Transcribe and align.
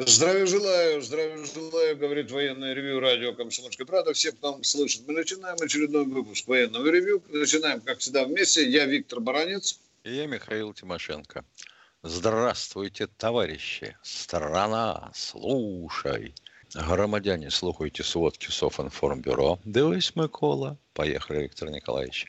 Здравия 0.00 0.46
желаю, 0.46 1.02
здравия 1.02 1.44
желаю, 1.44 1.96
говорит 1.96 2.30
военное 2.30 2.72
ревю 2.72 3.00
радио 3.00 3.34
«Комсомольская 3.34 3.84
правда». 3.84 4.12
Все, 4.12 4.30
кто 4.30 4.52
нам 4.52 4.62
слышит, 4.62 5.02
мы 5.08 5.12
начинаем 5.12 5.56
очередной 5.60 6.04
выпуск 6.04 6.46
военного 6.46 6.86
ревю. 6.86 7.20
Начинаем, 7.30 7.80
как 7.80 7.98
всегда, 7.98 8.24
вместе. 8.24 8.64
Я 8.70 8.86
Виктор 8.86 9.18
Баранец. 9.18 9.80
И 10.04 10.14
я 10.14 10.26
Михаил 10.26 10.72
Тимошенко. 10.72 11.44
Здравствуйте, 12.04 13.08
товарищи! 13.08 13.96
Страна, 14.04 15.10
слушай! 15.16 16.32
Громадяне, 16.74 17.50
слухайте 17.50 18.04
сводки 18.04 18.52
Софинформбюро. 18.52 19.58
Дивись, 19.64 20.14
Микола. 20.14 20.78
Поехали, 20.92 21.42
Виктор 21.42 21.70
Николаевич. 21.70 22.28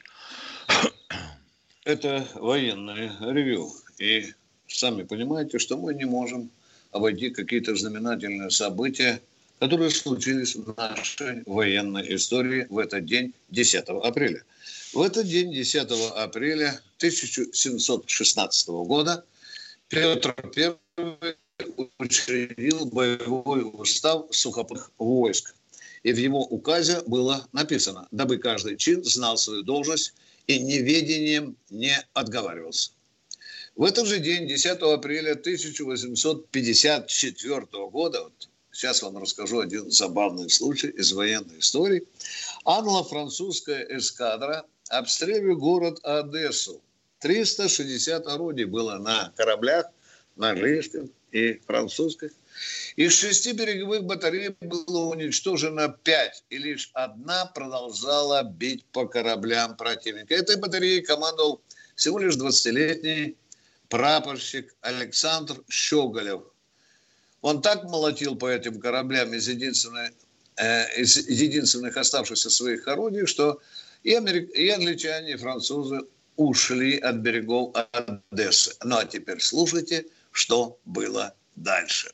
Это 1.84 2.28
военное 2.34 3.16
ревю. 3.20 3.72
И 4.00 4.34
сами 4.66 5.04
понимаете, 5.04 5.60
что 5.60 5.78
мы 5.78 5.94
не 5.94 6.06
можем 6.06 6.50
обойти 6.92 7.30
какие-то 7.30 7.76
знаменательные 7.76 8.50
события, 8.50 9.22
которые 9.60 9.90
случились 9.90 10.56
в 10.56 10.76
нашей 10.78 11.44
военной 11.46 12.16
истории 12.16 12.66
в 12.70 12.78
этот 12.78 13.06
день, 13.06 13.34
10 13.50 13.86
апреля. 13.90 14.44
В 14.94 15.02
этот 15.02 15.28
день, 15.28 15.54
10 15.54 15.92
апреля 16.16 16.80
1716 16.98 18.68
года, 18.68 19.26
Петр 19.90 20.36
I 20.56 21.36
учредил 21.98 22.86
боевой 22.86 23.70
устав 23.74 24.28
сухопутных 24.32 24.92
войск. 24.98 25.56
И 26.04 26.14
в 26.14 26.18
его 26.18 26.46
указе 26.46 27.02
было 27.06 27.48
написано, 27.52 28.08
дабы 28.12 28.38
каждый 28.38 28.78
чин 28.78 29.04
знал 29.04 29.38
свою 29.38 29.64
должность 29.64 30.14
и 30.48 30.60
неведением 30.60 31.58
не 31.70 31.96
отговаривался. 32.14 32.92
В 33.80 33.84
этот 33.86 34.06
же 34.08 34.20
день, 34.20 34.46
10 34.46 34.82
апреля 34.82 35.32
1854 35.32 37.62
года, 37.90 38.24
вот 38.24 38.50
сейчас 38.74 39.02
вам 39.02 39.18
расскажу 39.20 39.62
один 39.62 39.90
забавный 39.90 40.50
случай 40.50 40.90
из 40.90 41.14
военной 41.14 41.60
истории, 41.60 42.04
англо-французская 42.66 43.88
эскадра 43.90 44.66
обстреливает 44.90 45.60
город 45.60 46.02
Одессу. 46.04 46.82
360 47.20 48.28
орудий 48.28 48.66
было 48.66 48.98
на 48.98 49.32
кораблях, 49.38 49.86
на 50.36 50.50
английском 50.50 51.10
и 51.32 51.62
французских. 51.66 52.32
Из 52.98 53.14
шести 53.14 53.54
береговых 53.54 54.04
батарей 54.04 54.58
было 54.60 55.06
уничтожено 55.06 55.88
пять, 56.04 56.44
и 56.50 56.58
лишь 56.58 56.90
одна 56.92 57.46
продолжала 57.46 58.44
бить 58.44 58.84
по 58.92 59.08
кораблям 59.08 59.78
противника. 59.78 60.36
Этой 60.36 60.58
батареей 60.58 61.02
командовал 61.02 61.62
всего 61.96 62.20
лишь 62.20 62.36
20-летний 62.36 63.38
прапорщик 63.90 64.76
Александр 64.82 65.62
Щеголев. 65.70 66.44
Он 67.42 67.62
так 67.62 67.84
молотил 67.84 68.36
по 68.36 68.50
этим 68.50 68.80
кораблям 68.80 69.34
из, 69.34 69.48
единственной, 69.48 70.12
э, 70.58 71.02
из 71.02 71.18
единственных 71.18 71.98
оставшихся 71.98 72.50
своих 72.50 72.88
орудий, 72.88 73.26
что 73.26 73.62
и, 74.04 74.14
америк... 74.14 74.50
и 74.52 74.70
англичане, 74.70 75.34
и 75.34 75.38
французы 75.38 76.02
ушли 76.36 76.98
от 77.00 77.18
берегов 77.18 77.76
Одессы. 77.76 78.76
Ну 78.84 78.98
а 78.98 79.06
теперь 79.06 79.42
слушайте, 79.42 80.06
что 80.32 80.80
было 80.86 81.34
дальше. 81.56 82.12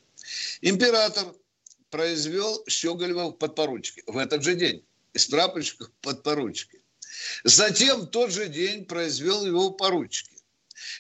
Император 0.62 1.26
произвел 1.90 2.64
Щеголева 2.68 3.30
в 3.30 3.34
подпоручике 3.34 4.04
в 4.08 4.18
этот 4.18 4.44
же 4.44 4.56
день. 4.56 4.84
Из 5.14 5.28
прапорщика 5.28 5.86
в 5.86 5.92
подпоручике. 6.02 6.80
Затем 7.44 8.02
в 8.02 8.08
тот 8.08 8.32
же 8.32 8.48
день 8.48 8.86
произвел 8.86 9.46
его 9.46 9.70
в 9.70 9.78
поручике. 9.78 10.35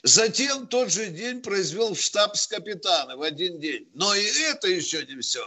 Затем 0.03 0.67
тот 0.67 0.91
же 0.91 1.07
день 1.07 1.41
произвел 1.41 1.95
штабс-капитана 1.95 3.17
в 3.17 3.21
один 3.21 3.59
день. 3.59 3.87
Но 3.93 4.13
и 4.15 4.25
это 4.25 4.67
еще 4.67 5.05
не 5.05 5.19
все. 5.21 5.45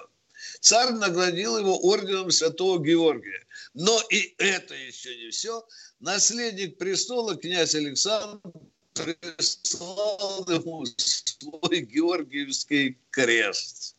Царь 0.61 0.93
наградил 0.93 1.59
его 1.59 1.79
орденом 1.79 2.31
Святого 2.31 2.83
Георгия. 2.83 3.47
Но 3.75 4.01
и 4.11 4.35
это 4.39 4.75
еще 4.75 5.17
не 5.17 5.31
все. 5.31 5.67
Наследник 6.01 6.79
престола, 6.79 7.37
князь 7.37 7.75
Александр, 7.75 8.41
прислал 8.95 10.47
ему 10.49 10.87
свой 10.97 11.81
Георгиевский 11.81 12.99
крест. 13.11 13.97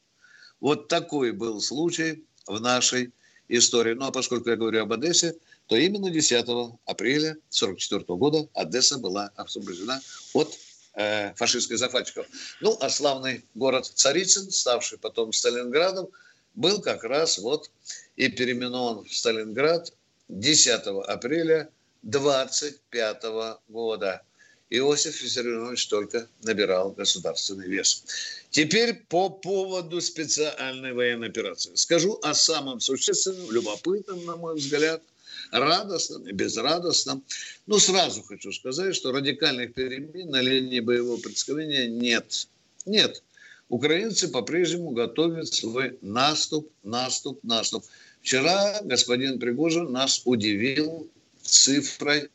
Вот 0.60 0.88
такой 0.88 1.32
был 1.32 1.62
случай 1.62 2.26
в 2.48 2.60
нашей 2.60 3.14
истории. 3.48 3.94
Ну, 3.94 4.08
а 4.08 4.12
поскольку 4.12 4.50
я 4.50 4.56
говорю 4.56 4.82
об 4.84 4.94
Одессе, 4.94 5.36
то 5.70 5.78
именно 5.78 6.10
10 6.10 6.46
апреля 6.86 7.38
1944 7.52 8.04
года 8.18 8.50
Одесса 8.56 8.98
была 8.98 9.32
освобождена 9.36 10.02
от 10.34 10.58
э, 10.96 11.32
фашистских 11.36 11.78
захватчиков. 11.78 12.26
Ну, 12.60 12.76
а 12.82 12.90
славный 12.90 13.46
город 13.54 13.86
Царицын, 13.86 14.50
ставший 14.50 14.98
потом 14.98 15.32
Сталинградом, 15.32 16.10
был 16.56 16.82
как 16.82 17.04
раз 17.04 17.38
вот 17.38 17.70
и 18.16 18.30
переименован 18.30 19.06
в 19.06 19.14
Сталинград 19.14 19.94
10 20.28 20.88
апреля 21.08 21.70
25 22.02 23.24
года. 23.68 24.24
Иосиф 24.72 25.22
Виссарионович 25.22 25.88
только 25.88 26.28
набирал 26.42 26.92
государственный 26.92 27.68
вес. 27.68 28.06
Теперь 28.50 28.96
по 29.08 29.30
поводу 29.30 30.02
специальной 30.02 30.94
военной 30.94 31.28
операции. 31.28 31.76
Скажу 31.76 32.20
о 32.24 32.34
самом 32.34 32.80
существенном, 32.80 33.52
любопытном, 33.52 34.26
на 34.26 34.36
мой 34.36 34.56
взгляд– 34.56 35.04
радостным 35.52 36.28
и 36.28 36.32
безрадостным. 36.32 37.24
Но 37.68 37.80
сразу 37.80 38.22
хочу 38.24 38.52
сказать, 38.52 38.96
что 38.96 39.12
радикальных 39.12 39.74
перемен 39.74 40.30
на 40.30 40.42
линии 40.42 40.80
боевого 40.80 41.20
представления 41.20 41.88
нет. 41.88 42.48
Нет. 42.86 43.24
Украинцы 43.70 44.28
по-прежнему 44.28 44.92
готовят 44.92 45.48
свой 45.48 45.98
наступ, 46.02 46.72
наступ, 46.84 47.44
наступ. 47.44 47.86
Вчера 48.22 48.82
господин 48.84 49.40
Пригожин 49.40 49.92
нас 49.92 50.22
удивил 50.26 51.08
цифрой 51.44 52.30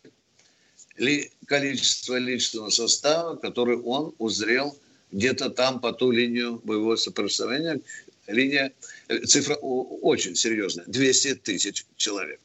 ли, 0.97 1.31
количества 1.47 2.17
личного 2.17 2.71
состава, 2.71 3.37
который 3.37 3.77
он 3.77 4.15
узрел 4.19 4.77
где-то 5.11 5.51
там 5.51 5.81
по 5.81 5.93
ту 5.93 6.11
линию 6.11 6.61
боевого 6.65 6.97
сопротивления. 6.97 7.81
Линия, 8.27 8.73
э, 9.09 9.19
цифра 9.21 9.55
очень 9.57 10.35
серьезная, 10.35 10.87
200 10.87 11.35
тысяч 11.35 11.85
человек. 11.97 12.41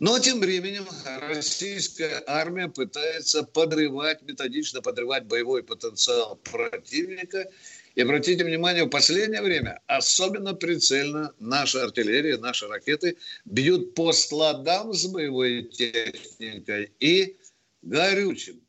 Но 0.00 0.18
тем 0.18 0.40
временем 0.40 0.86
российская 1.20 2.22
армия 2.26 2.68
пытается 2.68 3.44
подрывать, 3.44 4.22
методично 4.22 4.82
подрывать 4.82 5.24
боевой 5.24 5.62
потенциал 5.62 6.36
противника. 6.36 7.48
И 7.94 8.00
обратите 8.00 8.44
внимание, 8.44 8.84
в 8.84 8.88
последнее 8.88 9.40
время 9.40 9.80
особенно 9.86 10.54
прицельно 10.54 11.32
наша 11.38 11.84
артиллерия, 11.84 12.38
наши 12.38 12.66
ракеты 12.66 13.16
бьют 13.44 13.94
по 13.94 14.12
складам 14.12 14.92
с 14.92 15.06
боевой 15.06 15.62
техникой 15.62 16.90
и 16.98 17.36
горючим. 17.82 18.60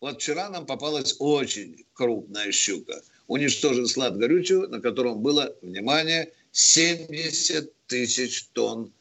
Вот 0.00 0.20
вчера 0.20 0.50
нам 0.50 0.66
попалась 0.66 1.16
очень 1.18 1.86
крупная 1.94 2.52
щука. 2.52 3.00
Уничтожен 3.26 3.86
склад 3.86 4.18
горючего, 4.18 4.66
на 4.66 4.80
котором 4.80 5.22
было, 5.22 5.56
внимание, 5.62 6.30
70 6.52 7.72
тысяч 7.86 8.48
тонн 8.52 8.92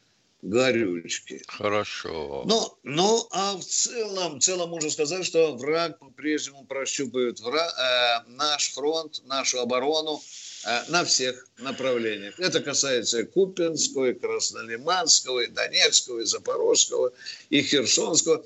горючки. 0.41 1.41
Хорошо. 1.47 2.43
Ну, 2.45 2.77
ну, 2.83 3.27
а 3.31 3.55
в 3.57 3.63
целом, 3.63 4.39
в 4.39 4.43
целом 4.43 4.69
можно 4.69 4.89
сказать, 4.89 5.25
что 5.25 5.55
враг 5.55 5.99
по-прежнему 5.99 6.65
прощупывает 6.65 7.39
враг, 7.39 7.73
э, 7.77 8.29
наш 8.29 8.73
фронт, 8.73 9.21
нашу 9.25 9.59
оборону 9.59 10.21
э, 10.65 10.91
на 10.91 11.03
всех 11.03 11.47
направлениях. 11.59 12.39
Это 12.39 12.59
касается 12.59 13.21
и 13.21 13.23
Купинского, 13.23 14.09
и 14.09 14.13
Краснолиманского, 14.13 15.41
и 15.41 15.47
Донецкого, 15.47 16.19
и 16.19 16.25
Запорожского, 16.25 17.13
и 17.49 17.61
Херсонского. 17.61 18.45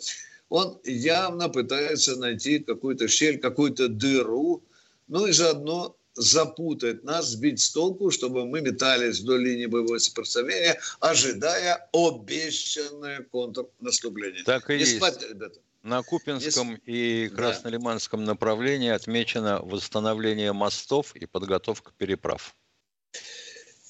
Он 0.50 0.80
явно 0.84 1.50
пытается 1.50 2.16
найти 2.16 2.60
какую-то 2.60 3.08
щель, 3.08 3.40
какую-то 3.40 3.88
дыру, 3.88 4.64
ну 5.08 5.28
и 5.28 5.32
заодно 5.32 5.96
запутать 6.14 7.04
нас, 7.04 7.30
сбить 7.30 7.62
с 7.62 7.72
толку, 7.72 8.12
чтобы 8.12 8.46
мы 8.46 8.62
метались 8.62 9.20
вдоль 9.20 9.44
линии 9.44 9.66
боевого 9.66 9.98
сопротивления, 9.98 10.80
ожидая 11.00 11.90
обещанное 11.94 13.24
контрнаступление. 13.32 14.44
Так 14.44 14.70
и 14.70 14.74
Не 14.74 14.80
есть. 14.80 14.98
Спать, 14.98 15.22
ребята. 15.28 15.60
На 15.84 16.04
Купинском 16.04 16.72
Если... 16.72 17.26
и 17.26 17.30
Краснолиманском 17.30 18.20
да. 18.20 18.34
направлении 18.34 18.90
отмечено 18.90 19.62
восстановление 19.64 20.54
мостов 20.54 21.16
и 21.16 21.26
подготовка 21.26 21.92
переправ. 21.98 22.56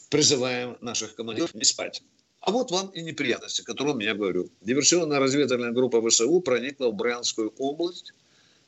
призываем 0.10 0.78
наших 0.82 1.16
командиров 1.16 1.54
не 1.54 1.66
спать. 1.66 2.02
А 2.40 2.52
вот 2.52 2.72
вам 2.72 2.88
и 2.90 3.02
неприятности, 3.02 3.62
о 3.62 3.66
котором 3.66 4.00
я 4.00 4.16
говорю. 4.16 4.50
Диверсионная 4.62 5.20
разведывательная 5.20 5.72
группа 5.72 6.02
ВСУ 6.10 6.40
проникла 6.42 6.88
в 6.88 6.96
Брянскую 6.96 7.54
область. 7.58 8.14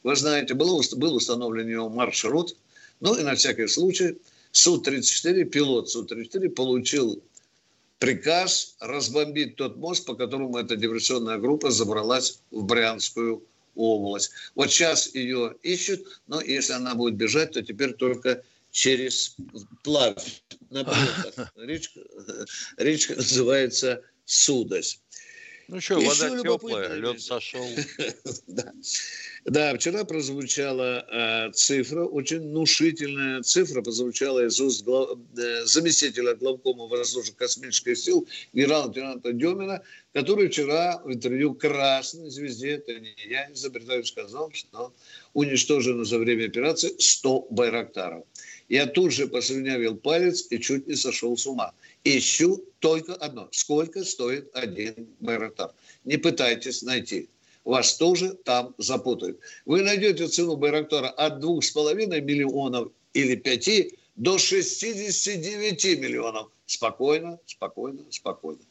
Вы 0.04 0.16
знаете, 0.16 0.54
был, 0.54 0.82
был 0.96 1.16
установлен 1.16 1.68
ее 1.68 1.90
маршрут. 1.90 2.56
Ну 3.00 3.16
и 3.16 3.24
на 3.24 3.36
всякий 3.36 3.68
случай 3.68 4.18
Су-34, 4.52 5.44
пилот 5.46 5.90
Су-34 5.90 6.50
получил 6.50 7.24
приказ 8.00 8.76
разбомбить 8.80 9.56
тот 9.56 9.78
мост, 9.78 10.06
по 10.06 10.16
которому 10.16 10.58
эта 10.58 10.76
диверсионная 10.76 11.38
группа 11.38 11.72
забралась 11.72 12.40
в 12.52 12.64
Брянскую 12.64 13.44
область. 13.76 14.32
Вот 14.56 14.72
сейчас 14.72 15.14
ее 15.16 15.56
ищут, 15.64 16.22
но 16.28 16.42
если 16.42 16.74
она 16.74 16.96
будет 16.96 17.16
бежать, 17.16 17.52
то 17.52 17.62
теперь 17.62 17.94
только 17.94 18.44
через 18.72 19.36
плавь. 19.84 20.44
Речка, 21.56 22.02
речка 22.78 23.16
называется 23.16 24.02
Судось. 24.26 25.00
Ну 25.68 25.80
что, 25.80 26.00
вода 26.00 26.42
теплая, 26.42 26.94
лед 26.96 27.22
сошел. 27.22 27.66
да. 28.48 28.74
Да, 29.46 29.76
вчера 29.76 30.06
прозвучала 30.06 31.06
э, 31.12 31.52
цифра, 31.52 32.06
очень 32.06 32.40
внушительная 32.40 33.42
цифра, 33.42 33.82
прозвучала 33.82 34.46
из 34.46 34.60
уст 34.62 34.86
глав, 34.86 35.18
э, 35.38 35.66
заместителя 35.66 36.34
главкома 36.36 36.88
воздушно-космических 36.88 37.98
сил 37.98 38.28
генерала-лейтенанта 38.54 39.34
Демина, 39.34 39.82
который 40.14 40.48
вчера 40.48 41.02
в 41.04 41.12
интервью 41.12 41.56
«Красной 41.56 42.30
звезде», 42.30 42.72
это 42.72 42.98
не 43.00 43.14
я 43.28 43.52
изобретаю, 43.52 44.06
сказал, 44.06 44.50
что 44.54 44.94
уничтожено 45.34 46.06
за 46.06 46.20
время 46.20 46.46
операции 46.46 46.94
100 46.98 47.48
байрактаров. 47.50 48.24
Я 48.70 48.86
тут 48.86 49.12
же 49.12 49.28
послюнявил 49.28 49.98
палец 49.98 50.48
и 50.50 50.60
чуть 50.60 50.88
не 50.88 50.96
сошел 50.96 51.36
с 51.36 51.46
ума. 51.46 51.74
Ищу 52.04 52.64
только 52.80 53.14
одно. 53.16 53.48
Сколько 53.52 54.04
стоит 54.04 54.50
один 54.54 55.08
байрактар? 55.20 55.72
Не 56.04 56.18
пытайтесь 56.18 56.82
найти 56.84 57.30
вас 57.64 57.96
тоже 57.96 58.34
там 58.44 58.74
запутают. 58.78 59.40
Вы 59.66 59.82
найдете 59.82 60.28
цену 60.28 60.56
Байрактора 60.56 61.08
от 61.10 61.44
2,5 61.44 62.22
миллионов 62.22 62.92
или 63.14 63.36
5 63.36 63.94
до 64.16 64.38
69 64.38 65.86
миллионов. 66.00 66.50
Спокойно, 66.66 67.40
спокойно, 67.46 68.04
спокойно. 68.10 68.62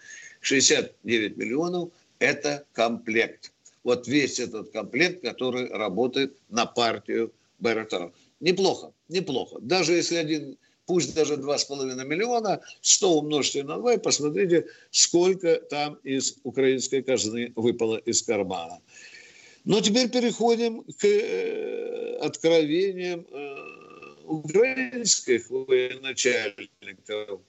69 0.40 1.36
миллионов– 1.36 1.90
это 2.18 2.64
комплект. 2.72 3.52
Вот 3.84 4.06
весь 4.06 4.38
этот 4.38 4.70
комплект, 4.70 5.22
который 5.22 5.68
работает 5.68 6.36
на 6.48 6.66
партию 6.66 7.32
Байрактаров. 7.58 8.12
Неплохо, 8.40 8.92
неплохо. 9.08 9.58
Даже 9.60 9.94
если 9.94 10.16
один 10.16 10.56
пусть 10.92 11.14
даже 11.14 11.36
2,5 11.36 12.04
миллиона, 12.04 12.60
100 12.82 13.18
умножьте 13.20 13.64
на 13.64 13.78
2 13.78 13.94
и 13.94 13.98
посмотрите, 13.98 14.66
сколько 14.90 15.56
там 15.56 15.94
из 16.04 16.36
украинской 16.42 17.00
казны 17.00 17.50
выпало 17.56 17.96
из 17.96 18.20
кармана. 18.22 18.78
Но 19.64 19.80
теперь 19.80 20.10
переходим 20.10 20.82
к 20.82 21.04
э, 21.06 22.18
откровениям 22.20 23.26
э, 23.30 23.56
украинских 24.26 25.48
военачальников. 25.48 27.40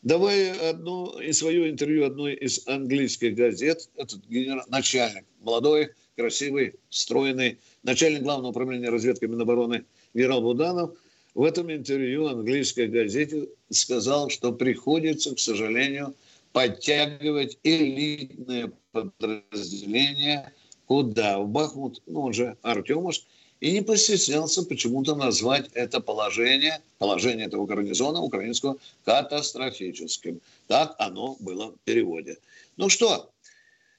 Давай 0.00 0.52
одно 0.70 1.20
и 1.20 1.32
свое 1.32 1.68
интервью 1.68 2.06
одной 2.06 2.36
из 2.36 2.66
английских 2.66 3.34
газет, 3.34 3.90
этот 3.96 4.26
генерал, 4.30 4.64
начальник, 4.68 5.26
молодой, 5.42 5.90
красивый, 6.16 6.76
стройный, 6.88 7.58
начальник 7.82 8.22
главного 8.22 8.52
управления 8.52 8.88
разведки 8.88 9.26
Минобороны 9.26 9.84
генерал 10.14 10.40
Буданов– 10.40 10.92
в 11.38 11.44
этом 11.44 11.70
интервью 11.70 12.26
английской 12.26 12.88
газете 12.88 13.48
сказал, 13.70 14.28
что 14.28 14.50
приходится, 14.52 15.36
к 15.36 15.38
сожалению, 15.38 16.12
подтягивать 16.52 17.58
элитные 17.62 18.72
подразделения 18.90 20.52
куда? 20.86 21.38
В 21.38 21.46
Бахмут, 21.46 22.02
ну, 22.06 22.22
он 22.22 22.32
же 22.32 22.56
Артемовск, 22.62 23.22
и 23.60 23.70
не 23.70 23.82
постеснялся 23.82 24.64
почему-то 24.64 25.14
назвать 25.14 25.70
это 25.74 26.00
положение, 26.00 26.80
положение 26.98 27.46
этого 27.46 27.66
гарнизона 27.66 28.20
украинского, 28.20 28.76
катастрофическим. 29.04 30.40
Так 30.66 30.96
оно 30.98 31.36
было 31.38 31.70
в 31.70 31.76
переводе. 31.84 32.38
Ну 32.76 32.88
что, 32.88 33.30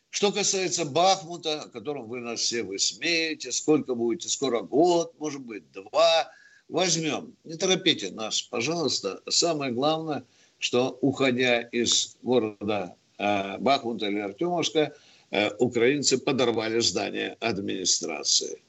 что 0.10 0.34
касается 0.34 0.84
Бахмута, 0.84 1.62
о 1.62 1.70
котором 1.70 2.10
вы 2.10 2.20
нас 2.20 2.42
все 2.42 2.64
высмеете, 2.64 3.54
сколько 3.54 3.96
будете, 3.96 4.28
скоро 4.28 4.60
год, 4.60 5.14
может 5.20 5.40
быть, 5.40 5.64
два, 5.72 6.34
возьмем. 6.70 7.34
Не 7.44 7.56
торопите 7.56 8.12
нас, 8.12 8.42
пожалуйста. 8.42 9.22
Самое 9.28 9.72
главное, 9.72 10.24
что 10.60 10.98
уходя 11.02 11.62
из 11.62 12.16
города 12.22 12.96
э, 13.18 13.58
Бахмута 13.58 14.08
или 14.08 14.20
Артемовска, 14.20 14.94
э, 15.32 15.50
украинцы 15.58 16.18
подорвали 16.18 16.80
здание 16.80 17.36
администрации. 17.40 18.62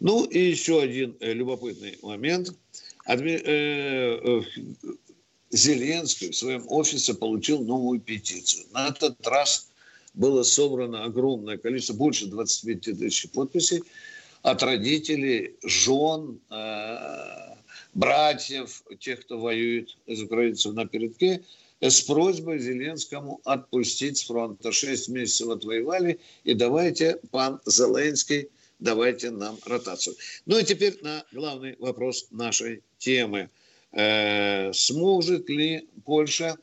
Ну 0.00 0.24
и 0.24 0.38
еще 0.38 0.80
один 0.80 1.16
э, 1.20 1.32
любопытный 1.32 1.98
момент. 2.02 2.54
Адми... 3.04 3.40
Э, 3.44 4.20
э, 4.24 4.42
Зеленский 5.50 6.30
в 6.30 6.36
своем 6.36 6.64
офисе 6.68 7.14
получил 7.14 7.62
новую 7.62 8.00
петицию. 8.00 8.66
На 8.72 8.88
этот 8.88 9.24
раз 9.26 9.70
было 10.12 10.42
собрано 10.42 11.04
огромное 11.04 11.56
количество, 11.56 11.94
больше 11.94 12.26
25 12.26 12.80
тысяч 12.98 13.30
подписей 13.30 13.82
от 14.46 14.62
родителей, 14.62 15.56
жен, 15.64 16.38
э, 16.50 17.56
братьев, 17.94 18.84
тех, 19.00 19.22
кто 19.22 19.40
воюет 19.40 19.96
из 20.06 20.22
украинцев 20.22 20.72
на 20.72 20.86
передке, 20.86 21.42
с 21.80 22.00
просьбой 22.02 22.60
Зеленскому 22.60 23.40
отпустить 23.44 24.18
с 24.18 24.22
фронта. 24.24 24.70
Шесть 24.70 25.08
месяцев 25.08 25.48
отвоевали, 25.48 26.20
и 26.44 26.54
давайте, 26.54 27.18
пан 27.32 27.60
Зеленский, 27.66 28.48
давайте 28.78 29.30
нам 29.30 29.58
ротацию. 29.66 30.14
Ну 30.46 30.60
и 30.60 30.64
теперь 30.64 30.96
на 31.02 31.24
главный 31.32 31.74
вопрос 31.80 32.28
нашей 32.30 32.84
темы. 32.98 33.50
Э, 33.90 34.72
сможет 34.72 35.48
ли 35.48 35.88
Польша 36.04 36.56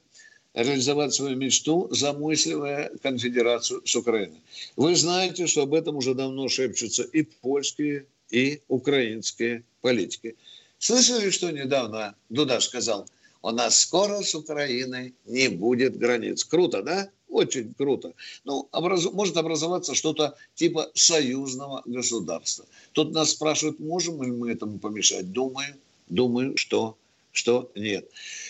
реализовать 0.54 1.14
свою 1.14 1.36
мечту, 1.36 1.88
замысливая 1.92 2.92
конфедерацию 3.02 3.82
с 3.86 3.96
Украиной. 3.96 4.42
Вы 4.76 4.96
знаете, 4.96 5.48
что 5.48 5.64
об 5.64 5.74
этом 5.74 5.96
уже 5.96 6.14
давно 6.14 6.48
шепчутся 6.48 7.04
и 7.04 7.24
польские, 7.24 8.06
и 8.30 8.62
украинские 8.68 9.64
политики. 9.82 10.36
Слышали, 10.78 11.30
что 11.30 11.52
недавно 11.52 12.16
Дуда 12.30 12.60
сказал, 12.60 13.08
у 13.42 13.52
нас 13.52 13.80
скоро 13.80 14.22
с 14.22 14.36
Украиной 14.36 15.14
не 15.26 15.50
будет 15.50 15.98
границ. 15.98 16.44
Круто, 16.44 16.82
да? 16.82 17.10
Очень 17.30 17.74
круто. 17.74 18.14
Ну, 18.46 18.68
образ... 18.72 19.12
может 19.12 19.38
образоваться 19.38 19.96
что-то 19.96 20.36
типа 20.56 20.92
союзного 20.94 21.82
государства. 21.86 22.66
Тут 22.92 23.12
нас 23.12 23.32
спрашивают, 23.32 23.80
можем 23.80 24.22
ли 24.22 24.32
мы 24.32 24.52
этому 24.52 24.78
помешать. 24.78 25.32
Думаю, 25.32 25.76
думаю, 26.10 26.56
что, 26.58 26.96
что 27.34 27.72
нет. 27.76 28.10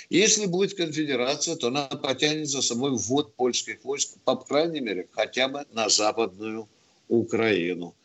Если 0.09 0.45
будет 0.45 0.75
конфедерация, 0.75 1.55
то 1.55 1.67
она 1.67 1.87
потянет 1.87 2.47
за 2.47 2.61
собой 2.61 2.91
ввод 2.91 3.33
польских 3.35 3.83
войск, 3.83 4.17
по 4.23 4.35
крайней 4.35 4.81
мере, 4.81 5.07
хотя 5.11 5.47
бы 5.47 5.65
на 5.71 5.89
западную 5.89 6.67
Украину. 7.07 7.95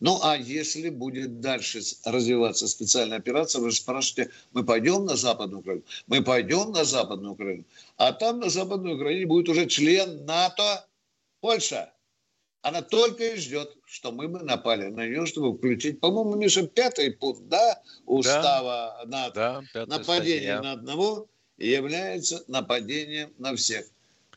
Ну, 0.00 0.18
а 0.22 0.36
если 0.36 0.90
будет 0.90 1.40
дальше 1.40 1.80
развиваться 2.04 2.68
специальная 2.68 3.18
операция, 3.18 3.62
вы 3.62 3.72
спрашиваете, 3.72 4.32
мы 4.52 4.64
пойдем 4.64 5.06
на 5.06 5.16
Западную 5.16 5.60
Украину? 5.60 5.84
Мы 6.08 6.22
пойдем 6.22 6.72
на 6.72 6.84
Западную 6.84 7.32
Украину. 7.32 7.64
А 7.96 8.12
там 8.12 8.40
на 8.40 8.50
Западной 8.50 8.96
Украине 8.96 9.26
будет 9.26 9.48
уже 9.48 9.66
член 9.66 10.26
НАТО 10.26 10.86
Польша. 11.40 11.93
Она 12.64 12.80
только 12.80 13.34
и 13.34 13.36
ждет, 13.36 13.76
что 13.84 14.10
мы 14.10 14.26
бы 14.26 14.38
напали 14.40 14.86
на 14.86 15.06
нее, 15.06 15.26
чтобы 15.26 15.54
включить, 15.54 16.00
по-моему, 16.00 16.34
Миша, 16.34 16.66
пятый 16.66 17.12
пункт, 17.12 17.42
да, 17.46 17.82
устава 18.06 19.02
да, 19.04 19.06
НАТО. 19.06 19.64
Да, 19.74 19.84
Нападение 19.84 20.54
статья. 20.54 20.62
на 20.62 20.72
одного 20.72 21.28
является 21.58 22.42
нападением 22.48 23.34
на 23.36 23.54
всех. 23.54 23.84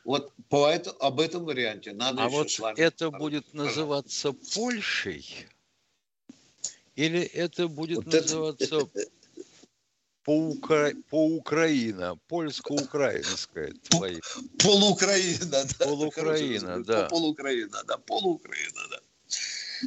Вот 0.04 0.34
по 0.50 0.68
это, 0.68 0.92
об 0.92 1.22
этом 1.22 1.46
варианте 1.46 1.94
надо 1.94 2.26
а 2.26 2.26
еще 2.26 2.62
вот 2.64 2.78
это 2.78 3.12
будет 3.12 3.54
называться 3.54 4.34
Польшей? 4.54 5.48
Или 6.98 7.22
это 7.22 7.70
будет 7.70 8.04
вот 8.04 8.14
называться 8.14 8.76
это... 8.76 9.10
по-укра... 10.28 10.92
по-украина, 11.10 12.18
польско-украинская 12.28 13.74
твои? 13.90 14.20
Полукраина, 14.60 15.64
да. 15.80 15.86
Полукраина, 15.86 16.84
да. 16.84 17.08
Полукраина, 17.08 17.84
да, 17.88 17.98
полукраина, 17.98 18.82
да. 18.92 19.00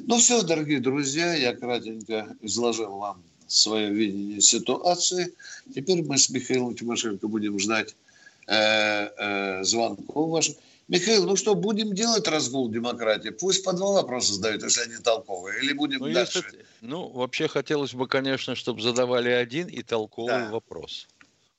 Ну 0.06 0.16
все, 0.16 0.42
дорогие 0.42 0.80
друзья, 0.80 1.34
я 1.34 1.54
кратенько 1.54 2.34
изложил 2.40 2.96
вам 2.96 3.22
свое 3.48 3.90
видение 3.90 4.40
ситуации. 4.40 5.34
Теперь 5.74 6.02
мы 6.04 6.16
с 6.16 6.30
Михаилом 6.30 6.74
Тимошенко 6.74 7.28
будем 7.28 7.58
ждать 7.58 7.94
э, 8.46 8.54
э, 9.18 9.64
звонков 9.64 10.30
ваших. 10.30 10.56
Михаил, 10.90 11.24
ну 11.24 11.36
что, 11.36 11.54
будем 11.54 11.94
делать 11.94 12.26
разгул 12.26 12.68
демократии? 12.68 13.28
Пусть 13.28 13.62
по 13.62 13.72
два 13.72 13.92
вопроса 13.92 14.34
задают, 14.34 14.64
если 14.64 14.82
они 14.82 14.96
толковые. 14.96 15.62
Или 15.62 15.72
будем 15.72 16.00
ну, 16.00 16.12
дальше? 16.12 16.42
Если, 16.44 16.66
ну, 16.80 17.08
вообще 17.08 17.46
хотелось 17.46 17.94
бы, 17.94 18.08
конечно, 18.08 18.56
чтобы 18.56 18.82
задавали 18.82 19.30
один 19.30 19.68
и 19.68 19.84
толковый 19.84 20.32
да. 20.32 20.50
вопрос. 20.50 21.06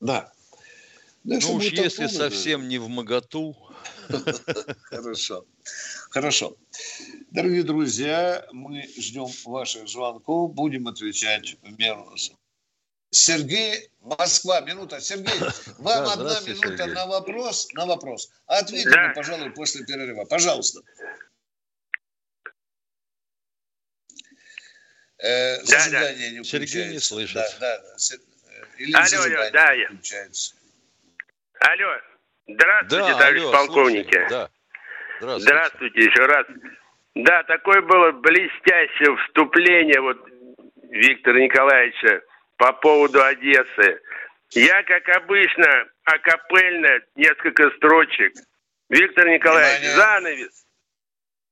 Да. 0.02 0.34
Да, 1.24 1.38
ну 1.44 1.54
уж 1.56 1.72
если 1.72 2.08
совсем 2.08 2.68
не 2.68 2.78
в 2.78 2.90
моготу. 2.90 3.56
Хорошо. 4.82 5.46
Хорошо. 6.10 6.58
Дорогие 7.32 7.64
друзья, 7.64 8.46
мы 8.52 8.86
ждем 8.98 9.28
ваших 9.46 9.88
звонков, 9.88 10.54
будем 10.54 10.90
отвечать 10.90 11.56
в 11.62 11.80
меру. 11.80 12.14
Сергей, 13.12 13.90
Москва, 14.00 14.62
минута. 14.62 15.00
Сергей, 15.02 15.38
вам 15.80 16.06
да, 16.06 16.14
одна 16.14 16.40
минута 16.42 16.78
Сергей. 16.78 16.94
на 16.94 17.06
вопрос, 17.06 17.68
на 17.74 17.86
вопрос. 17.86 18.32
Ответьте, 18.48 18.90
да. 18.90 19.12
пожалуй, 19.14 19.52
после 19.52 19.86
перерыва. 19.86 20.26
Пожалуйста. 20.26 20.80
Э, 25.20 25.58
да, 25.66 25.90
да. 25.92 26.14
не 26.14 26.44
Сергей 26.44 26.88
не 26.90 27.00
слышит. 27.00 27.36
Да, 27.36 27.48
да, 27.60 27.78
да. 27.78 28.18
Или 28.78 28.94
алло, 28.94 29.24
алло, 29.24 29.52
да, 29.52 29.74
я. 29.74 29.90
Алло, 31.60 32.02
здравствуйте, 32.48 33.12
да, 33.12 33.18
товарищ 33.20 33.42
алло, 33.42 33.52
полковники. 33.52 34.28
да. 34.30 34.50
Здравствуйте. 35.20 35.46
здравствуйте 35.46 36.00
еще 36.00 36.26
раз. 36.26 36.48
Да, 37.14 37.44
такое 37.44 37.82
было 37.82 38.12
блестящее 38.14 39.16
вступление 39.18 40.00
вот 40.00 40.18
Виктора 40.90 41.40
Николаевича 41.40 42.24
по 42.62 42.74
поводу 42.74 43.24
Одессы. 43.24 44.00
Я, 44.52 44.84
как 44.84 45.10
обычно, 45.18 45.66
акапельно, 46.04 47.00
несколько 47.16 47.72
строчек. 47.78 48.34
Виктор 48.88 49.28
Николаевич, 49.30 49.80
Внимание. 49.80 49.96
занавес. 49.96 50.66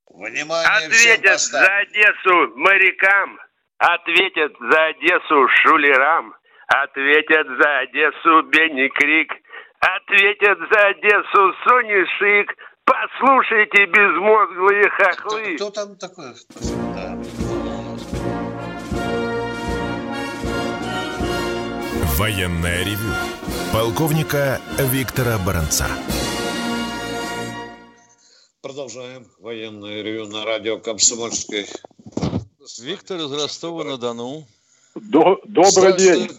Внимание 0.07 0.67
Ответят 0.67 1.39
за 1.39 1.77
Одессу 1.77 2.57
морякам, 2.57 3.39
ответят 3.79 4.53
за 4.59 4.85
Одессу 4.85 5.47
шулерам, 5.63 6.35
ответят 6.67 7.47
за 7.59 7.79
Одессу 7.79 8.43
Бенни 8.43 8.89
Крик, 8.89 9.33
ответят 9.79 10.59
за 10.71 10.87
Одессу 10.89 11.53
Сони 11.63 12.05
Шик, 12.19 12.55
Послушайте, 12.85 13.85
безмозглые 13.85 14.89
хохлы. 14.89 15.55
Кто, 15.55 15.69
кто 15.69 15.85
там 15.85 15.95
такой? 15.97 16.33
Да. 16.95 17.18
Военная 22.19 22.83
ревю. 22.83 23.13
Полковника 23.71 24.59
Виктора 24.77 25.37
Баранца. 25.37 25.87
Продолжаем 28.61 29.25
военное 29.39 30.01
ревю 30.01 30.27
на 30.27 30.43
радио 30.43 30.79
Комсомольской. 30.79 31.65
Виктор 32.81 33.19
из 33.19 33.31
Ростова-на-Дону. 33.31 34.45
Добрый 34.95 35.97
день. 35.97 36.29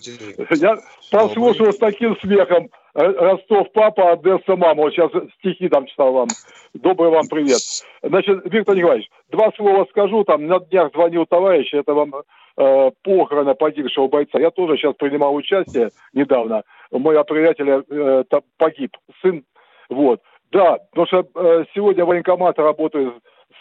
Я 0.51 0.83
прослушал 1.11 1.73
с 1.73 1.79
таким 1.79 2.17
смехом 2.17 2.71
Э, 2.95 3.07
Ростов 3.07 3.71
папа, 3.73 4.12
Одесса 4.12 4.57
мама. 4.57 4.83
Вот 4.83 4.93
сейчас 4.93 5.11
стихи 5.38 5.69
там 5.69 5.87
читал 5.87 6.12
вам. 6.12 6.29
Добрый 6.75 7.11
вам 7.11 7.26
привет. 7.29 7.61
Значит, 8.02 8.40
Виктор 8.52 8.75
Николаевич, 8.75 9.09
два 9.31 9.50
слова 9.57 9.87
скажу. 9.90 10.25
Там 10.25 10.47
на 10.47 10.59
днях 10.59 10.93
звонил 10.93 11.25
товарищ, 11.26 11.73
это 11.73 11.95
вам 11.95 12.14
э, 12.57 12.90
похорона 13.02 13.55
погибшего 13.55 14.09
бойца. 14.09 14.40
Я 14.40 14.50
тоже 14.50 14.76
сейчас 14.76 14.95
принимал 14.95 15.35
участие 15.35 15.90
недавно. 16.12 16.64
Мой 16.90 17.23
приятеля 17.25 17.83
э, 17.88 18.25
погиб, 18.57 18.97
сын. 19.23 19.45
Вот. 19.88 20.21
Да, 20.50 20.79
потому 20.90 21.07
что 21.07 21.26
э, 21.40 21.64
сегодня 21.75 22.05
военкоматы 22.05 22.62
работают 22.62 23.14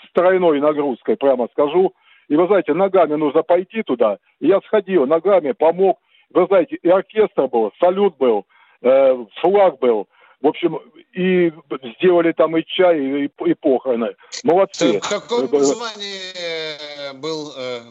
с 0.04 0.14
тройной 0.14 0.60
нагрузкой, 0.60 1.18
прямо 1.18 1.48
скажу. 1.52 1.94
И 2.30 2.36
вы 2.36 2.48
знаете, 2.48 2.74
ногами 2.74 3.14
нужно 3.14 3.44
пойти 3.44 3.84
туда. 3.84 4.18
И 4.40 4.48
я 4.48 4.60
сходил, 4.62 5.06
ногами 5.06 5.52
помог. 5.52 6.00
Вы 6.32 6.46
знаете, 6.48 6.78
и 6.82 6.90
оркестр 6.90 7.48
был, 7.48 7.72
салют 7.80 8.18
был– 8.18 8.46
э, 8.82 9.26
флаг 9.42 9.80
был. 9.80 10.08
В 10.42 10.48
общем, 10.48 10.80
и 11.14 11.52
сделали 11.98 12.32
там 12.32 12.56
и 12.56 12.64
чай, 12.66 12.98
и, 12.98 13.32
и 13.46 13.54
похороны. 13.56 14.16
Молодцы. 14.44 15.00
В 15.00 15.10
каком 15.10 15.48
звании 15.48 17.14
был 17.20 17.52
э, 17.58 17.82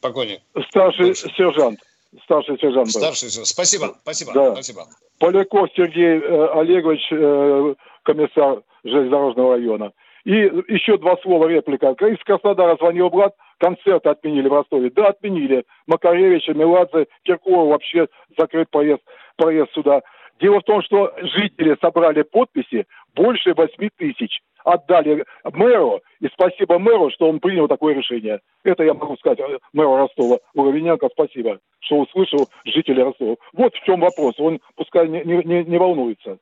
покойник? 0.00 0.40
Старший 0.68 1.08
Бывший. 1.08 1.32
сержант. 1.32 1.80
Старший 2.24 2.58
сержант 2.58 2.92
был. 2.92 3.00
Старший 3.00 3.30
сержант. 3.30 3.46
Спасибо, 3.46 3.96
спасибо, 4.02 4.32
да. 4.34 4.52
спасибо. 4.52 4.86
Поляков 5.18 5.70
Сергей 5.74 6.20
э, 6.20 6.46
Олегович, 6.60 7.08
э, 7.10 7.74
комиссар 8.02 8.62
железнодорожного 8.84 9.56
района. 9.56 9.92
И 10.28 10.34
еще 10.68 10.98
два 10.98 11.16
слова 11.22 11.48
реплика. 11.48 11.92
Из 11.92 12.22
Краснодара 12.22 12.76
звонил 12.76 13.08
брат, 13.08 13.34
концерт 13.58 14.06
отменили 14.06 14.46
в 14.46 14.52
Ростове. 14.52 14.90
Да, 14.90 15.08
отменили. 15.08 15.64
Макаревича, 15.86 16.52
Меладзе, 16.52 17.06
Киркова 17.22 17.70
вообще 17.70 18.08
закрыт 18.36 18.68
проезд, 18.68 19.00
проезд 19.36 19.72
сюда. 19.72 20.02
Дело 20.38 20.60
в 20.60 20.64
том, 20.64 20.82
что 20.82 21.14
жители 21.22 21.78
собрали 21.80 22.20
подписи 22.20 22.84
больше 23.14 23.54
8 23.54 23.88
тысяч. 23.96 24.40
Отдали 24.66 25.24
мэру, 25.44 26.02
и 26.20 26.28
спасибо 26.28 26.78
мэру, 26.78 27.08
что 27.10 27.26
он 27.30 27.40
принял 27.40 27.66
такое 27.66 27.94
решение. 27.94 28.40
Это 28.64 28.84
я 28.84 28.92
могу 28.92 29.16
сказать 29.16 29.38
мэру 29.72 29.96
Ростова. 29.96 30.40
Уровененко, 30.52 31.08
спасибо, 31.10 31.58
что 31.80 32.00
услышал 32.00 32.50
жителей 32.66 33.02
Ростова. 33.02 33.36
Вот 33.54 33.74
в 33.74 33.82
чем 33.84 34.00
вопрос. 34.00 34.34
Он 34.38 34.60
пускай 34.76 35.08
не, 35.08 35.22
не, 35.24 35.64
не 35.64 35.78
волнуется. 35.78 36.36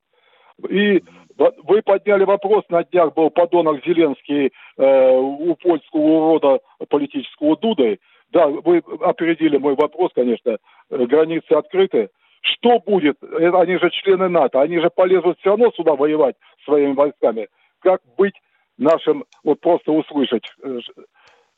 И 0.68 1.04
вы 1.36 1.82
подняли 1.82 2.24
вопрос, 2.24 2.64
на 2.68 2.84
днях 2.84 3.14
был 3.14 3.30
подонок 3.30 3.84
Зеленский 3.84 4.52
э, 4.76 5.10
у 5.16 5.54
польского 5.56 6.00
урода 6.00 6.60
политического 6.88 7.56
Дуды. 7.56 7.98
Да, 8.30 8.46
вы 8.46 8.82
опередили 9.00 9.56
мой 9.56 9.74
вопрос, 9.74 10.12
конечно. 10.14 10.58
Границы 10.90 11.52
открыты. 11.52 12.10
Что 12.40 12.78
будет? 12.80 13.18
Они 13.22 13.78
же 13.78 13.90
члены 13.90 14.28
НАТО, 14.28 14.60
они 14.60 14.78
же 14.78 14.90
полезут 14.90 15.38
все 15.40 15.50
равно 15.50 15.70
сюда 15.72 15.94
воевать 15.94 16.36
своими 16.64 16.92
войсками. 16.92 17.48
Как 17.80 18.00
быть 18.16 18.34
нашим, 18.78 19.24
вот 19.44 19.60
просто 19.60 19.92
услышать. 19.92 20.44
Э, 20.62 20.78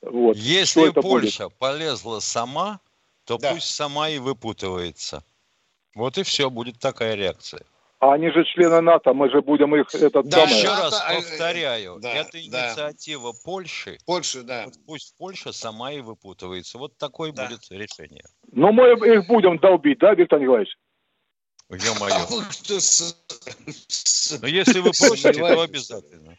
вот, 0.02 0.36
Если 0.36 0.90
Польша 0.90 1.44
будет? 1.44 1.58
полезла 1.58 2.20
сама, 2.20 2.80
то 3.24 3.38
да. 3.38 3.52
пусть 3.52 3.74
сама 3.74 4.08
и 4.08 4.18
выпутывается. 4.18 5.24
Вот 5.94 6.18
и 6.18 6.22
все, 6.22 6.50
будет 6.50 6.78
такая 6.78 7.14
реакция. 7.14 7.62
А 8.00 8.12
они 8.12 8.30
же 8.30 8.44
члены 8.44 8.80
НАТО, 8.80 9.12
мы 9.12 9.28
же 9.28 9.42
будем 9.42 9.74
их 9.74 9.92
этот 9.92 10.28
да, 10.28 10.46
самый... 10.46 10.56
Еще 10.56 10.68
раз 10.68 11.04
э, 11.10 11.16
повторяю, 11.16 11.98
да, 12.00 12.14
это 12.14 12.40
инициатива 12.40 13.32
да. 13.32 13.38
Польши. 13.44 13.98
Польши, 14.06 14.42
да. 14.42 14.66
Вот 14.66 14.74
пусть 14.86 15.16
Польша 15.18 15.52
сама 15.52 15.90
и 15.90 16.00
выпутывается. 16.00 16.78
Вот 16.78 16.96
такое 16.96 17.32
да. 17.32 17.46
будет 17.46 17.62
решение. 17.70 18.22
Но 18.52 18.70
мы 18.70 18.92
их 18.92 19.26
будем 19.26 19.58
долбить, 19.58 19.98
да, 19.98 20.14
Виктор 20.14 20.38
Николаевич? 20.38 20.76
Ё-моё. 21.70 22.28
Но 24.40 24.46
если 24.46 24.78
вы 24.78 24.92
просите, 24.92 25.32
то 25.32 25.60
обязательно. 25.60 26.36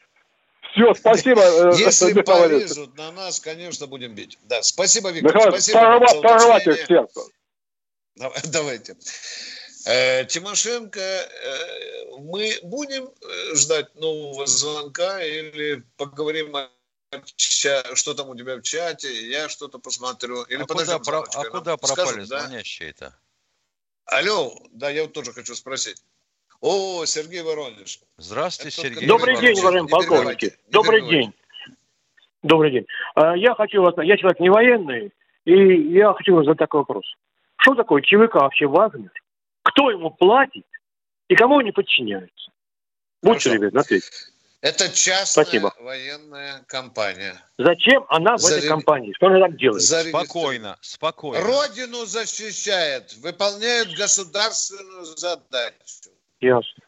Все, 0.72 0.94
спасибо. 0.94 1.42
Э, 1.42 1.74
если 1.78 2.14
полезут 2.22 2.98
на 2.98 3.12
нас, 3.12 3.40
конечно, 3.40 3.88
будем 3.88 4.16
бить. 4.16 4.38
Да, 4.44 4.62
спасибо, 4.62 5.12
Виктор. 5.12 5.36
Михаил, 5.36 5.52
спасибо. 5.52 6.00
Порвать 6.22 6.68
их 6.68 6.86
всех. 6.86 7.08
Давайте. 8.46 8.96
Э, 9.90 10.24
Тимошенко, 10.26 11.00
э, 11.00 12.16
мы 12.20 12.54
будем 12.62 13.06
э, 13.06 13.56
ждать 13.56 13.96
нового 13.96 14.46
звонка 14.46 15.24
или 15.24 15.84
поговорим 15.98 16.56
о 16.56 16.70
что 17.96 18.14
там 18.14 18.30
у 18.30 18.36
тебя 18.36 18.58
в 18.58 18.62
чате, 18.62 19.12
я 19.32 19.50
что-то 19.50 19.80
посмотрю. 19.80 20.44
Или 20.44 20.62
а 20.62 20.66
куда, 20.68 21.00
про, 21.00 21.24
а 21.24 21.44
куда 21.50 21.76
пропали 21.76 22.22
звонящие-то? 22.22 23.18
Алло, 24.06 24.54
да, 24.74 24.92
я 24.92 25.02
вот 25.02 25.14
тоже 25.14 25.34
хочу 25.34 25.56
спросить. 25.56 26.04
О, 26.62 27.04
Сергей 27.06 27.42
Воронеж. 27.42 28.00
Здравствуйте, 28.18 28.80
Это 28.82 28.90
Сергей. 28.90 29.08
Добрый 29.08 29.34
Воронеж. 29.34 29.56
день, 29.56 29.64
уважаемые 29.64 29.90
полковники. 29.90 30.54
Добрый 30.68 31.10
день. 31.10 31.34
Добрый 32.44 32.72
день. 32.72 32.86
А, 33.16 33.36
я 33.36 33.56
хочу 33.56 33.82
вас, 33.82 33.96
я 33.98 34.18
человек 34.18 34.40
не 34.40 34.52
военный, 34.52 35.12
и 35.46 35.94
я 35.94 36.14
хочу 36.14 36.36
вас 36.36 36.46
задать 36.46 36.60
такой 36.60 36.82
вопрос. 36.82 37.06
Что 37.58 37.74
такое 37.74 38.04
ЧВК 38.04 38.36
вообще 38.36 38.68
Вагнер? 38.68 39.12
Кто 39.64 39.92
ему 39.92 40.12
платит 40.12 40.66
и 41.28 41.36
кому 41.36 41.60
они 41.60 41.72
подчиняются. 41.72 42.52
Будьте 43.22 43.54
любезны, 43.54 43.80
ответьте. 43.80 44.10
Это 44.62 44.90
частная 44.90 45.46
Спасибо. 45.46 45.74
военная 45.80 46.64
компания. 46.68 47.42
Зачем 47.58 48.06
она 48.10 48.36
в 48.36 48.42
Зарeg... 48.42 48.58
этой 48.58 48.68
компании? 48.68 49.14
Что 49.14 49.28
она 49.28 49.40
так 49.40 49.58
делает? 49.58 49.82
Зарегистр... 49.82 50.26
Спокойно, 50.26 50.78
спокойно. 50.82 51.46
Родину 51.46 52.06
защищает, 52.06 53.14
выполняет 53.18 53.94
государственную 53.96 55.06
задачу. 55.06 56.12
Ясно. 56.42 56.84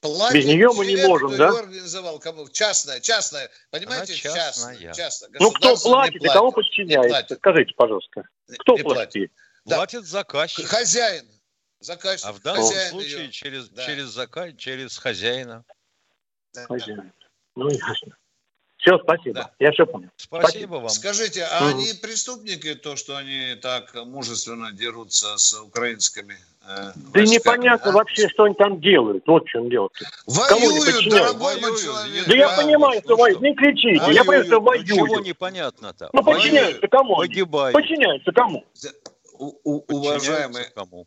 Платит 0.00 0.34
Без 0.34 0.44
нее 0.44 0.70
мы 0.74 0.86
не 0.86 0.96
можем, 0.96 1.36
да? 1.36 1.48
организовал 1.48 2.18
кому? 2.18 2.48
Частная, 2.48 3.00
частная. 3.00 3.48
Понимаете, 3.70 4.12
она 4.12 4.34
частная. 4.34 4.74
частная. 4.74 4.92
частная. 4.92 5.30
Ну 5.40 5.50
кто 5.52 5.76
платит 5.76 6.22
и 6.22 6.28
кого 6.28 6.50
подчиняется? 6.50 7.36
Скажите, 7.36 7.72
пожалуйста. 7.76 8.24
Кто 8.58 8.76
не 8.76 8.82
платит? 8.82 9.12
Платит, 9.12 9.32
да. 9.64 9.76
платит 9.76 10.04
заказчик. 10.04 10.66
Хозяин. 10.66 11.24
Заказчик. 11.80 12.26
А 12.26 12.32
в 12.32 12.40
данном 12.40 12.64
случае 12.64 13.24
ее. 13.24 13.30
через, 13.30 13.68
да. 13.68 13.84
через, 13.84 14.06
заказ, 14.06 14.54
через 14.56 14.96
хозяина. 14.96 15.64
Хозяин. 16.54 17.12
Ну, 17.56 17.68
ясно. 17.68 18.16
Все, 18.84 18.98
спасибо. 18.98 19.34
Да. 19.34 19.50
Я 19.60 19.72
все 19.72 19.86
понял. 19.86 20.10
Спасибо, 20.16 20.48
спасибо 20.48 20.74
вам. 20.74 20.88
Скажите, 20.90 21.44
а 21.44 21.60
угу. 21.60 21.78
они 21.78 21.94
преступники, 22.02 22.74
то, 22.74 22.96
что 22.96 23.16
они 23.16 23.54
так 23.62 23.94
мужественно 23.94 24.72
дерутся 24.72 25.38
с 25.38 25.58
украинскими 25.58 26.36
э, 26.68 26.92
Да 26.94 27.22
непонятно 27.22 27.92
а? 27.92 27.94
вообще, 27.94 28.28
что 28.28 28.44
они 28.44 28.54
там 28.54 28.82
делают. 28.82 29.26
Вот 29.26 29.44
в 29.44 29.48
чем 29.48 29.70
дело. 29.70 29.88
Воюют, 30.26 31.10
дорогой 31.10 31.60
мой 31.62 31.80
человек. 31.80 32.26
Да 32.26 32.36
я 32.36 32.54
понимаю, 32.56 33.00
что 33.02 33.16
воюют. 33.16 33.40
Не 33.40 33.54
кричите. 33.54 34.00
Воюют. 34.00 34.16
Я 34.16 34.24
понимаю, 34.24 34.44
что 34.44 34.60
воюют. 34.60 34.88
Чего 34.88 35.20
непонятно-то? 35.20 36.10
Ну, 36.12 36.22
подчиняются 36.22 36.86
кому? 36.88 37.16
Погибают. 37.16 37.72
Подчиняются 37.72 38.32
кому? 38.32 38.66
У, 39.38 39.52
у, 39.64 39.84
уважаемые, 39.88 40.66
кому? 40.74 41.06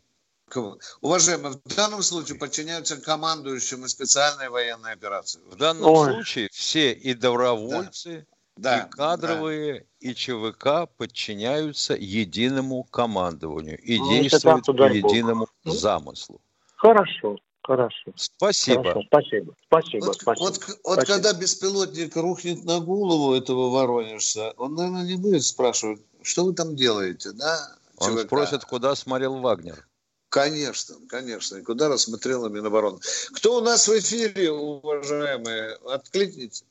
Уважаемые, 1.00 1.60
в 1.64 1.74
данном 1.74 2.02
случае 2.02 2.38
подчиняются 2.38 2.96
командующему 3.00 3.88
специальной 3.88 4.48
военной 4.48 4.92
операции. 4.92 5.40
В 5.50 5.56
данном 5.56 5.84
Ой. 5.84 6.12
случае 6.12 6.48
все 6.52 6.92
и 6.92 7.14
добровольцы, 7.14 8.26
да. 8.56 8.80
и 8.80 8.90
кадровые, 8.90 9.80
да. 9.80 10.10
и 10.10 10.14
ЧВК 10.14 10.90
подчиняются 10.96 11.94
единому 11.94 12.84
командованию 12.84 13.78
и 13.78 13.98
ну, 13.98 14.10
действуют 14.10 14.66
по 14.66 14.82
единому 14.84 15.48
Бог. 15.64 15.74
замыслу. 15.74 16.40
Хорошо. 16.76 17.38
Хорошо. 17.62 18.12
Спасибо. 18.16 18.82
Хорошо, 18.82 19.02
спасибо. 19.08 19.54
Спасибо. 19.66 20.04
Вот, 20.06 20.14
спасибо. 20.14 20.44
Вот, 20.44 20.58
вот 20.84 20.94
спасибо. 20.94 21.04
когда 21.04 21.32
беспилотник 21.34 22.16
рухнет 22.16 22.64
на 22.64 22.80
голову 22.80 23.34
этого 23.34 23.68
воронежца, 23.68 24.54
он, 24.56 24.74
наверное, 24.74 25.04
не 25.04 25.16
будет 25.16 25.44
спрашивать, 25.44 26.00
что 26.22 26.46
вы 26.46 26.54
там 26.54 26.76
делаете, 26.76 27.32
да? 27.32 27.76
Он 27.98 28.16
ЧВК? 28.16 28.26
спросит, 28.26 28.64
куда 28.64 28.94
смотрел 28.94 29.36
Вагнер. 29.40 29.86
Конечно, 30.28 30.96
конечно. 31.08 31.56
И 31.56 31.62
куда 31.62 31.88
рассмотрела 31.88 32.48
Минобороны. 32.48 32.98
Кто 33.34 33.58
у 33.58 33.60
нас 33.60 33.88
в 33.88 33.98
эфире, 33.98 34.52
уважаемые? 34.52 35.76
Откликните. 35.86 36.64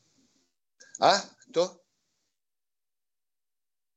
А? 1.00 1.16
Кто? 1.50 1.72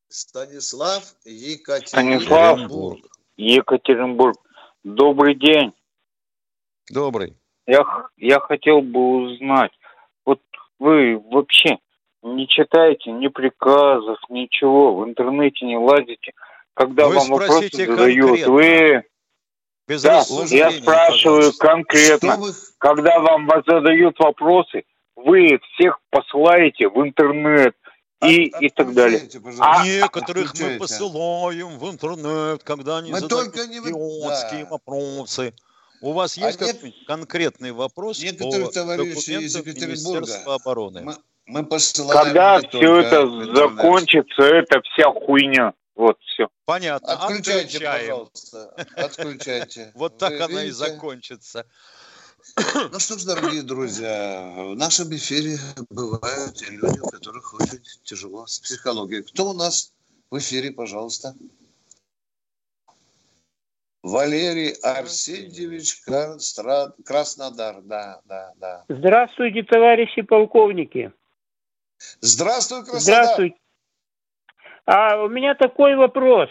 Станислав 0.08 1.16
Екатеринбург. 1.26 2.28
Станислав 2.28 3.12
Екатеринбург. 3.38 4.38
Добрый 4.84 5.36
день. 5.36 5.74
Добрый. 6.90 7.38
Я, 7.68 7.84
я 8.18 8.40
хотел 8.40 8.82
бы 8.82 9.24
узнать, 9.24 9.72
вот 10.26 10.42
вы 10.80 11.18
вообще 11.20 11.78
не 12.24 12.48
читаете 12.48 13.12
ни 13.12 13.28
приказов, 13.28 14.18
ничего, 14.30 14.96
в 14.96 15.08
интернете 15.08 15.66
не 15.66 15.78
лазите, 15.78 16.34
когда 16.74 17.08
вы 17.08 17.16
вам 17.16 17.30
вопросы 17.30 17.70
задают, 17.72 18.42
вы 18.48 19.04
без 19.88 20.02
да, 20.04 20.24
я 20.48 20.72
спрашиваю 20.72 21.54
пожалуйста. 21.54 21.68
конкретно, 21.68 22.38
вы... 22.38 22.52
когда 22.78 23.20
вам 23.20 23.50
задают 23.66 24.18
вопросы, 24.20 24.84
вы 25.16 25.60
всех 25.74 26.00
посылаете 26.10 26.88
в 26.88 27.02
интернет 27.02 27.76
и, 28.24 28.50
От, 28.50 28.62
и 28.62 28.70
так 28.70 28.94
далее. 28.94 29.22
А 29.60 29.86
некоторых 29.86 30.54
мы 30.60 30.78
посылаем 30.78 31.78
в 31.78 31.90
интернет, 31.90 32.64
когда 32.64 33.00
они 33.00 33.12
мы 33.12 33.20
задают 33.20 33.54
только 33.54 33.68
не... 33.68 33.80
идиотские 33.80 34.64
да. 34.64 34.70
вопросы. 34.70 35.54
У 36.02 36.14
вас 36.14 36.38
а 36.38 36.48
есть 36.48 36.62
а 36.62 36.66
нет... 36.66 36.96
конкретный 37.06 37.72
вопрос 37.72 38.22
Некоторых 38.22 38.68
по 38.68 38.74
товарищей 38.74 39.44
из 39.44 39.56
Екатеринбурга 39.56 40.54
обороны? 40.56 41.02
Мы, 41.02 41.16
мы 41.46 41.66
посылаем 41.66 42.24
Когда 42.24 42.60
все 42.60 42.98
это 42.98 43.56
закончится, 43.56 44.44
это 44.44 44.82
вся 44.82 45.12
хуйня. 45.12 45.74
Вот, 46.02 46.20
все. 46.22 46.48
Понятно. 46.66 47.14
Отключайте, 47.14 47.78
Отключаем. 47.78 48.02
пожалуйста. 48.02 48.74
Отключайте. 48.96 49.92
Вот 49.96 50.18
так 50.18 50.42
она 50.42 50.64
и 50.64 50.72
закончится. 50.72 51.68
Ну 52.92 52.98
что 52.98 53.20
ж, 53.20 53.24
дорогие 53.24 53.62
друзья, 53.62 54.52
в 54.58 54.76
нашем 54.76 55.14
эфире 55.14 55.60
бывают 55.92 56.60
люди, 56.72 57.00
у 57.00 57.08
которых 57.08 57.54
очень 57.54 57.84
тяжело 58.04 58.48
с 58.48 58.60
психологией. 58.60 59.22
Кто 59.22 59.52
у 59.52 59.54
нас 59.54 59.94
в 60.32 60.40
эфире, 60.40 60.72
пожалуйста? 60.72 61.36
Валерий 64.02 64.72
Арсеньевич 64.82 66.02
Краснодар. 66.02 67.84
Да, 67.84 68.22
да, 68.26 68.54
да. 68.56 68.86
Здравствуйте, 68.90 69.62
товарищи 69.62 70.24
полковники. 70.24 71.14
Здравствуй, 72.22 72.86
Краснодар. 72.86 73.02
Здравствуйте. 73.24 73.61
А 74.94 75.24
у 75.24 75.30
меня 75.30 75.56
такой 75.56 75.96
вопрос. 75.96 76.50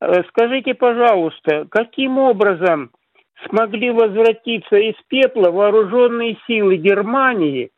Э, 0.00 0.22
скажите, 0.30 0.72
пожалуйста, 0.72 1.66
каким 1.70 2.16
образом 2.16 2.92
смогли 3.46 3.90
возвратиться 3.90 4.76
из 4.76 4.94
пепла 5.08 5.50
вооруженные 5.50 6.38
силы 6.46 6.76
Германии 6.76 7.70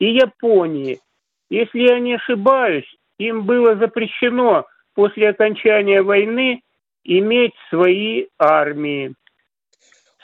и 0.00 0.14
Японии? 0.14 1.00
Если 1.48 1.78
я 1.78 2.00
не 2.00 2.14
ошибаюсь, 2.14 2.92
им 3.18 3.46
было 3.46 3.76
запрещено 3.76 4.66
после 4.94 5.28
окончания 5.28 6.02
войны 6.02 6.64
иметь 7.04 7.54
свои 7.68 8.26
армии. 8.36 9.14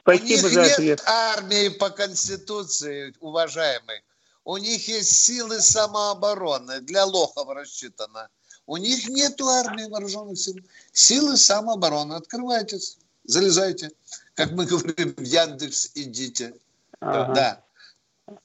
Спасибо 0.00 0.46
У 0.46 0.50
них 0.50 0.52
за 0.52 0.62
ответ. 0.62 0.78
нет 0.78 1.04
армии 1.06 1.68
по 1.78 1.90
Конституции, 1.90 3.14
уважаемый. 3.20 4.02
У 4.44 4.56
них 4.56 4.88
есть 4.88 5.12
силы 5.12 5.60
самообороны, 5.60 6.80
для 6.80 7.04
лохов 7.04 7.48
рассчитано. 7.54 8.30
У 8.66 8.76
них 8.76 9.08
нет 9.08 9.40
армии 9.40 9.88
вооруженных 9.88 10.38
сил. 10.38 10.56
Силы 10.92 11.36
самообороны. 11.36 12.14
Открывайтесь, 12.14 12.98
залезайте. 13.24 13.90
Как 14.34 14.52
мы 14.52 14.66
говорим, 14.66 15.14
в 15.16 15.22
Яндекс 15.22 15.92
идите. 15.94 16.54
Ага. 17.00 17.34
Да. 17.34 17.62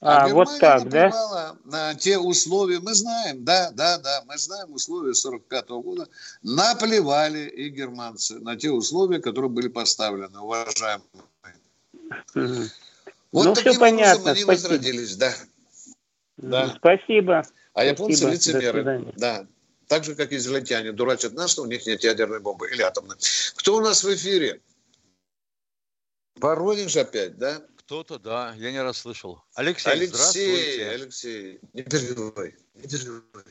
А, 0.00 0.26
а 0.26 0.28
вот 0.28 0.48
так, 0.60 0.88
да? 0.88 1.56
на 1.64 1.94
те 1.96 2.16
условия, 2.16 2.78
мы 2.78 2.94
знаем, 2.94 3.44
да, 3.44 3.72
да, 3.72 3.98
да, 3.98 4.22
мы 4.28 4.38
знаем 4.38 4.72
условия 4.72 5.12
45 5.12 5.64
-го 5.66 5.82
года, 5.82 6.08
наплевали 6.42 7.48
и 7.48 7.68
германцы 7.68 8.38
на 8.38 8.56
те 8.56 8.70
условия, 8.70 9.18
которые 9.18 9.50
были 9.50 9.66
поставлены, 9.66 10.38
уважаемые. 10.38 11.08
Угу. 12.34 12.68
Вот 13.32 13.44
ну, 13.44 13.54
все 13.54 13.76
понятно, 13.76 14.30
они 14.30 14.42
спасибо. 14.42 14.68
возродились, 14.68 15.16
да. 15.16 15.32
да. 16.36 16.74
Спасибо. 16.76 17.42
А 17.74 17.84
японцы 17.84 18.30
лицемеры, 18.30 19.12
да. 19.16 19.46
Так 19.88 20.04
же, 20.04 20.14
как 20.14 20.32
израильтяне 20.32 20.92
дурачат 20.92 21.32
нас, 21.34 21.50
что 21.50 21.62
у 21.62 21.66
них 21.66 21.86
нет 21.86 22.02
ядерной 22.02 22.40
бомбы 22.40 22.70
или 22.70 22.82
атомной. 22.82 23.16
Кто 23.56 23.76
у 23.76 23.80
нас 23.80 24.04
в 24.04 24.14
эфире? 24.14 24.62
Воронеж 26.36 26.96
опять, 26.96 27.36
да? 27.38 27.62
Кто-то, 27.76 28.18
да, 28.18 28.54
я 28.56 28.72
не 28.72 28.80
раз 28.80 28.98
слышал. 28.98 29.42
Алексей, 29.54 29.90
Алексей, 29.90 30.06
здравствуйте. 30.06 30.88
Алексей, 30.88 31.60
не 31.72 31.82
переживай, 31.82 32.56
не 32.74 32.82
переживай. 32.82 33.44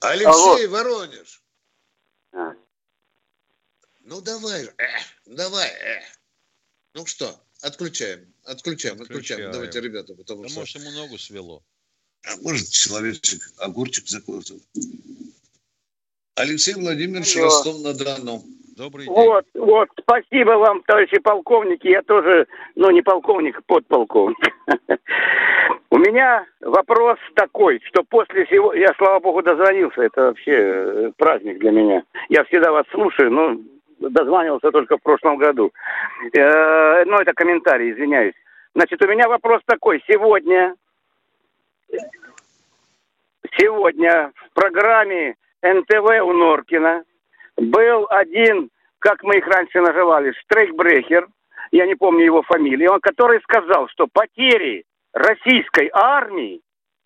Алексей, 0.00 0.26
Алло. 0.26 0.68
Воронеж. 0.68 1.42
А. 2.32 2.54
Ну 4.00 4.20
давай, 4.20 4.64
э, 4.64 4.86
давай, 5.26 5.68
э. 5.68 6.02
Ну 6.94 7.06
что, 7.06 7.38
отключаем, 7.60 8.34
отключаем, 8.44 9.00
отключаем. 9.00 9.02
отключаем. 9.02 9.52
Давайте, 9.52 9.80
ребята, 9.80 10.14
потому 10.14 10.42
да 10.42 10.48
что... 10.48 10.60
Может, 10.60 10.76
ему 10.76 10.90
ногу 10.90 11.18
свело. 11.18 11.62
А 12.26 12.36
может, 12.42 12.68
человечек, 12.68 13.40
огурчик 13.58 14.06
закрылся. 14.06 14.54
Алексей 16.36 16.74
Владимирович 16.74 17.36
Ростов-на-Дону. 17.36 18.42
Добрый 18.76 19.06
день. 19.06 19.14
Вот, 19.14 19.44
вот, 19.54 19.88
спасибо 20.00 20.52
вам, 20.52 20.82
товарищи 20.84 21.18
полковники. 21.18 21.86
Я 21.86 22.02
тоже, 22.02 22.46
ну, 22.76 22.90
не 22.90 23.02
полковник, 23.02 23.58
а 23.58 23.62
подполковник. 23.66 24.38
У 25.90 25.98
меня 25.98 26.46
вопрос 26.60 27.18
такой, 27.34 27.80
что 27.84 28.02
после 28.08 28.46
всего... 28.46 28.72
Я, 28.72 28.94
слава 28.96 29.20
богу, 29.20 29.42
дозвонился. 29.42 30.02
Это 30.02 30.22
вообще 30.22 30.52
э, 30.52 31.12
праздник 31.16 31.58
для 31.58 31.72
меня. 31.72 32.02
Я 32.28 32.44
всегда 32.44 32.70
вас 32.70 32.86
слушаю, 32.92 33.30
но 33.30 33.56
дозванивался 33.98 34.70
только 34.70 34.96
в 34.96 35.02
прошлом 35.02 35.36
году. 35.36 35.72
Э, 36.32 37.04
ну, 37.04 37.18
это 37.18 37.32
комментарий, 37.34 37.92
извиняюсь. 37.92 38.34
Значит, 38.74 39.02
у 39.04 39.08
меня 39.08 39.28
вопрос 39.28 39.60
такой. 39.66 40.02
Сегодня 40.08 40.74
Сегодня 43.58 44.32
в 44.34 44.54
программе 44.54 45.36
НТВ 45.62 46.22
у 46.22 46.32
Норкина 46.32 47.04
был 47.56 48.06
один, 48.08 48.70
как 48.98 49.22
мы 49.22 49.38
их 49.38 49.46
раньше 49.46 49.80
называли, 49.80 50.32
штрейкбрехер, 50.32 51.28
я 51.72 51.86
не 51.86 51.94
помню 51.94 52.24
его 52.24 52.42
фамилии, 52.42 52.86
он 52.86 53.00
который 53.00 53.40
сказал, 53.42 53.88
что 53.88 54.06
потери 54.12 54.84
российской 55.12 55.90
армии 55.92 56.60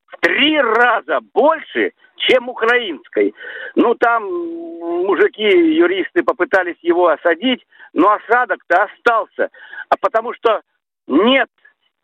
в 0.06 0.16
три 0.20 0.60
раза 0.60 1.20
больше, 1.32 1.92
чем 2.16 2.48
украинской. 2.48 3.34
Ну, 3.74 3.94
там 3.94 4.24
мужики, 4.24 5.42
юристы 5.42 6.22
попытались 6.22 6.78
его 6.82 7.08
осадить, 7.08 7.66
но 7.92 8.12
осадок-то 8.12 8.84
остался. 8.84 9.50
А 9.88 9.96
потому 10.00 10.32
что 10.34 10.60
нет 11.06 11.48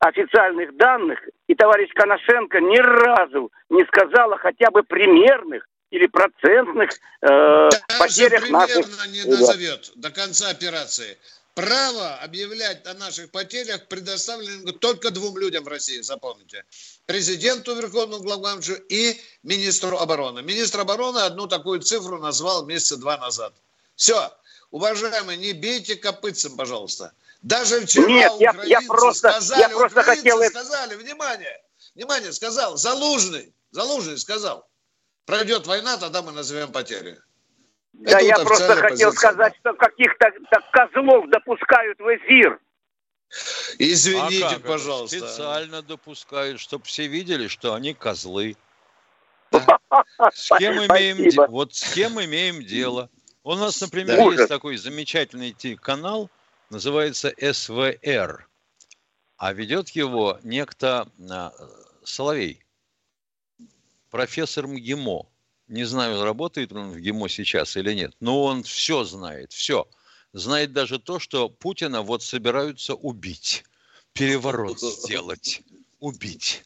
официальных 0.01 0.77
данных, 0.77 1.21
и 1.47 1.55
товарищ 1.55 1.91
Коношенко 1.95 2.61
ни 2.61 2.79
разу 2.79 3.53
не 3.69 3.85
сказала 3.85 4.37
хотя 4.39 4.71
бы 4.71 4.83
примерных 4.83 5.67
или 5.91 6.07
процентных 6.07 6.91
э, 7.23 7.69
потерях 7.99 8.49
наших... 8.49 8.87
не 9.09 9.25
назовет 9.25 9.93
до 9.97 10.11
конца 10.11 10.49
операции. 10.51 11.19
право 11.55 12.15
объявлять 12.17 12.87
о 12.87 12.95
наших 12.95 13.31
потерях 13.31 13.87
предоставлено 13.89 14.73
только 14.73 15.11
двум 15.11 15.37
людям 15.37 15.65
в 15.65 15.69
России, 15.69 16.01
запомните. 16.01 16.65
Президенту 17.07 17.75
Верховному 17.75 18.23
главному 18.23 18.63
и 18.89 19.21
министру 19.43 19.99
обороны. 19.99 20.43
Министр 20.43 20.81
обороны 20.81 21.19
одну 21.19 21.47
такую 21.47 21.81
цифру 21.81 22.19
назвал 22.19 22.65
месяца 22.65 22.97
два 22.97 23.19
назад. 23.19 23.53
Все. 23.97 24.31
Уважаемые, 24.71 25.37
не 25.37 25.53
бейте 25.53 25.97
копытцем, 25.97 26.57
пожалуйста. 26.57 27.13
Даже 27.43 27.87
вчера 27.87 28.07
Нет, 28.07 28.33
я, 28.39 28.55
я 28.65 28.81
просто, 28.83 29.31
сказали, 29.31 29.61
я 29.61 29.69
просто 29.71 30.03
хотел... 30.03 30.43
сказали, 30.45 30.97
внимание, 30.97 31.57
внимание, 31.95 32.33
сказал, 32.33 32.77
Залужный, 32.77 33.55
Залужный 33.71 34.19
сказал, 34.19 34.69
пройдет 35.25 35.67
война, 35.67 35.97
тогда 35.97 36.23
мы 36.23 36.33
назовем 36.33 36.71
потери. 36.71 37.19
Да, 37.93 38.19
Это 38.19 38.25
я 38.25 38.37
вот 38.37 38.47
просто 38.47 38.77
хотел 38.77 39.11
позиция. 39.11 39.31
сказать, 39.31 39.55
что 39.61 39.75
каких-то 39.75 40.31
козлов 40.73 41.29
допускают 41.31 41.99
в 41.99 42.17
эфир. 42.17 42.61
Извините, 43.79 44.45
а 44.45 44.55
как 44.55 44.63
пожалуйста. 44.63 45.19
Специально 45.19 45.83
допускают, 45.83 46.61
чтобы 46.61 46.85
все 46.85 47.07
видели, 47.07 47.49
что 47.49 47.75
они 47.75 47.95
козлы. 47.95 48.57
С 50.33 50.57
кем 50.59 50.75
имеем, 50.75 51.51
вот 51.51 51.75
с 51.75 51.93
кем 51.93 52.21
имеем 52.23 52.63
дело? 52.65 53.09
У 53.43 53.55
нас, 53.55 53.81
например, 53.81 54.21
есть 54.31 54.49
такой 54.49 54.77
замечательный 54.77 55.53
канал, 55.77 56.31
называется 56.71 57.35
СВР, 57.39 58.49
а 59.37 59.53
ведет 59.53 59.91
его 59.91 60.39
некто 60.43 61.11
а, 61.29 61.53
Соловей, 62.05 62.65
профессор 64.11 64.67
МГИМО. 64.67 65.27
Не 65.69 65.85
знаю, 65.85 66.23
работает 66.23 66.73
он 66.73 66.91
в 66.93 66.99
ГИМО 66.99 67.29
сейчас 67.29 67.77
или 67.77 67.93
нет, 67.93 68.15
но 68.21 68.43
он 68.45 68.63
все 68.63 69.05
знает, 69.05 69.53
все. 69.53 69.89
Знает 70.33 70.73
даже 70.73 70.99
то, 70.99 71.19
что 71.19 71.49
Путина 71.49 72.03
вот 72.03 72.23
собираются 72.23 72.95
убить, 72.95 73.65
переворот 74.13 74.81
сделать, 74.81 75.63
убить. 75.99 76.65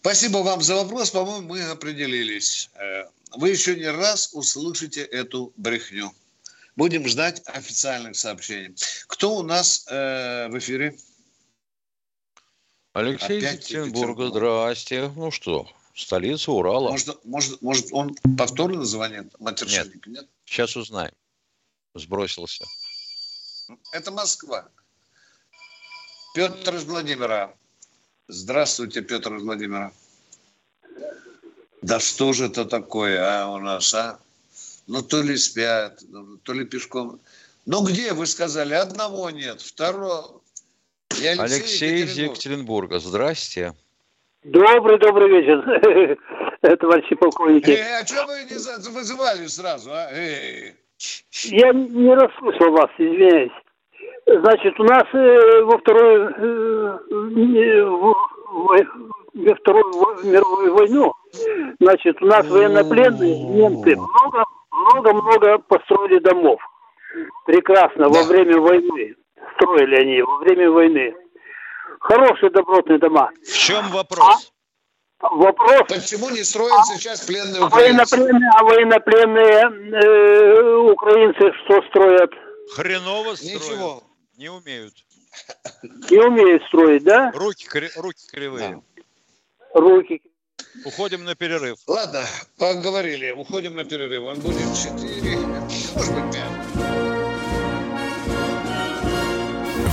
Спасибо 0.00 0.38
вам 0.38 0.60
за 0.60 0.76
вопрос. 0.76 1.10
По-моему, 1.10 1.48
мы 1.48 1.62
определились. 1.62 2.68
Э, 2.74 3.04
вы 3.36 3.50
еще 3.50 3.74
не 3.74 3.90
раз 3.90 4.30
услышите 4.34 5.00
эту 5.02 5.52
брехню. 5.56 6.12
Будем 6.76 7.06
ждать 7.06 7.42
официальных 7.46 8.16
сообщений. 8.16 8.74
Кто 9.06 9.36
у 9.36 9.42
нас 9.42 9.86
э, 9.88 10.48
в 10.48 10.58
эфире? 10.58 10.98
Алексей 12.92 13.40
Екатеринбурга, 13.40 14.28
здрасте. 14.28 15.12
Ну 15.14 15.30
что, 15.30 15.68
столица 15.94 16.50
Урала. 16.52 16.90
Может, 16.90 17.24
может, 17.24 17.62
может 17.62 17.86
он 17.92 18.16
повторно 18.36 18.84
звонит, 18.84 19.32
нет? 19.40 20.06
нет? 20.06 20.28
Сейчас 20.44 20.76
узнаем. 20.76 21.14
Сбросился. 21.94 22.64
Это 23.92 24.10
Москва. 24.10 24.68
Петр 26.34 26.74
из 26.74 26.84
Владимира. 26.84 27.54
Здравствуйте, 28.26 29.02
Петр 29.02 29.34
из 29.36 29.42
Владимира. 29.42 29.92
Да 31.82 32.00
что 32.00 32.32
же 32.32 32.46
это 32.46 32.64
такое, 32.64 33.20
а, 33.20 33.48
у 33.48 33.58
нас, 33.58 33.92
а? 33.94 34.18
Ну, 34.86 35.02
то 35.02 35.22
ли 35.22 35.36
спят, 35.36 36.00
то 36.42 36.52
ли 36.52 36.64
пешком. 36.64 37.20
Ну, 37.66 37.84
где, 37.84 38.12
вы 38.12 38.26
сказали, 38.26 38.74
одного 38.74 39.30
нет, 39.30 39.60
второго. 39.60 40.42
Алексей, 41.10 41.38
Алексей 41.38 42.04
из 42.04 42.18
Екатеринбурга, 42.18 42.98
здрасте. 42.98 43.72
Добрый, 44.42 44.98
добрый 44.98 45.30
вечер, 45.30 46.18
товарищи 46.80 47.14
полковники. 47.14 47.70
Э, 47.70 48.00
а 48.02 48.06
что 48.06 48.26
вы 48.26 48.44
не 48.44 48.90
вызывали 48.90 49.46
сразу, 49.46 49.90
а? 49.90 50.10
Эй. 50.12 50.74
Я 51.44 51.72
не 51.72 52.14
расслышал 52.14 52.72
вас, 52.72 52.90
извиняюсь. 52.98 53.52
Значит, 54.26 54.78
у 54.78 54.84
нас 54.84 55.04
э, 55.14 55.62
во 55.62 55.78
второй 55.78 56.32
э, 56.32 57.84
в, 57.84 58.14
во 59.34 59.54
Вторую 59.56 60.24
мировую 60.24 60.74
войну, 60.74 61.12
значит, 61.80 62.22
у 62.22 62.26
нас 62.26 62.46
военнопленные 62.46 63.42
немцы 63.42 63.96
много, 63.96 64.44
много-много 64.84 65.58
построили 65.58 66.18
домов. 66.18 66.60
Прекрасно, 67.46 68.08
во 68.08 68.22
время 68.24 68.58
войны. 68.58 69.14
Строили 69.56 69.96
они 69.96 70.22
во 70.22 70.38
время 70.38 70.70
войны. 70.70 71.14
Хорошие 72.00 72.50
добротные 72.50 72.98
дома. 72.98 73.30
В 73.42 73.56
чем 73.56 73.88
вопрос? 73.90 74.52
А, 75.20 75.34
вопрос... 75.34 75.82
Почему 75.88 76.30
не 76.30 76.42
строят 76.42 76.86
сейчас 76.86 77.24
пленные 77.24 77.62
украинцы? 77.62 78.16
Военнопленные, 78.16 78.50
а 78.56 78.64
военнопленные 78.64 80.02
э, 80.02 80.76
украинцы 80.92 81.52
что 81.64 81.82
строят? 81.88 82.30
Хреново 82.74 83.34
строят. 83.34 83.62
Ничего. 83.62 84.02
Не 84.36 84.48
умеют. 84.48 84.94
Не 86.10 86.18
умеют 86.18 86.62
строить, 86.64 87.04
да? 87.04 87.32
Руки, 87.34 87.66
руки 87.96 88.26
кривые. 88.30 88.82
Да. 88.96 89.80
Руки. 89.80 90.22
Уходим 90.82 91.24
на 91.24 91.34
перерыв. 91.36 91.78
Ладно, 91.86 92.26
поговорили. 92.58 93.30
Уходим 93.30 93.76
на 93.76 93.84
перерыв. 93.84 94.24
Он 94.24 94.40
будет 94.40 94.76
4, 94.76 95.36
может 95.94 96.14
быть 96.14 96.32
5. 96.32 96.44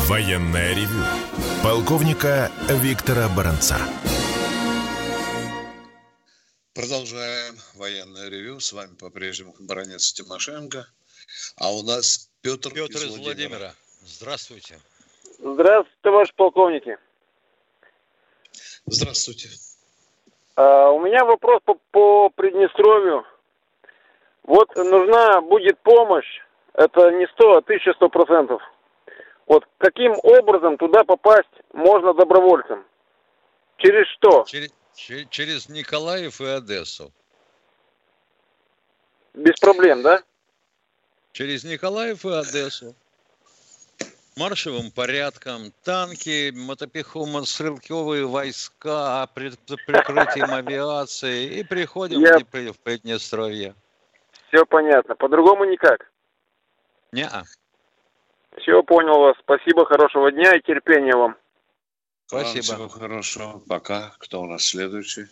Военная 0.07 0.73
ревю. 0.73 1.05
Полковника 1.63 2.51
Виктора 2.67 3.29
Баранца. 3.29 3.77
Продолжаем 6.73 7.55
военное 7.75 8.29
ревю. 8.29 8.59
С 8.59 8.73
вами 8.73 8.95
по-прежнему 8.95 9.55
баронец 9.59 10.11
Тимошенко. 10.13 10.87
А 11.57 11.71
у 11.71 11.83
нас 11.83 12.29
Петр, 12.41 12.73
Петр 12.73 12.97
из, 12.97 13.03
из 13.03 13.17
Владимира. 13.17 13.49
Владимира. 13.49 13.75
Здравствуйте. 14.03 14.79
Здравствуйте, 15.37 15.97
товарищ 16.01 16.33
полковники. 16.35 16.97
Здравствуйте. 18.87 19.49
А, 20.55 20.89
у 20.89 20.99
меня 20.99 21.23
вопрос 21.25 21.61
по, 21.65 21.77
по 21.91 22.29
Приднестровью. 22.29 23.25
Вот 24.43 24.75
нужна 24.75 25.41
будет 25.41 25.79
помощь, 25.79 26.41
это 26.73 27.11
не 27.11 27.27
100, 27.27 27.53
а 27.53 27.57
1100 27.59 28.09
процентов. 28.09 28.61
Вот 29.45 29.67
каким 29.77 30.13
образом 30.23 30.77
туда 30.77 31.03
попасть 31.03 31.49
можно 31.73 32.13
добровольцем? 32.13 32.83
Через 33.77 34.07
что? 34.07 34.43
Через, 34.45 34.71
через 35.29 35.69
Николаев 35.69 36.41
и 36.41 36.45
Одессу. 36.45 37.11
Без 39.33 39.59
проблем, 39.59 40.01
да? 40.01 40.21
Через 41.31 41.63
Николаев 41.63 42.25
и 42.25 42.29
Одессу 42.29 42.95
маршевым 44.41 44.89
порядком, 44.91 45.71
танки, 45.83 46.51
мотопехово-стрелковые 46.51 48.25
войска, 48.25 49.27
при 49.35 49.51
прикрытием 49.85 50.51
авиации 50.51 51.59
и 51.59 51.63
приходим 51.63 52.21
Я... 52.21 52.39
в 52.39 52.79
Приднестровье. 52.79 53.75
Все 54.47 54.65
понятно. 54.65 55.15
По-другому 55.15 55.65
никак? 55.65 56.11
Не-а. 57.11 57.43
Все, 58.57 58.81
понял 58.83 59.19
вас. 59.19 59.35
Спасибо, 59.43 59.85
хорошего 59.85 60.31
дня 60.31 60.55
и 60.55 60.61
терпения 60.61 61.15
вам. 61.15 61.35
Спасибо. 62.25 62.63
Всего 62.63 62.87
хорошего. 62.87 63.61
Пока. 63.67 64.13
Кто 64.17 64.41
у 64.41 64.47
нас 64.47 64.63
следующий? 64.63 65.27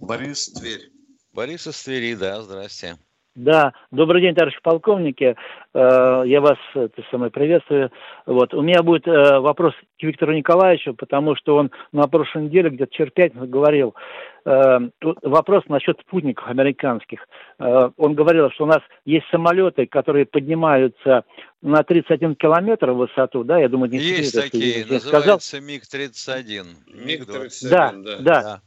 Борис 0.00 0.48
Тверь. 0.52 0.90
Борис 1.32 1.66
из 1.66 1.82
Твери, 1.82 2.14
да, 2.14 2.42
здрасте. 2.42 2.98
Да, 3.34 3.72
добрый 3.90 4.22
день, 4.22 4.32
товарищи 4.32 4.60
полковники. 4.62 5.34
Э, 5.74 6.22
я 6.24 6.40
вас 6.40 6.56
это 6.74 7.02
самое 7.10 7.32
приветствую. 7.32 7.90
Вот. 8.26 8.54
У 8.54 8.62
меня 8.62 8.80
будет 8.84 9.08
э, 9.08 9.40
вопрос 9.40 9.74
к 9.98 10.02
Виктору 10.04 10.32
Николаевичу, 10.32 10.94
потому 10.94 11.34
что 11.34 11.56
он 11.56 11.72
на 11.90 12.06
прошлой 12.06 12.44
неделе, 12.44 12.70
где-то 12.70 12.94
через 12.94 13.10
пять 13.12 13.34
говорил, 13.34 13.96
э, 14.44 14.78
вопрос 15.00 15.64
насчет 15.66 15.98
спутников 15.98 16.46
американских. 16.46 17.26
Он 17.58 18.14
говорил, 18.14 18.50
что 18.52 18.64
у 18.64 18.68
нас 18.68 18.82
есть 19.04 19.26
самолеты, 19.30 19.86
которые 19.86 20.26
поднимаются 20.26 21.24
на 21.60 21.82
31 21.82 22.36
километр 22.36 22.92
в 22.92 22.98
высоту, 22.98 23.42
да, 23.42 23.58
я 23.58 23.68
думаю, 23.68 23.90
не 23.90 23.98
Есть 23.98 24.40
такие, 24.40 24.86
называется 24.86 25.60
МиГ-31. 25.60 26.66
МиГ-31, 26.94 27.68
да, 27.70 27.92
да. 27.92 28.18
да. 28.18 28.42
Да, 28.42 28.60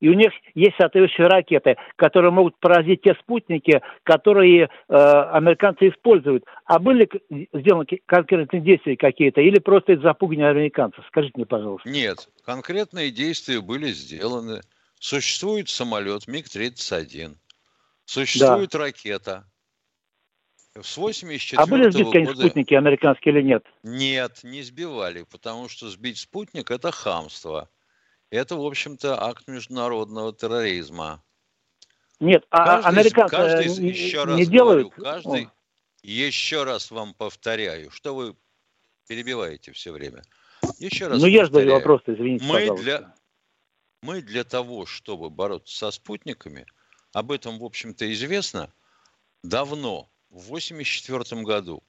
и 0.00 0.08
у 0.08 0.14
них 0.14 0.32
есть 0.54 0.76
соответствующие 0.76 1.28
ракеты, 1.28 1.76
которые 1.96 2.32
могут 2.32 2.58
поразить 2.58 3.02
те 3.02 3.14
спутники, 3.14 3.80
которые 4.02 4.64
э, 4.64 4.94
американцы 4.94 5.88
используют. 5.88 6.44
А 6.64 6.78
были 6.80 7.08
сделаны 7.52 7.86
конкретные 8.06 8.60
действия 8.60 8.96
какие-то 8.96 9.40
или 9.40 9.60
просто 9.60 9.92
это 9.92 10.02
запугивание 10.02 10.50
американцев? 10.50 11.04
Скажите 11.06 11.34
мне, 11.36 11.46
пожалуйста. 11.46 11.88
Нет, 11.88 12.28
конкретные 12.44 13.10
действия 13.10 13.60
были 13.60 13.88
сделаны. 13.88 14.60
Существует 14.98 15.68
самолет 15.68 16.26
МиГ-31, 16.26 17.36
существует 18.04 18.70
да. 18.70 18.78
ракета. 18.78 19.44
С 20.74 20.96
84 20.96 21.62
а 21.62 21.66
были 21.66 21.90
сбиты 21.90 22.24
года... 22.24 22.40
спутники 22.40 22.74
американские 22.74 23.34
или 23.34 23.42
нет? 23.42 23.64
Нет, 23.84 24.40
не 24.42 24.62
сбивали, 24.62 25.24
потому 25.30 25.68
что 25.68 25.88
сбить 25.88 26.18
спутник– 26.18 26.70
это 26.72 26.90
хамство. 26.90 27.68
Это, 28.30 28.56
в 28.56 28.64
общем-то, 28.64 29.22
акт 29.22 29.48
международного 29.48 30.32
терроризма. 30.32 31.22
Нет, 32.20 32.44
а 32.50 32.64
каждый, 32.64 32.88
американцы 32.88 33.36
каждый, 33.36 33.88
еще 33.88 34.24
раз 34.24 34.36
не 34.36 34.44
делают? 34.44 34.88
Говорю, 34.88 35.02
каждый, 35.02 35.48
Еще 36.02 36.64
раз 36.64 36.90
вам 36.90 37.14
повторяю, 37.14 37.90
что 37.90 38.14
вы 38.14 38.36
перебиваете 39.06 39.72
все 39.72 39.92
время. 39.92 40.22
Еще 40.78 41.06
раз 41.06 41.20
Ну, 41.20 41.26
я 41.26 41.46
жду 41.46 41.64
вопрос, 41.70 42.02
извините, 42.06 42.44
мы 42.44 42.54
пожалуйста. 42.54 42.84
Для, 42.84 43.14
мы 44.02 44.20
для 44.20 44.44
того, 44.44 44.84
чтобы 44.84 45.30
бороться 45.30 45.76
со 45.76 45.90
спутниками, 45.90 46.66
об 47.12 47.32
этом, 47.32 47.58
в 47.58 47.64
общем-то, 47.64 48.12
известно 48.12 48.72
давно, 49.42 50.10
в 50.30 50.52
1984 50.52 51.42
году 51.42 51.82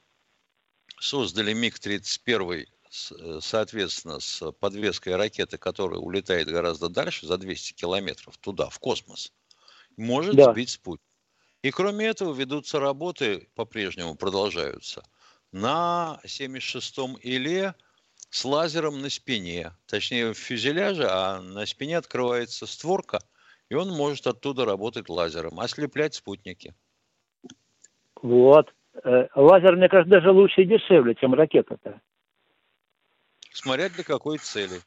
создали 0.99 1.53
МиГ-31, 1.53 2.61
э, 2.61 2.65
соответственно, 2.89 4.19
с 4.19 4.51
подвеской 4.53 5.15
ракеты, 5.15 5.57
которая 5.57 5.99
улетает 5.99 6.49
гораздо 6.49 6.89
дальше, 6.89 7.27
за 7.27 7.37
200 7.37 7.73
километров 7.73 8.37
туда, 8.37 8.69
в 8.69 8.79
космос, 8.79 9.31
может 9.97 10.35
да. 10.35 10.51
сбить 10.51 10.69
спутник. 10.69 11.05
И 11.61 11.71
кроме 11.71 12.07
этого 12.07 12.33
ведутся 12.33 12.79
работы, 12.79 13.49
по-прежнему 13.55 14.15
продолжаются, 14.15 15.03
на 15.51 16.19
76-м 16.25 17.15
Иле 17.15 17.75
с 18.29 18.45
лазером 18.45 19.01
на 19.01 19.09
спине, 19.09 19.71
точнее 19.87 20.33
в 20.33 20.37
фюзеляже, 20.37 21.07
а 21.09 21.41
на 21.41 21.65
спине 21.65 21.97
открывается 21.97 22.65
створка, 22.65 23.19
и 23.69 23.75
он 23.75 23.89
может 23.89 24.27
оттуда 24.27 24.65
работать 24.65 25.09
лазером, 25.09 25.59
ослеплять 25.59 26.13
спутники. 26.13 26.73
Вот. 28.21 28.73
Э, 29.03 29.27
лазер, 29.35 29.75
мне 29.75 29.89
кажется, 29.89 30.11
даже 30.11 30.31
лучше 30.31 30.61
и 30.61 30.65
дешевле, 30.65 31.15
чем 31.15 31.33
ракета-то. 31.33 32.01
Смотря 33.53 33.89
для 33.89 34.03
какой 34.03 34.37
цели. 34.37 34.81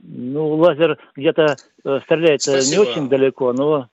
Ну, 0.00 0.54
лазер 0.54 0.98
где-то 1.16 1.56
э, 1.84 2.00
стреляет 2.04 2.40
э, 2.46 2.62
Спасибо. 2.62 2.70
не 2.70 2.88
очень 2.88 3.08
далеко, 3.08 3.52
но 3.52 3.88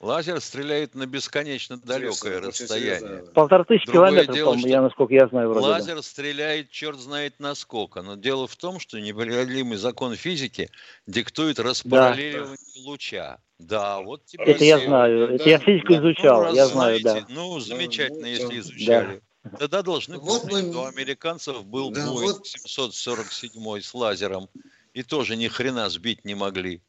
Лазер 0.00 0.40
стреляет 0.40 0.94
на 0.94 1.04
бесконечно 1.04 1.76
далекое 1.76 2.40
серьезно, 2.40 2.48
расстояние. 2.48 3.24
Полторы 3.34 3.64
тысячи 3.64 3.92
километров, 3.92 4.34
дело, 4.34 4.54
я, 4.56 4.80
насколько 4.80 5.12
я 5.12 5.28
знаю, 5.28 5.50
вроде 5.50 5.66
Лазер 5.66 5.96
да. 5.96 6.02
стреляет 6.02 6.70
черт 6.70 6.98
знает 6.98 7.34
насколько. 7.38 8.00
Но 8.00 8.14
дело 8.16 8.46
в 8.46 8.56
том, 8.56 8.80
что 8.80 8.98
непреодолимый 8.98 9.76
закон 9.76 10.16
физики 10.16 10.70
диктует 11.06 11.58
распараллеливание 11.58 12.56
да. 12.76 12.80
луча. 12.82 13.38
Да, 13.58 14.00
вот 14.00 14.24
тебе 14.24 14.44
Это 14.44 14.64
я 14.64 14.78
знаю. 14.78 15.28
Да, 15.28 15.34
это 15.34 15.48
я 15.50 15.58
физику 15.58 15.92
да. 15.92 15.98
изучал, 15.98 16.44
ну, 16.44 16.54
я 16.54 16.66
знаю, 16.66 16.98
да. 17.02 17.26
Ну, 17.28 17.60
замечательно, 17.60 18.22
да, 18.22 18.28
если 18.28 18.58
изучали. 18.58 19.16
Да. 19.16 19.20
Тогда 19.58 19.82
должны 19.82 20.18
вот 20.18 20.42
помнить, 20.42 20.66
мы... 20.66 20.72
что 20.72 20.82
у 20.82 20.86
американцев 20.86 21.64
был 21.64 21.90
да, 21.90 22.06
Boeing 22.06 22.32
вот... 22.32 22.46
747 22.46 23.80
с 23.80 23.94
лазером. 23.94 24.48
И 24.92 25.02
тоже 25.02 25.36
ни 25.36 25.48
хрена 25.48 25.88
сбить 25.88 26.24
не 26.24 26.34
могли. 26.34 26.80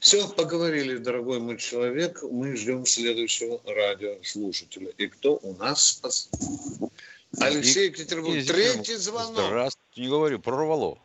Все, 0.00 0.28
поговорили, 0.28 0.98
дорогой 0.98 1.40
мой 1.40 1.56
человек. 1.56 2.22
Мы 2.22 2.56
ждем 2.56 2.84
следующего 2.84 3.60
радиослушателя. 3.64 4.92
И 4.98 5.06
кто 5.06 5.38
у 5.42 5.54
нас? 5.56 6.00
Алексей 7.38 7.86
Екатеринбург. 7.86 8.44
Третий 8.46 8.96
звонок. 8.96 9.46
Здравствуйте. 9.46 10.00
Не 10.00 10.08
говорю, 10.08 10.38
прорвало. 10.38 10.98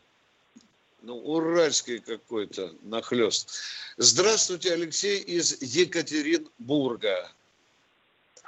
Ну, 1.02 1.16
уральский 1.16 2.00
какой-то 2.00 2.76
нахлест. 2.82 3.52
Здравствуйте, 3.98 4.74
Алексей 4.74 5.20
из 5.20 5.62
Екатеринбурга. 5.62 7.32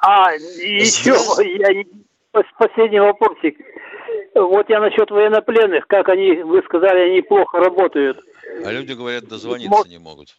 А, 0.01 0.33
еще 0.33 1.11
я, 1.11 2.41
последний 2.57 2.99
вопросик. 2.99 3.57
Вот 4.33 4.67
я 4.69 4.79
насчет 4.79 5.11
военнопленных, 5.11 5.85
как 5.87 6.09
они, 6.09 6.41
вы 6.41 6.63
сказали, 6.63 7.11
они 7.11 7.21
плохо 7.21 7.59
работают. 7.59 8.17
А 8.65 8.71
люди 8.71 8.93
говорят, 8.93 9.25
дозвониться 9.27 9.69
Может, 9.69 9.91
не 9.91 9.99
могут. 9.99 10.37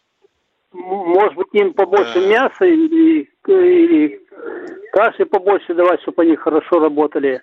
Может 0.73 1.35
быть, 1.35 1.47
им 1.53 1.73
побольше 1.73 2.19
а... 2.19 2.27
мяса 2.27 2.65
или, 2.65 3.29
или 3.47 4.21
каши 4.91 5.25
побольше 5.25 5.73
давать, 5.73 6.01
чтобы 6.01 6.23
они 6.23 6.35
хорошо 6.35 6.79
работали. 6.79 7.41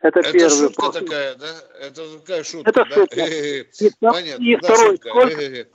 Это, 0.00 0.20
это 0.20 0.32
первый 0.32 0.50
шутка 0.50 0.82
вопрос. 0.82 1.02
такая, 1.02 1.34
да? 1.36 1.46
Это 1.80 2.18
такая 2.18 2.44
шутка, 2.44 2.70
Это 2.70 2.84
да? 2.84 2.94
шутка. 2.94 3.20
И, 3.20 3.90
Понятно, 4.00 4.44
и 4.44 4.56
да, 4.56 4.60
второй, 4.60 4.90
шутка. 4.90 5.08
Сколько, 5.08 5.68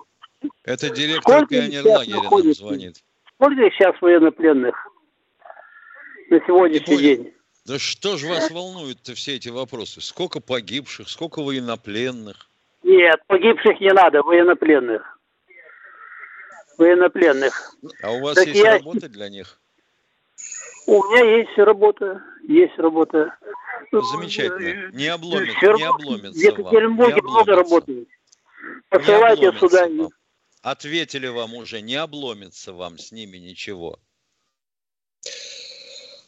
это 0.63 0.89
директор 0.91 1.47
пионерлагеря 1.47 2.29
нам 2.29 2.53
звонит. 2.53 3.03
Сколько 3.35 3.71
сейчас 3.71 3.95
военнопленных 4.01 4.92
на 6.29 6.39
сегодняшний 6.45 6.97
день? 6.97 7.33
Да 7.65 7.79
что 7.79 8.17
же 8.17 8.27
вас 8.27 8.51
волнуют-то 8.51 9.15
все 9.15 9.35
эти 9.35 9.49
вопросы? 9.49 10.01
Сколько 10.01 10.41
погибших, 10.41 11.07
сколько 11.07 11.41
военнопленных? 11.41 12.49
Нет, 12.83 13.21
погибших 13.27 13.79
не 13.79 13.93
надо, 13.93 14.21
военнопленных. 14.21 15.19
Военнопленных. 16.77 17.75
А 18.01 18.11
у 18.11 18.21
вас 18.21 18.35
так 18.35 18.47
есть 18.47 18.59
я... 18.59 18.77
работа 18.77 19.07
для 19.07 19.29
них? 19.29 19.59
У 20.87 21.01
меня 21.03 21.37
есть 21.37 21.57
работа, 21.57 22.21
есть 22.47 22.77
работа. 22.77 23.37
Замечательно. 23.91 24.91
Не 24.91 25.07
обломится, 25.07 25.59
Фер... 25.59 25.75
не 25.77 25.83
обломится 25.83 26.39
В 26.39 26.43
Екатеринбурге 26.43 27.21
много 27.21 27.55
работает. 27.55 28.07
Посылайте 28.89 29.53
сюда. 29.59 29.87
Вам. 29.87 30.09
Ответили 30.61 31.27
вам 31.27 31.53
уже, 31.55 31.81
не 31.81 31.95
обломится 31.95 32.73
вам 32.73 32.97
с 32.97 33.11
ними 33.11 33.37
ничего. 33.37 33.99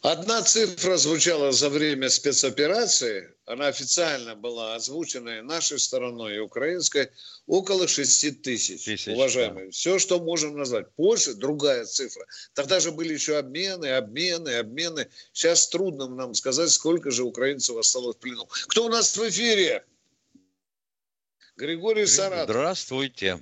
Одна 0.06 0.44
цифра 0.44 0.98
звучала 0.98 1.52
за 1.52 1.68
время 1.68 2.10
спецоперации, 2.10 3.34
она 3.46 3.65
официально 3.65 4.36
была 4.36 4.76
озвучена 4.76 5.39
и 5.39 5.41
нашей 5.41 5.80
стороной, 5.80 6.36
и 6.36 6.39
украинской, 6.39 7.10
около 7.48 7.88
6 7.88 8.44
тысяч, 8.44 8.84
тысяч 8.84 9.08
уважаемые. 9.08 9.65
Да. 9.65 9.72
Все, 9.72 9.98
что 9.98 10.20
можем 10.20 10.60
назвать. 10.60 10.91
Польша– 10.96 11.34
другая 11.36 11.86
цифра. 11.86 12.24
Тогда 12.54 12.80
же 12.80 12.91
были 12.91 13.13
еще 13.15 13.38
обмены, 13.38 13.88
обмены, 13.88 14.50
обмены. 14.60 15.08
Сейчас 15.34 15.70
трудно 15.70 16.08
нам 16.08 16.36
сказать, 16.36 16.70
сколько 16.70 17.10
же 17.10 17.24
украинцев 17.24 17.76
осталось 17.76 18.15
в 18.15 18.20
плену. 18.20 18.48
Кто 18.68 18.86
у 18.86 18.89
нас 18.89 19.18
в 19.18 19.28
эфире? 19.28 19.86
Григорий 21.58 22.06
Саратов. 22.06 22.50
Здравствуйте. 22.52 23.41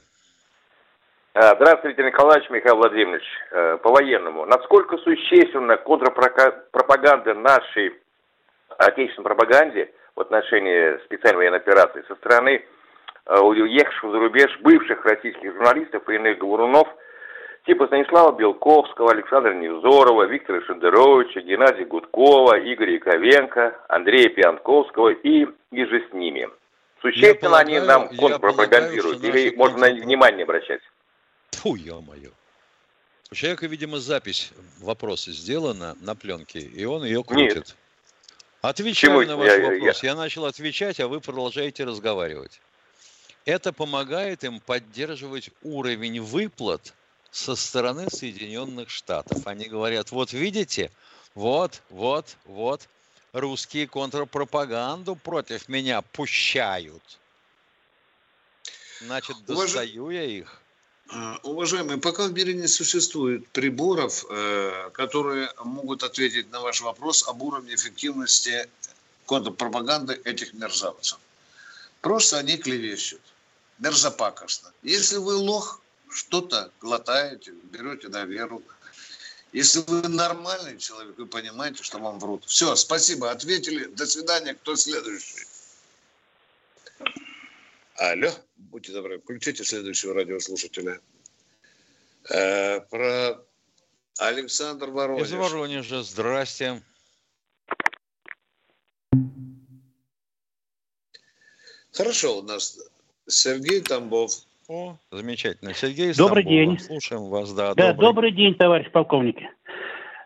А, 1.35 1.55
здравствуйте, 1.55 2.03
Николаевич 2.03 2.47
Михаил 2.51 2.75
Владимирович. 2.75 3.25
Э, 3.49 3.77
по-военному. 3.81 4.45
Насколько 4.45 4.97
существенна 4.99 5.77
контрпропаганда 5.77 7.33
нашей 7.33 7.95
отечественной 8.77 9.25
пропаганде 9.25 9.91
в 10.15 10.21
отношении 10.21 11.03
специальной 11.05 11.37
военной 11.37 11.57
операции 11.57 12.03
со 12.07 12.13
стороны 12.17 12.63
э, 13.25 13.39
уехавших 13.39 14.11
за 14.11 14.19
рубеж 14.19 14.59
бывших 14.59 15.03
российских 15.05 15.53
журналистов 15.53 16.07
и 16.07 16.13
иных 16.13 16.37
говорунов 16.37 16.87
типа 17.65 17.87
Станислава 17.87 18.37
Белковского, 18.37 19.09
Александра 19.09 19.55
Невзорова, 19.55 20.25
Виктора 20.25 20.61
Шендеровича, 20.61 21.41
Геннадия 21.41 21.85
Гудкова, 21.85 22.59
Игоря 22.59 22.93
Яковенко, 22.93 23.75
Андрея 23.87 24.29
Пьянковского 24.29 25.09
и, 25.09 25.47
и 25.71 25.85
же 25.85 26.05
с 26.07 26.13
ними. 26.13 26.47
Существенно 27.01 27.57
полагаю, 27.57 27.77
они 27.77 27.87
нам 27.87 28.09
контрпропагандируют 28.19 29.23
или 29.23 29.55
можно 29.55 29.79
на 29.79 29.93
внимание 29.93 30.37
не 30.37 30.43
обращать? 30.43 30.81
Фу, 31.55 31.75
ё-моё. 31.75 32.31
У 33.31 33.35
человека, 33.35 33.67
видимо, 33.67 33.99
запись 33.99 34.51
вопроса 34.79 35.31
сделана 35.31 35.95
на 36.01 36.15
пленке, 36.15 36.59
и 36.59 36.85
он 36.85 37.03
ее 37.03 37.23
крутит. 37.23 37.55
Нет. 37.55 37.75
Отвечаю 38.61 39.23
Чему? 39.23 39.27
на 39.27 39.35
ваш 39.35 39.51
я, 39.51 39.71
вопрос. 39.71 40.03
Я... 40.03 40.09
я 40.09 40.15
начал 40.15 40.45
отвечать, 40.45 40.99
а 40.99 41.07
вы 41.07 41.19
продолжаете 41.19 41.83
разговаривать. 41.83 42.61
Это 43.45 43.73
помогает 43.73 44.43
им 44.43 44.59
поддерживать 44.59 45.49
уровень 45.63 46.21
выплат 46.21 46.93
со 47.31 47.55
стороны 47.55 48.09
Соединенных 48.09 48.89
Штатов. 48.89 49.45
Они 49.47 49.65
говорят, 49.65 50.11
вот 50.11 50.31
видите, 50.31 50.91
вот, 51.35 51.81
вот, 51.89 52.37
вот, 52.45 52.87
русские 53.33 53.87
контрпропаганду 53.87 55.15
против 55.15 55.67
меня 55.67 56.01
пущают. 56.01 57.19
Значит, 59.01 59.43
достаю 59.45 60.03
Уваж... 60.03 60.15
я 60.15 60.23
их. 60.23 60.62
А, 61.09 61.39
уважаемые, 61.43 61.97
пока 61.99 62.27
в 62.27 62.33
мире 62.33 62.53
не 62.53 62.67
существует 62.67 63.47
приборов, 63.49 64.25
э, 64.29 64.89
которые 64.93 65.51
могут 65.63 66.03
ответить 66.03 66.51
на 66.51 66.61
ваш 66.61 66.81
вопрос 66.81 67.27
об 67.27 67.41
уровне 67.43 67.75
эффективности 67.75 68.69
контрпропаганды 69.25 70.19
этих 70.23 70.53
мерзавцев. 70.53 71.19
Просто 72.01 72.37
они 72.37 72.57
клевещут. 72.57 73.21
Мерзопакостно. 73.79 74.71
Если 74.81 75.17
вы 75.17 75.35
лох, 75.35 75.81
что-то 76.09 76.71
глотаете, 76.79 77.51
берете 77.51 78.07
на 78.07 78.25
веру. 78.25 78.61
Если 79.51 79.79
вы 79.87 80.07
нормальный 80.07 80.77
человек, 80.77 81.17
вы 81.17 81.25
понимаете, 81.25 81.83
что 81.83 81.99
вам 81.99 82.19
врут. 82.19 82.43
Все, 82.45 82.75
спасибо, 82.75 83.31
ответили. 83.31 83.85
До 83.85 84.05
свидания. 84.05 84.53
Кто 84.55 84.75
следующий? 84.75 85.45
Алло, 87.95 88.31
будьте 88.71 88.91
добры, 88.91 89.19
включите 89.19 89.63
следующего 89.63 90.13
радиослушателя. 90.13 90.99
Э, 92.29 92.79
про 92.81 93.39
Александр 94.19 94.89
Воронеж. 94.89 95.27
Из 95.27 95.33
Воронежа, 95.33 96.03
здрасте. 96.03 96.81
Хорошо, 101.91 102.39
у 102.39 102.41
нас 102.41 102.79
Сергей 103.27 103.81
Тамбов. 103.81 104.31
О, 104.67 104.97
замечательно. 105.11 105.73
Сергей 105.73 106.13
Добрый 106.13 106.43
день. 106.43 106.79
Слушаем 106.79 107.29
вас, 107.29 107.53
да. 107.53 107.73
Да, 107.75 107.91
добрый. 107.91 108.07
добрый 108.07 108.31
день, 108.31 108.55
товарищ 108.55 108.89
полковник. 108.91 109.37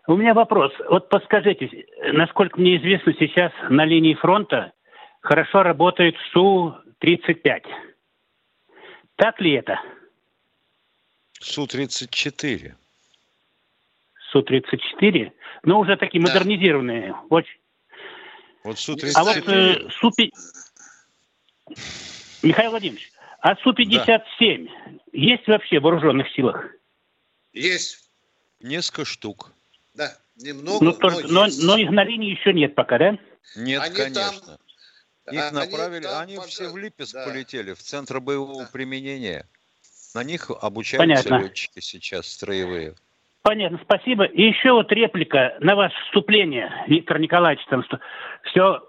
У 0.06 0.16
меня 0.16 0.32
вопрос. 0.32 0.72
Вот 0.88 1.10
подскажите, 1.10 1.68
насколько 2.12 2.58
мне 2.58 2.78
известно, 2.78 3.12
сейчас 3.18 3.52
на 3.68 3.84
линии 3.84 4.14
фронта 4.14 4.72
хорошо 5.20 5.62
работает 5.62 6.14
Су-35. 6.32 7.64
Так 9.18 9.40
ли 9.40 9.54
это? 9.54 9.80
Су-34. 11.40 12.72
Су-34? 14.30 15.32
Ну, 15.64 15.80
уже 15.80 15.96
такие 15.96 16.22
да. 16.22 16.28
модернизированные. 16.28 17.16
Очень. 17.28 17.58
Вот 18.62 18.78
Су-34... 18.78 19.12
А 19.16 19.24
вот 19.24 19.48
э, 19.48 19.90
Су... 19.90 20.12
Михаил 22.44 22.70
Владимирович, 22.70 23.10
а 23.40 23.56
Су-57 23.56 24.68
да. 24.68 24.92
есть 25.12 25.48
вообще 25.48 25.80
в 25.80 25.82
вооруженных 25.82 26.30
силах? 26.30 26.66
Есть. 27.52 28.08
Несколько 28.60 29.04
штук. 29.04 29.52
Да, 29.94 30.16
немного, 30.36 30.84
ну, 30.84 30.96
но, 31.00 31.10
но, 31.10 31.20
но, 31.28 31.46
но 31.62 31.76
их 31.76 31.90
на 31.90 32.04
линии 32.04 32.36
еще 32.38 32.52
нет 32.52 32.76
пока, 32.76 32.98
да? 32.98 33.18
Нет, 33.56 33.82
они 33.82 33.96
конечно. 33.96 34.46
Там, 34.46 34.58
их 35.30 35.52
направили, 35.52 36.06
они, 36.06 36.36
они 36.36 36.46
все 36.46 36.68
в 36.68 36.76
Липецк 36.76 37.14
да. 37.14 37.26
полетели, 37.26 37.74
в 37.74 37.78
центр 37.78 38.20
боевого 38.20 38.64
да. 38.64 38.70
применения. 38.72 39.46
На 40.14 40.24
них 40.24 40.50
обучаются 40.50 40.98
Понятно. 40.98 41.46
летчики 41.46 41.80
сейчас 41.80 42.26
строевые. 42.26 42.94
Понятно, 43.42 43.80
спасибо. 43.82 44.24
И 44.24 44.42
еще 44.42 44.72
вот 44.72 44.90
реплика 44.92 45.56
на 45.60 45.74
ваше 45.74 45.96
вступление, 46.06 46.70
Виктор 46.86 47.18
Николаевич, 47.18 47.64
там 47.66 47.82
что 47.84 47.98
все 48.44 48.76
э, 48.76 48.80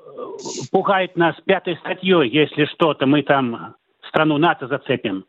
пугает 0.71 1.15
нас 1.15 1.35
пятой 1.45 1.77
статьей, 1.77 2.29
если 2.29 2.65
что-то 2.65 3.05
мы 3.05 3.23
там 3.23 3.75
страну 4.07 4.37
НАТО 4.37 4.67
зацепим. 4.67 5.25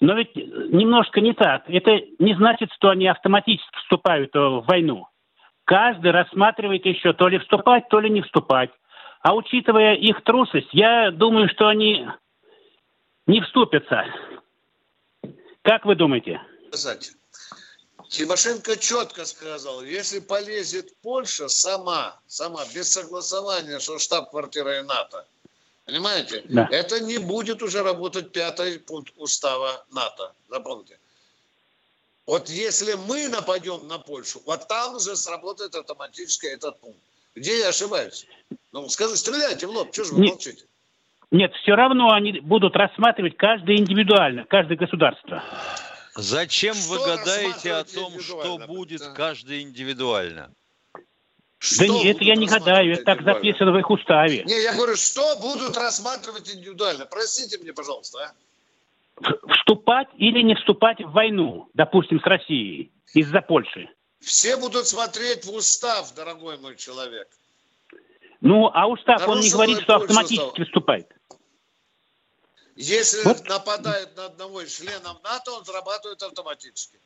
Но 0.00 0.14
ведь 0.14 0.34
немножко 0.34 1.20
не 1.20 1.34
так. 1.34 1.64
Это 1.68 2.00
не 2.18 2.34
значит, 2.34 2.70
что 2.72 2.90
они 2.90 3.06
автоматически 3.06 3.76
вступают 3.82 4.34
в 4.34 4.64
войну. 4.66 5.06
Каждый 5.64 6.12
рассматривает 6.12 6.86
еще 6.86 7.12
то 7.12 7.28
ли 7.28 7.38
вступать, 7.38 7.88
то 7.88 8.00
ли 8.00 8.08
не 8.08 8.22
вступать. 8.22 8.70
А 9.20 9.34
учитывая 9.34 9.94
их 9.94 10.22
трусость, 10.24 10.68
я 10.72 11.10
думаю, 11.10 11.48
что 11.48 11.68
они 11.68 12.06
не 13.26 13.40
вступятся. 13.40 14.04
Как 15.62 15.84
вы 15.84 15.96
думаете? 15.96 16.40
Тимошенко 18.08 18.76
четко 18.78 19.26
сказал, 19.26 19.82
если 19.82 20.20
полезет 20.20 20.96
Польша 21.02 21.48
сама, 21.48 22.18
сама, 22.26 22.64
без 22.74 22.90
согласования, 22.90 23.78
что 23.80 23.98
штаб-квартира 23.98 24.82
НАТО, 24.82 25.26
понимаете, 25.84 26.42
да. 26.48 26.66
это 26.70 27.00
не 27.00 27.18
будет 27.18 27.62
уже 27.62 27.82
работать 27.82 28.32
пятый 28.32 28.78
пункт 28.78 29.12
устава 29.16 29.84
НАТО, 29.90 30.32
запомните. 30.48 30.98
Вот 32.24 32.48
если 32.48 32.94
мы 32.94 33.28
нападем 33.28 33.86
на 33.88 33.98
Польшу, 33.98 34.40
вот 34.46 34.66
там 34.68 34.94
уже 34.96 35.14
сработает 35.14 35.74
автоматически 35.74 36.46
этот 36.46 36.80
пункт. 36.80 37.00
Где 37.38 37.60
я 37.60 37.68
ошибаюсь? 37.68 38.26
Ну, 38.72 38.88
скажи, 38.88 39.16
стреляйте 39.16 39.66
в 39.66 39.70
лоб, 39.70 39.92
что 39.92 40.04
же 40.04 40.14
вы 40.14 40.20
Нет. 40.20 40.30
молчите? 40.30 40.64
Нет, 41.30 41.52
все 41.62 41.74
равно 41.74 42.12
они 42.12 42.40
будут 42.40 42.74
рассматривать 42.74 43.36
каждое 43.36 43.76
индивидуально, 43.76 44.44
каждое 44.44 44.76
государство. 44.76 45.44
Зачем 46.16 46.74
что 46.74 46.94
вы 46.94 47.06
гадаете 47.06 47.74
о 47.74 47.84
том, 47.84 48.20
что 48.20 48.58
будет 48.66 49.00
да. 49.00 49.10
каждый 49.12 49.62
индивидуально? 49.62 50.50
Что 51.58 51.86
да 51.86 51.88
нет, 51.88 52.16
это 52.16 52.24
я 52.24 52.34
не 52.34 52.46
гадаю, 52.46 52.92
это 52.92 53.04
так 53.04 53.22
записано 53.22 53.72
в 53.72 53.78
их 53.78 53.90
уставе. 53.90 54.44
Не, 54.44 54.62
я 54.62 54.74
говорю, 54.74 54.96
что 54.96 55.36
будут 55.36 55.76
рассматривать 55.76 56.52
индивидуально? 56.52 57.06
Простите 57.06 57.58
мне, 57.58 57.72
пожалуйста, 57.72 58.32
а? 59.20 59.52
Вступать 59.52 60.08
или 60.16 60.42
не 60.42 60.54
вступать 60.54 61.00
в 61.00 61.10
войну, 61.10 61.68
допустим, 61.74 62.20
с 62.20 62.24
Россией 62.24 62.90
из-за 63.14 63.40
Польши. 63.42 63.88
Все 64.20 64.56
будут 64.56 64.86
смотреть 64.86 65.44
в 65.44 65.52
устав, 65.52 66.14
дорогой 66.14 66.58
мой 66.58 66.76
человек. 66.76 67.28
Ну, 68.40 68.70
а 68.72 68.86
устав, 68.86 69.20
Нарушивая 69.20 69.36
он 69.36 69.42
не 69.42 69.50
говорит, 69.50 69.80
что 69.80 69.96
автоматически 69.96 70.64
вступает. 70.64 71.08
Если 72.76 73.24
вот. 73.24 73.44
нападает 73.48 74.16
на 74.16 74.26
одного 74.26 74.60
из 74.60 74.76
членов 74.76 75.20
НАТО, 75.24 75.52
он 75.52 75.64
зарабатывает 75.64 76.22
автоматически. 76.22 76.96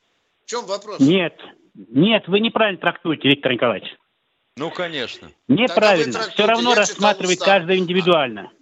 В 0.44 0.46
чем 0.46 0.66
вопрос? 0.66 1.00
Нет, 1.00 1.34
нет, 1.74 2.28
вы 2.28 2.40
неправильно 2.40 2.78
трактуете, 2.78 3.28
Виктор 3.28 3.52
Николаевич. 3.52 3.96
Ну, 4.56 4.70
конечно. 4.70 5.32
Неправильно. 5.48 6.28
Все 6.28 6.46
равно 6.46 6.74
рассматривать 6.74 7.38
каждый 7.38 7.78
индивидуально. 7.78 8.52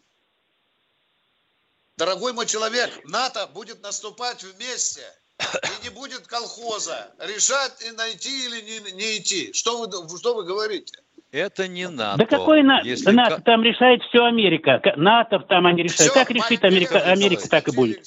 Дорогой 1.97 2.33
мой 2.33 2.47
человек, 2.47 2.91
НАТО 3.05 3.49
будет 3.49 3.83
наступать 3.83 4.45
вместе. 4.45 5.03
И 5.41 5.85
не 5.85 5.91
будет 5.91 6.27
колхоза. 6.27 7.13
Решать 7.19 7.83
и 7.87 7.91
найти 7.93 8.47
или 8.47 8.61
не, 8.61 8.93
не 8.93 9.19
идти. 9.19 9.53
Что 9.53 9.79
вы, 9.79 10.19
что 10.19 10.35
вы 10.35 10.45
говорите? 10.45 11.01
Это 11.33 11.69
не 11.69 11.89
НАТО. 11.89 12.19
Да 12.19 12.27
какой 12.27 12.63
НАТО? 12.65 12.89
Если... 12.89 13.13
НАТО 13.13 13.41
там 13.45 13.63
решает 13.63 14.03
все 14.03 14.25
Америка. 14.25 14.83
НАТО 14.97 15.39
там 15.49 15.65
они 15.67 15.85
решают. 15.85 16.11
Все, 16.11 16.13
как 16.13 16.31
решит 16.31 16.65
Америка, 16.65 16.99
Америка 16.99 17.49
так 17.49 17.69
и 17.69 17.71
будет. 17.71 18.05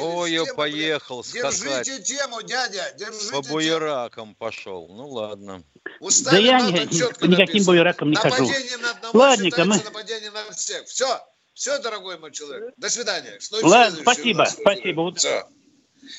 Ой, 0.00 0.32
я 0.32 0.44
поехал 0.54 1.24
скакать. 1.24 1.62
Держите 1.62 2.02
тему, 2.02 2.42
дядя, 2.42 2.92
держите 2.98 3.32
По 3.32 3.40
буеракам 3.42 4.34
пошел. 4.34 4.86
Ну 4.88 5.08
ладно. 5.08 5.62
да 6.26 6.36
я 6.36 6.60
не, 6.60 6.72
никаким 7.26 7.64
буераком 7.64 8.10
не 8.10 8.16
хожу. 8.16 8.50
Ладненько, 9.14 9.64
мы... 9.64 9.76
Нападение 9.82 10.30
на 10.30 10.52
всех. 10.52 10.84
Все, 10.86 11.06
все, 11.54 11.78
дорогой 11.78 12.18
мой 12.18 12.32
человек. 12.32 12.74
До 12.76 12.90
свидания. 12.90 13.38
Ладно, 13.62 13.98
спасибо, 14.02 14.44
спасибо. 14.44 15.14
Все. 15.14 15.44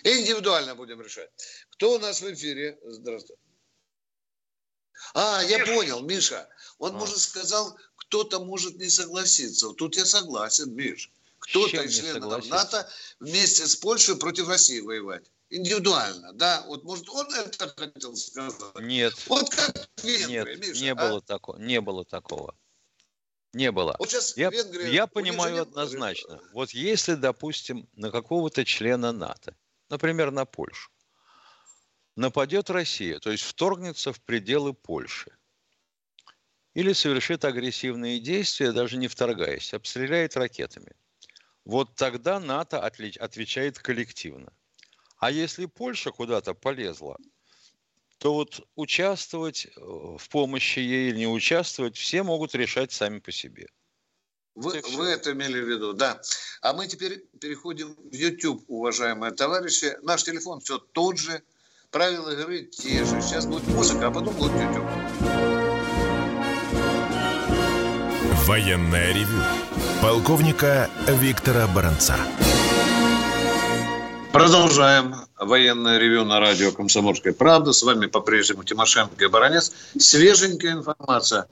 Индивидуально 0.03 0.75
будем 0.75 1.01
решать. 1.01 1.29
Кто 1.71 1.95
у 1.95 1.99
нас 1.99 2.21
в 2.21 2.33
эфире? 2.33 2.79
Здравствуйте. 2.83 3.41
А, 5.13 5.41
я 5.43 5.65
понял, 5.65 6.01
Миша. 6.01 6.47
Он, 6.77 6.95
а. 6.95 6.99
может, 6.99 7.19
сказал, 7.19 7.77
кто-то 7.95 8.39
может 8.39 8.75
не 8.77 8.89
согласиться. 8.89 9.71
Тут 9.73 9.97
я 9.97 10.05
согласен, 10.05 10.73
Миш. 10.73 11.11
Кто-то 11.39 11.81
из 11.83 11.99
членов 11.99 12.47
НАТО 12.47 12.89
вместе 13.19 13.67
с 13.67 13.75
Польшей 13.75 14.15
против 14.15 14.47
России 14.47 14.79
воевать. 14.79 15.25
Индивидуально, 15.49 16.33
да? 16.33 16.63
Вот, 16.67 16.83
может, 16.83 17.07
он 17.09 17.31
это 17.33 17.73
хотел 17.77 18.15
сказать? 18.15 18.55
Нет. 18.79 19.13
Вот 19.27 19.49
как 19.49 19.89
Венгрия, 20.01 20.27
Нет, 20.27 20.59
Миша, 20.59 20.81
не 20.81 20.89
а? 20.89 20.95
было 20.95 21.21
такого. 21.21 21.57
Не 21.57 21.81
было 21.81 22.03
такого. 22.03 22.55
Не 23.53 23.71
было. 23.71 23.95
Вот 23.99 24.09
сейчас 24.09 24.35
я, 24.35 24.49
Венгрия, 24.49 24.91
я 24.91 25.07
понимаю 25.07 25.61
однозначно. 25.61 26.41
Вот 26.51 26.71
если, 26.71 27.13
допустим, 27.13 27.87
на 27.93 28.11
какого-то 28.11 28.65
члена 28.65 29.11
НАТО, 29.11 29.55
например, 29.89 30.31
на 30.31 30.45
Польшу, 30.45 30.91
нападет 32.15 32.69
Россия, 32.69 33.19
то 33.19 33.31
есть 33.31 33.43
вторгнется 33.43 34.13
в 34.13 34.21
пределы 34.21 34.73
Польши, 34.73 35.37
или 36.73 36.93
совершит 36.93 37.45
агрессивные 37.45 38.19
действия, 38.19 38.71
даже 38.71 38.97
не 38.97 39.07
вторгаясь, 39.07 39.73
обстреляет 39.73 40.35
ракетами. 40.35 40.91
Вот 41.63 41.95
тогда 41.95 42.39
НАТО 42.39 42.79
отвечает 42.79 43.79
коллективно. 43.79 44.53
А 45.17 45.31
если 45.31 45.65
Польша 45.65 46.11
куда-то 46.11 46.53
полезла, 46.53 47.17
то 48.17 48.33
вот 48.33 48.67
участвовать 48.75 49.65
э, 49.65 49.69
в 49.79 50.29
помощи 50.29 50.79
ей 50.79 51.09
или 51.09 51.17
не 51.19 51.27
участвовать, 51.27 51.97
все 51.97 52.23
могут 52.23 52.55
решать 52.55 52.91
сами 52.91 53.19
по 53.19 53.31
себе. 53.31 53.67
Вы, 54.55 54.81
вы 54.93 55.05
это 55.07 55.33
имели 55.33 55.61
в 55.61 55.69
виду, 55.69 55.93
да. 55.93 56.21
А 56.61 56.73
мы 56.73 56.87
теперь 56.87 57.25
переходим 57.39 57.95
в 57.95 58.13
YouTube, 58.13 58.63
уважаемые 58.67 59.31
товарищи. 59.31 59.97
Наш 60.01 60.23
телефон 60.23 60.61
все 60.61 60.77
тот 60.79 61.17
же– 61.17 61.41
Правила 61.95 62.29
игры 62.31 62.63
те 62.63 63.05
же. 63.05 63.21
Сейчас 63.21 63.45
будет 63.45 63.65
музыка, 63.69 64.07
а 64.07 64.11
потом 64.11 64.33
будет 64.33 64.51
YouTube. 64.51 64.83
Военная 68.45 69.13
ревю. 69.13 69.41
Полковника 70.01 70.89
Виктора 71.07 71.67
Баранца. 71.67 72.17
Продолжаем 74.33 75.15
военное 75.39 75.97
ревю 75.97 76.25
на 76.25 76.41
радио 76.41 76.73
«Комсомольская 76.73 77.31
правда». 77.31 77.71
С 77.71 77.81
вами 77.81 78.07
по-прежнему 78.07 78.65
Тимошенко 78.65 79.23
и 79.23 79.27
Баранец. 79.29 79.71
Свеженькая 79.97 80.73
информация 80.73 81.47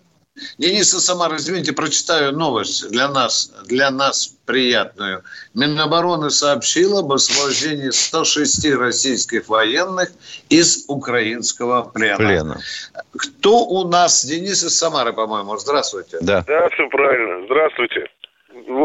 Денис 0.58 0.90
Самара, 0.90 1.36
извините, 1.36 1.74
прочитаю 1.74 2.34
новость 2.34 2.90
для 2.90 3.08
нас, 3.08 3.54
для 3.68 3.92
нас 3.92 4.36
приятную. 4.48 5.24
Минобороны 5.54 6.32
сообщила 6.32 7.02
об 7.02 7.12
освобождении 7.12 7.92
106 7.92 8.74
российских 8.74 9.48
военных 9.48 10.10
из 10.50 10.86
украинского 10.88 11.84
плена. 11.84 12.18
плена. 12.18 12.58
Кто 13.16 13.60
у 13.60 13.88
нас? 13.88 14.26
Денис 14.26 14.64
из 14.64 14.78
Самары, 14.78 15.14
по-моему. 15.14 15.56
Здравствуйте. 15.58 16.18
Да. 16.22 16.44
да, 16.48 16.68
все 16.70 16.90
правильно. 16.90 17.46
Здравствуйте. 17.46 18.08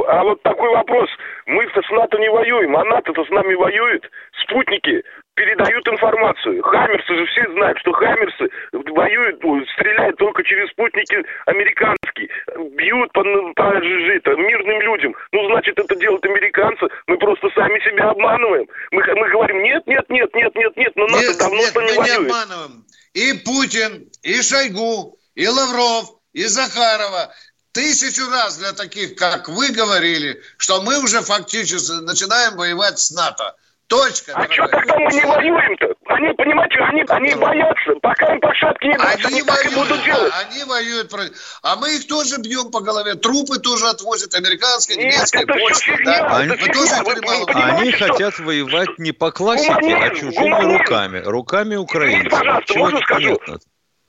А 0.09 0.25
вот 0.25 0.43
такой 0.43 0.71
вопрос. 0.71 1.09
Мы 1.47 1.65
с 1.65 1.91
НАТО 1.91 2.19
не 2.19 2.31
воюем, 2.31 2.77
а 2.77 2.85
НАТО-то 2.85 3.25
с 3.25 3.31
нами 3.31 3.55
воюет. 3.55 4.03
Спутники 4.43 5.03
передают 5.39 5.87
информацию. 5.87 6.63
Хаммерсы 6.63 7.15
же 7.15 7.27
все 7.27 7.47
знают, 7.53 7.79
что 7.79 7.93
Хаммерсы 7.93 8.49
воюют, 8.73 9.39
стреляют 9.71 10.17
только 10.17 10.43
через 10.43 10.69
спутники 10.71 11.17
американские, 11.47 12.29
бьют 12.75 13.13
по, 13.13 13.23
по 13.55 13.63
это, 13.63 14.31
мирным 14.35 14.81
людям. 14.83 15.15
Ну, 15.33 15.47
значит, 15.47 15.79
это 15.79 15.95
делают 15.95 16.25
американцы. 16.25 16.87
Мы 17.07 17.17
просто 17.19 17.49
сами 17.55 17.79
себя 17.89 18.11
обманываем. 18.11 18.67
Мы, 18.91 19.03
мы 19.15 19.31
говорим, 19.31 19.63
нет, 19.63 19.87
нет, 19.87 20.05
нет, 20.09 20.35
нет, 20.35 20.53
нет, 20.57 20.77
нет, 20.77 20.93
но 20.97 21.07
НАТО 21.07 21.29
нет, 21.29 21.39
давно 21.39 21.59
нет, 21.59 21.73
мы 21.75 21.83
не 21.85 21.97
воюет. 21.97 22.19
не 22.19 22.27
обманываем. 22.27 22.85
И 23.15 23.33
Путин, 23.45 24.09
и 24.23 24.43
Шойгу, 24.43 25.17
и 25.37 25.47
Лавров, 25.47 26.19
и 26.33 26.45
Захарова 26.45 27.33
тысячу 27.73 28.29
раз 28.29 28.59
для 28.59 28.73
таких, 28.73 29.15
как 29.15 29.49
вы 29.49 29.71
говорили, 29.71 30.43
что 30.57 30.83
мы 30.83 30.99
уже 30.99 31.21
фактически 31.21 31.93
начинаем 32.03 32.57
воевать 32.57 32.99
с 32.99 33.13
НАТО. 33.13 33.55
Точка. 33.89 34.33
А 34.35 34.45
что 34.53 34.69
тогда 34.69 34.99
мы 34.99 35.11
не 35.13 35.23
воюем-то? 35.23 35.87
Они, 36.09 36.35
понимаете, 36.35 36.77
они, 36.81 37.05
они 37.09 37.35
боятся. 37.35 37.95
Пока 38.03 38.35
им 38.35 38.41
по 38.41 38.55
шапке 38.55 38.89
не 38.89 38.99
дать, 38.99 39.25
они, 39.25 39.41
они 39.41 39.43
воюют, 39.43 39.47
так 39.47 39.73
и 39.73 39.75
будут 39.75 40.05
делать. 40.05 40.31
Да, 40.31 40.39
они 40.41 40.65
воюют 40.65 41.11
против... 41.11 41.33
А 41.63 41.77
мы 41.77 41.97
их 41.97 42.07
тоже 42.07 42.37
бьем 42.39 42.71
по 42.71 42.81
голове. 42.81 43.15
Трупы 43.15 43.59
тоже 43.59 43.87
отвозят. 43.89 44.35
Американские, 44.35 44.99
немецкие, 44.99 45.47
польские. 45.47 45.99
Да. 46.05 46.37
Они, 46.37 46.49
мы 46.49 46.69
тоже 46.69 47.03
вы, 47.03 47.15
вы 47.15 47.63
они 47.63 47.93
что? 47.93 48.13
хотят 48.13 48.39
воевать 48.39 48.99
не 48.99 49.13
по 49.13 49.31
классике, 49.31 49.73
а 49.73 49.81
гуманизм, 49.81 50.03
а 50.03 50.11
чужими 50.11 50.51
гуманизм. 50.51 50.79
руками. 50.79 51.23
Руками 51.25 51.77
украинцев. 51.77 52.39
Пожалуйста, 52.39 52.73
Чего 52.75 52.85
можно 52.85 53.01
скажу? 53.01 53.41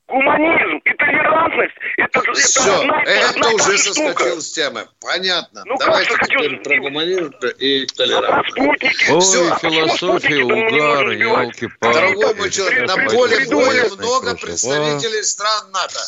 Гуманизм 0.10 0.82
и 0.86 0.93
толерантность 0.95 1.76
это, 1.97 2.20
это 2.20 2.34
Все, 2.34 2.82
одна, 2.82 3.03
это 3.03 3.30
одна 3.30 3.49
уже 3.51 3.78
соскочил 3.78 4.41
с 4.41 4.51
темы. 4.51 4.88
Понятно. 4.99 5.64
Ну, 5.66 5.78
Давайте 5.78 6.16
теперь 6.26 6.57
про 6.64 6.78
гуманизм 6.80 7.32
и 7.60 7.86
толерантность. 7.86 8.57
Ой, 8.57 9.20
Все. 9.22 9.55
философия, 9.57 10.43
угар, 10.43 11.10
елки-палки. 11.12 11.93
Дорогой 11.93 12.36
мой 12.36 12.49
человек, 12.49 12.88
на 12.88 12.95
поле 13.10 13.45
боя 13.49 13.89
много 13.89 14.36
представителей 14.36 15.24
стран 15.24 15.72
НАТО. 15.72 15.99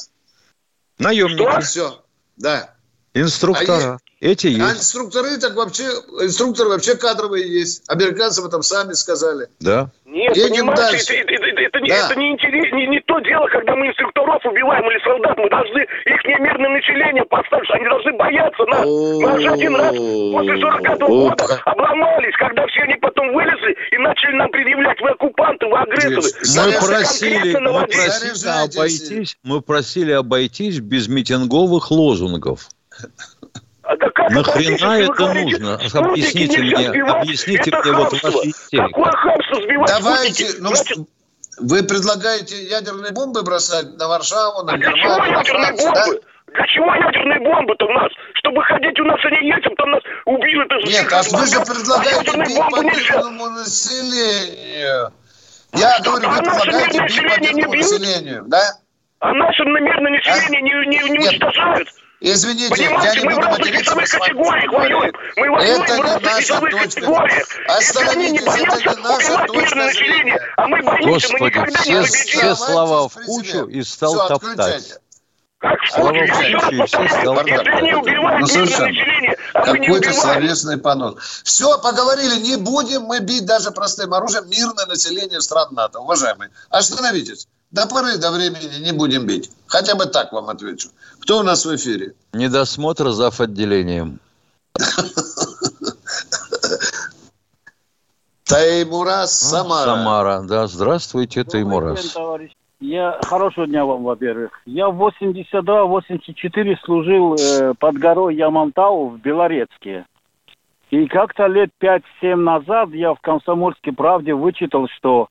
Наемники. 0.98 1.62
Все, 1.62 2.04
да. 2.38 2.74
Инструктора. 3.14 4.00
Эти 4.22 4.48
есть. 4.48 4.62
А 4.62 4.72
инструкторы 4.74 5.38
так 5.40 5.56
вообще, 5.56 5.84
инструкторы 6.22 6.70
вообще 6.70 6.96
кадровые 6.96 7.42
есть. 7.52 7.90
Американцы 7.90 8.40
об 8.40 8.46
этом 8.46 8.62
сами 8.62 8.94
сказали. 8.94 9.48
Да. 9.60 9.90
Нет, 10.06 10.38
Едем 10.38 10.68
дальше. 10.68 11.14
Это, 11.16 11.34
это, 11.34 11.46
это, 11.48 11.62
это, 11.62 11.80
да. 11.88 12.06
это 12.06 12.20
не, 12.20 12.32
интерес, 12.32 12.72
не, 12.72 12.86
не 12.86 13.00
то 13.00 13.20
дело, 13.22 13.48
когда 13.48 13.76
мы 13.76 13.88
инструкторов 13.88 14.46
убиваем 14.46 14.86
или 14.92 15.04
солдат. 15.04 15.36
Мы 15.40 15.50
должны 15.50 15.80
их 16.06 16.40
мирное 16.40 16.70
население 16.70 17.26
поставить. 17.26 17.72
Они 17.72 17.86
должны 17.86 18.14
бояться 18.14 18.64
нас. 18.68 18.86
Мы 18.86 19.38
уже 19.40 19.50
один 19.50 19.76
раз 19.76 19.96
после 19.96 20.62
45 20.62 21.00
-го 21.02 21.08
года 21.08 21.62
обломались, 21.66 22.36
когда 22.38 22.68
все 22.68 22.82
они 22.82 22.96
потом 23.02 23.34
вылезли 23.34 23.76
и 23.90 23.98
начали 23.98 24.36
нам 24.36 24.52
предъявлять, 24.52 25.02
вы 25.02 25.10
оккупанты, 25.10 25.66
вы 25.66 25.78
агрессоры. 25.80 26.30
Мы 26.62 26.72
просили, 26.78 27.58
мы 27.58 27.88
просили 27.88 28.48
обойтись, 28.66 29.38
мы 29.42 29.62
просили 29.62 30.12
обойтись 30.12 30.80
без 30.80 31.08
митинговых 31.08 31.90
лозунгов. 31.90 32.70
А 33.92 34.30
Нахрена 34.30 35.00
это 35.00 35.34
нужно? 35.34 35.80
Объясните 35.94 36.60
мне, 36.60 36.90
объясните 36.90 37.72
мне 37.72 37.92
вот 37.92 38.12
ваши 38.12 38.50
истерики. 38.50 38.94
Давайте, 39.88 40.48
ну, 40.60 40.72
вы 41.60 41.84
предлагаете 41.84 42.64
ядерные 42.64 43.12
бомбы 43.12 43.44
бросать 43.44 43.98
на 43.98 44.08
Варшаву, 44.08 44.64
на 44.64 44.74
а 44.74 44.78
Германию, 44.78 45.34
на 45.34 45.44
Францию, 45.44 45.92
да? 45.94 46.06
Для 46.54 46.68
чего 46.68 46.94
ядерные 46.96 47.40
бомбы-то 47.40 47.86
у 47.86 47.92
нас? 47.92 48.12
Чтобы 48.36 48.64
ходить 48.64 49.00
у 49.00 49.04
нас 49.06 49.20
они 49.24 49.48
есть, 49.48 49.64
там 49.78 49.92
нас 49.92 50.02
убили. 50.26 50.66
Это 50.66 50.76
Нет, 50.90 51.14
а 51.14 51.22
вы 51.38 51.46
же 51.48 51.60
предлагаете 51.62 52.38
бить 52.38 52.58
по 52.58 52.82
мирному 52.82 53.50
населению. 53.52 55.14
Я 55.74 55.96
а 55.96 56.02
говорю, 56.02 56.30
вы 56.30 56.38
предлагаете 56.38 57.00
бить 57.06 57.24
по 57.24 57.40
мирному 57.40 57.74
населению, 57.74 58.44
да? 58.48 58.62
А 59.20 59.34
наше 59.34 59.64
мирное 59.64 60.12
население 60.12 60.60
а? 60.60 60.86
не, 60.86 60.88
не, 60.88 61.10
не 61.10 61.26
уничтожают. 61.26 61.88
Извините, 62.24 62.70
Понимаете, 62.70 63.20
я 63.20 63.26
не 63.26 63.36
буду 63.36 63.50
материться 63.50 63.96
с 64.06 64.14
вами. 64.14 64.34
Воюем. 64.34 65.14
Мы 65.38 65.50
воюем 65.50 65.82
это 65.82 65.98
не 65.98 66.24
наша 66.24 66.60
точка. 66.60 67.28
Остановитесь, 67.68 68.44
это 68.44 68.96
не 68.96 69.02
наша 69.02 69.46
точка 69.48 69.92
зрения. 69.92 70.40
А 70.56 70.68
мы 70.68 70.84
боимся, 70.84 71.30
Господи, 71.30 71.58
мы 71.58 71.72
все, 71.72 72.04
все 72.04 72.56
слова 72.56 73.10
в 73.10 73.16
кучу 73.26 73.66
и 73.66 73.82
стал 73.82 74.14
все, 74.14 74.28
топтать. 74.28 75.00
Как 75.58 75.80
слова 75.90 76.12
в 76.12 76.32
кучу 76.38 76.70
и 76.70 76.86
все 76.86 77.10
стал 77.10 77.36
топтать. 77.38 77.68
Ну, 78.40 78.46
совершенно. 78.46 79.36
Какой-то 79.54 80.14
словесный 80.14 80.78
понос. 80.78 81.42
Все, 81.44 81.82
поговорили, 81.82 82.36
не 82.36 82.58
будем 82.58 83.02
мы 83.02 83.20
бить 83.20 83.48
даже 83.48 83.72
простым 83.72 84.14
оружием 84.14 84.48
мирное 84.48 84.86
население 84.86 85.42
стран 85.42 85.70
НАТО. 85.72 86.02
Уважаемые, 86.02 86.52
остановитесь. 86.70 87.48
До 87.72 87.88
поры 87.88 88.18
до 88.18 88.32
времени 88.32 88.84
не 88.84 88.92
будем 88.92 89.26
бить. 89.26 89.50
Хотя 89.68 89.96
бы 89.96 90.06
так 90.06 90.34
вам 90.34 90.50
отвечу. 90.50 90.90
Кто 91.22 91.40
у 91.40 91.44
нас 91.44 91.66
в 91.66 91.74
эфире? 91.76 92.14
Недосмотр 92.34 93.12
зав. 93.12 93.40
отделением. 93.40 94.20
Таймурас 98.44 99.40
Самара. 99.40 99.96
Самара, 99.96 100.42
да. 100.42 100.68
Здравствуйте, 100.68 101.46
Таймурас. 101.46 102.18
Я 102.82 103.18
хорошего 103.24 103.68
дня 103.68 103.86
вам, 103.86 104.04
во-первых. 104.04 104.52
Я 104.66 104.90
в 104.90 105.02
82-84 105.02 106.78
служил 106.84 107.36
э, 107.36 107.74
под 107.80 107.96
горой 107.96 108.36
Ямантау 108.36 109.10
в 109.10 109.20
Белорецке. 109.20 110.06
И 110.90 111.06
как-то 111.06 111.46
лет 111.48 111.70
5-7 111.80 112.36
назад 112.36 112.90
я 112.90 113.14
в 113.14 113.22
«Комсомольской 113.22 113.94
правде» 113.94 114.34
вычитал, 114.34 114.88
что 114.98 115.30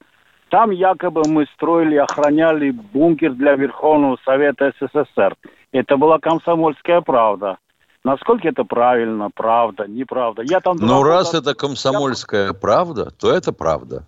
там 0.51 0.71
якобы 0.71 1.23
мы 1.29 1.47
строили, 1.55 1.97
охраняли 1.97 2.71
бункер 2.71 3.33
для 3.35 3.55
Верховного 3.55 4.19
Совета 4.25 4.73
СССР. 4.81 5.37
Это 5.73 5.97
была 5.97 6.19
комсомольская 6.19 7.01
правда. 7.01 7.59
Насколько 8.03 8.49
это 8.49 8.65
правильно, 8.65 9.31
правда, 9.35 9.87
неправда? 9.87 10.43
Я 10.43 10.61
там 10.61 10.77
ну, 10.81 11.03
раз 11.03 11.35
это 11.35 11.55
комсомольская 11.55 12.49
я... 12.49 12.55
правда, 12.55 13.11
то 13.11 13.31
это 13.31 13.53
правда. 13.53 14.07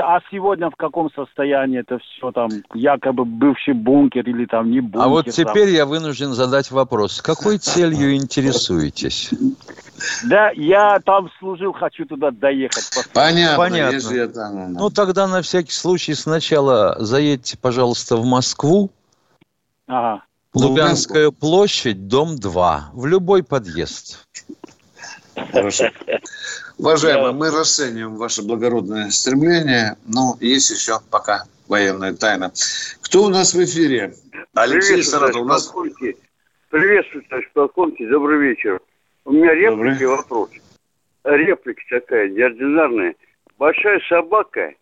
А 0.00 0.20
сегодня 0.30 0.70
в 0.70 0.76
каком 0.76 1.10
состоянии 1.12 1.80
это 1.80 1.98
все 1.98 2.30
там, 2.30 2.48
якобы 2.74 3.24
бывший 3.24 3.74
бункер 3.74 4.22
или 4.28 4.46
там 4.46 4.70
не 4.70 4.80
бункер? 4.80 5.02
А 5.02 5.08
вот 5.08 5.26
теперь 5.26 5.66
там. 5.66 5.74
я 5.74 5.84
вынужден 5.84 6.32
задать 6.32 6.70
вопрос. 6.70 7.16
С 7.16 7.22
какой 7.22 7.58
целью 7.58 8.14
интересуетесь? 8.14 9.32
Да, 10.24 10.50
я 10.54 11.00
там 11.00 11.30
служил, 11.38 11.72
хочу 11.72 12.06
туда 12.06 12.30
доехать. 12.30 12.90
Понятно. 13.12 13.56
Понятно. 13.56 13.94
Если 13.94 14.20
это... 14.20 14.48
Ну, 14.50 14.90
тогда 14.90 15.26
на 15.26 15.42
всякий 15.42 15.72
случай 15.72 16.14
сначала 16.14 16.96
заедьте, 16.98 17.56
пожалуйста, 17.58 18.16
в 18.16 18.24
Москву. 18.24 18.90
Ага. 19.86 20.22
Лубянская 20.54 21.30
площадь, 21.30 22.08
дом 22.08 22.36
2. 22.36 22.90
В 22.92 23.06
любой 23.06 23.42
подъезд. 23.42 24.26
Хорошо. 25.52 25.90
Уважаемые, 26.78 27.32
мы 27.32 27.50
расцениваем 27.50 28.16
ваше 28.16 28.42
благородное 28.42 29.10
стремление, 29.10 29.96
но 30.06 30.36
есть 30.40 30.70
еще 30.70 31.00
пока 31.10 31.44
военная 31.68 32.14
тайна. 32.14 32.52
Кто 33.00 33.24
у 33.24 33.28
нас 33.28 33.54
в 33.54 33.64
эфире? 33.64 34.14
Алексей 34.54 35.02
Саратов. 35.02 35.42
У 35.42 35.44
нас... 35.44 35.72
Приветствую, 36.70 37.24
товарищ 37.28 37.48
полковник. 37.54 38.10
Добрый 38.10 38.40
вечер. 38.40 38.80
У 39.28 39.32
меня 39.32 39.54
реплика 39.54 40.04
и 40.04 40.06
вопрос. 40.06 40.50
Реплика 41.22 41.82
такая, 41.90 42.30
неординарная. 42.30 43.14
Большая 43.58 44.00
собака 44.08 44.72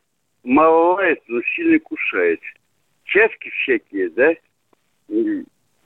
мало 0.44 0.94
лает, 0.94 1.20
но 1.26 1.40
сильно 1.56 1.80
кусает. 1.80 2.38
Часки 3.06 3.50
всякие, 3.50 4.08
да? 4.10 4.34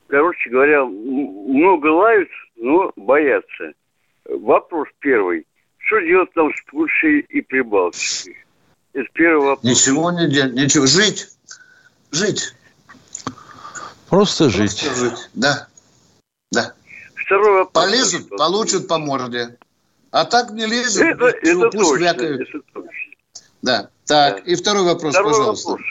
Короче 0.09 0.51
говоря, 0.51 0.85
много 0.85 1.87
лают, 1.87 2.29
но 2.57 2.93
боятся. 2.97 3.73
Вопрос 4.27 4.89
первый. 4.99 5.47
Что 5.79 6.01
делать 6.01 6.31
там 6.35 6.53
с 6.55 6.63
Польшей 6.71 7.21
и 7.21 7.41
Прибалтикой? 7.41 8.37
Это 8.93 9.09
первый 9.15 9.47
вопрос. 9.47 9.65
Ничего 9.65 10.11
не 10.11 10.29
делать, 10.29 10.53
ничего. 10.53 10.85
Жить. 10.85 11.29
Жить. 12.11 12.55
Просто, 14.11 14.51
Просто 14.51 14.51
жить. 14.51 14.81
жить. 14.83 15.31
Да. 15.33 15.67
Да. 16.53 16.75
Вопрос. 17.31 17.69
Полезут, 17.73 18.29
получат 18.31 18.89
по 18.89 18.99
морде. 18.99 19.57
А 20.11 20.25
так 20.25 20.51
не 20.51 20.67
лезут, 20.67 21.03
это, 21.03 21.27
это 21.27 21.71
пусть 21.71 21.91
точно, 21.91 22.05
это 22.07 22.39
точно. 22.73 22.91
Да. 23.63 23.91
Так, 24.07 24.37
да. 24.37 24.53
и 24.53 24.55
второй 24.57 24.85
вопрос, 24.85 25.15
второй 25.15 25.33
пожалуйста. 25.33 25.71
Вопрос. 25.71 25.87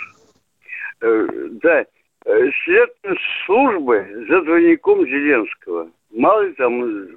Э, 1.01 1.27
да. 1.61 1.85
Э, 2.25 2.49
следственные 2.65 3.17
службы 3.45 4.25
за 4.27 4.41
двойником 4.41 5.05
Зеленского. 5.05 5.89
Мало 6.11 6.41
ли 6.41 6.53
там, 6.53 7.07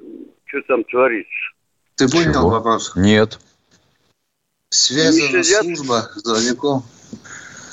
что 0.45 0.63
там 0.69 0.85
творится. 0.85 1.31
Ты 1.97 2.09
понял 2.09 2.33
Чего? 2.33 2.51
вопрос? 2.51 2.93
Нет. 2.95 3.39
Связана 4.71 5.43
служба 5.43 6.11
с 6.15 6.23
двойником. 6.23 6.85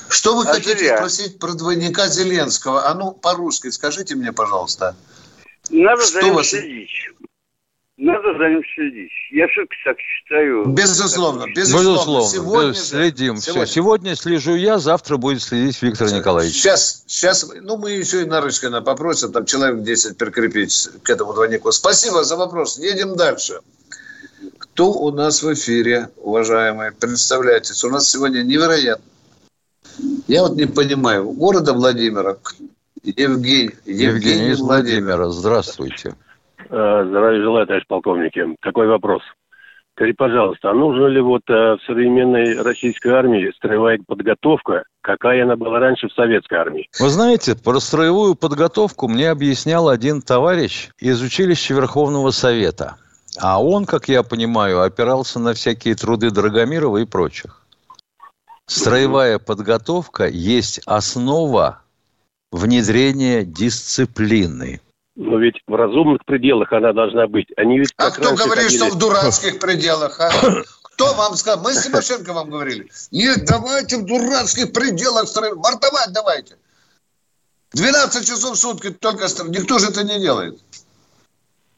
Что 0.10 0.36
вы 0.36 0.44
а 0.44 0.54
хотите 0.54 0.78
зря. 0.78 0.98
спросить 0.98 1.40
про 1.40 1.54
двойника 1.54 2.08
Зеленского? 2.08 2.88
А 2.88 2.96
ну, 2.96 3.12
по-русски 3.12 3.70
скажите 3.70 4.16
мне, 4.16 4.34
пожалуйста. 4.34 4.96
Надо 5.70 6.02
Что 6.04 6.14
за 6.14 6.22
ним 6.24 6.34
вас... 6.36 6.48
следить. 6.48 6.90
надо 7.98 8.38
за 8.38 8.50
ним 8.50 8.64
следить. 8.76 9.12
Я 9.32 9.48
все-таки 9.48 9.76
так 9.86 9.98
считаю. 10.00 10.66
Безусловно, 10.66 11.46
безусловно. 11.54 11.94
безусловно. 11.96 12.28
Сегодня 12.28 12.74
следим. 12.74 13.38
Сегодня. 13.38 13.66
Все. 13.66 13.74
Сегодня 13.74 14.16
слежу 14.16 14.56
я, 14.56 14.80
завтра 14.80 15.18
будет 15.18 15.42
следить 15.42 15.82
Виктор 15.82 16.12
Николаевич. 16.12 16.56
Сейчас, 16.56 17.04
сейчас, 17.08 17.52
ну 17.62 17.78
мы 17.78 17.92
еще 17.92 18.24
и 18.24 18.26
Нарышкина 18.26 18.82
попросим, 18.82 19.32
там 19.32 19.46
человек 19.46 19.84
10 19.84 20.18
прикрепить 20.18 20.90
к 21.04 21.10
этому 21.10 21.34
двойнику. 21.34 21.72
Спасибо 21.72 22.24
за 22.24 22.36
вопрос. 22.36 22.80
Едем 22.80 23.16
дальше. 23.16 23.60
Кто 24.58 24.92
у 24.92 25.12
нас 25.12 25.44
в 25.44 25.54
эфире, 25.54 26.10
уважаемые? 26.18 26.94
Представляйтесь, 26.94 27.84
у 27.84 27.90
нас 27.90 28.10
сегодня 28.10 28.44
невероятно. 28.44 29.04
Я 30.28 30.44
вот 30.44 30.56
не 30.56 30.66
понимаю, 30.66 31.30
города 31.32 31.74
Владимира 31.74 32.38
Евгений, 33.04 33.72
Евгений, 33.86 34.04
Евгений 34.04 34.50
из 34.50 34.60
Владимира, 34.60 35.30
здравствуйте. 35.30 36.16
Э, 36.70 37.06
здравия 37.08 37.42
желаю, 37.42 37.68
товарищ 37.68 37.86
полковники. 37.88 38.44
Такой 38.62 38.88
вопрос. 38.88 39.22
Скажите, 39.96 40.16
пожалуйста, 40.18 40.72
а 40.72 40.74
нужна 40.74 41.10
ли 41.10 41.20
вот 41.20 41.42
э, 41.50 41.54
в 41.54 41.80
современной 41.86 42.62
российской 42.62 43.10
армии 43.10 43.52
строевая 43.56 44.00
подготовка, 44.06 44.84
какая 45.02 45.44
она 45.44 45.56
была 45.56 45.80
раньше 45.80 46.08
в 46.08 46.14
советской 46.14 46.56
армии? 46.56 46.90
Вы 47.00 47.10
знаете, 47.10 47.56
про 47.56 47.80
строевую 47.80 48.36
подготовку 48.36 49.08
мне 49.08 49.30
объяснял 49.30 49.90
один 49.90 50.22
товарищ 50.22 50.90
из 51.00 51.22
училища 51.22 51.74
Верховного 51.74 52.32
Совета. 52.32 52.96
А 53.42 53.62
он, 53.62 53.86
как 53.86 54.08
я 54.08 54.24
понимаю, 54.24 54.82
опирался 54.82 55.40
на 55.40 55.54
всякие 55.54 55.96
труды 55.96 56.32
Драгомирова 56.32 56.98
и 56.98 57.06
прочих. 57.06 57.62
Строевая 58.66 59.40
подготовка 59.40 60.28
есть 60.28 60.80
основа 60.86 61.82
внедрения 62.52 63.44
дисциплины. 63.44 64.82
Но 65.16 65.38
ведь 65.38 65.56
в 65.68 65.76
разумных 65.76 66.24
пределах 66.26 66.72
она 66.72 66.94
должна 66.94 67.28
быть. 67.28 67.48
Они 67.58 67.80
ведь 67.80 67.94
а 67.98 68.10
кто 68.10 68.36
говорит, 68.36 68.66
ходили... 68.66 68.78
что 68.78 68.90
в 68.90 68.98
дурацких 68.98 69.60
пределах? 69.60 70.20
А? 70.20 70.32
Кто 70.84 71.14
вам 71.14 71.36
сказал? 71.36 71.64
Мы 71.64 71.74
с 71.74 71.84
Тимошенко 71.84 72.34
вам 72.34 72.50
говорили. 72.50 72.90
Нет, 73.12 73.46
давайте 73.46 73.98
в 73.98 74.06
дурацких 74.06 74.72
пределах 74.74 75.28
строим. 75.28 75.58
Мартовать 75.58 76.12
давайте. 76.14 76.56
12 77.74 78.28
часов 78.28 78.56
в 78.56 78.60
сутки 78.60 78.90
только 78.90 79.28
Никто 79.48 79.80
же 79.80 79.88
это 79.88 80.04
не 80.04 80.20
делает. 80.20 80.60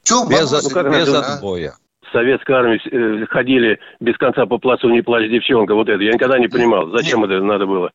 Чем 0.03 0.27
без, 0.27 0.51
от, 0.51 0.63
ну, 0.63 0.91
без 0.91 1.13
отбоя. 1.13 1.75
В 2.01 2.11
советской 2.11 2.51
армии 2.53 3.21
э, 3.23 3.25
ходили 3.27 3.79
без 3.99 4.17
конца 4.17 4.45
по 4.45 4.57
плацу 4.57 4.89
«Не 4.89 5.01
плачь, 5.01 5.29
девчонка». 5.29 5.75
Вот 5.75 5.87
это. 5.87 6.01
Я 6.01 6.13
никогда 6.13 6.39
не 6.39 6.47
понимал, 6.47 6.89
зачем 6.89 7.21
Нет. 7.21 7.31
это 7.31 7.43
надо 7.43 7.65
было. 7.65 7.91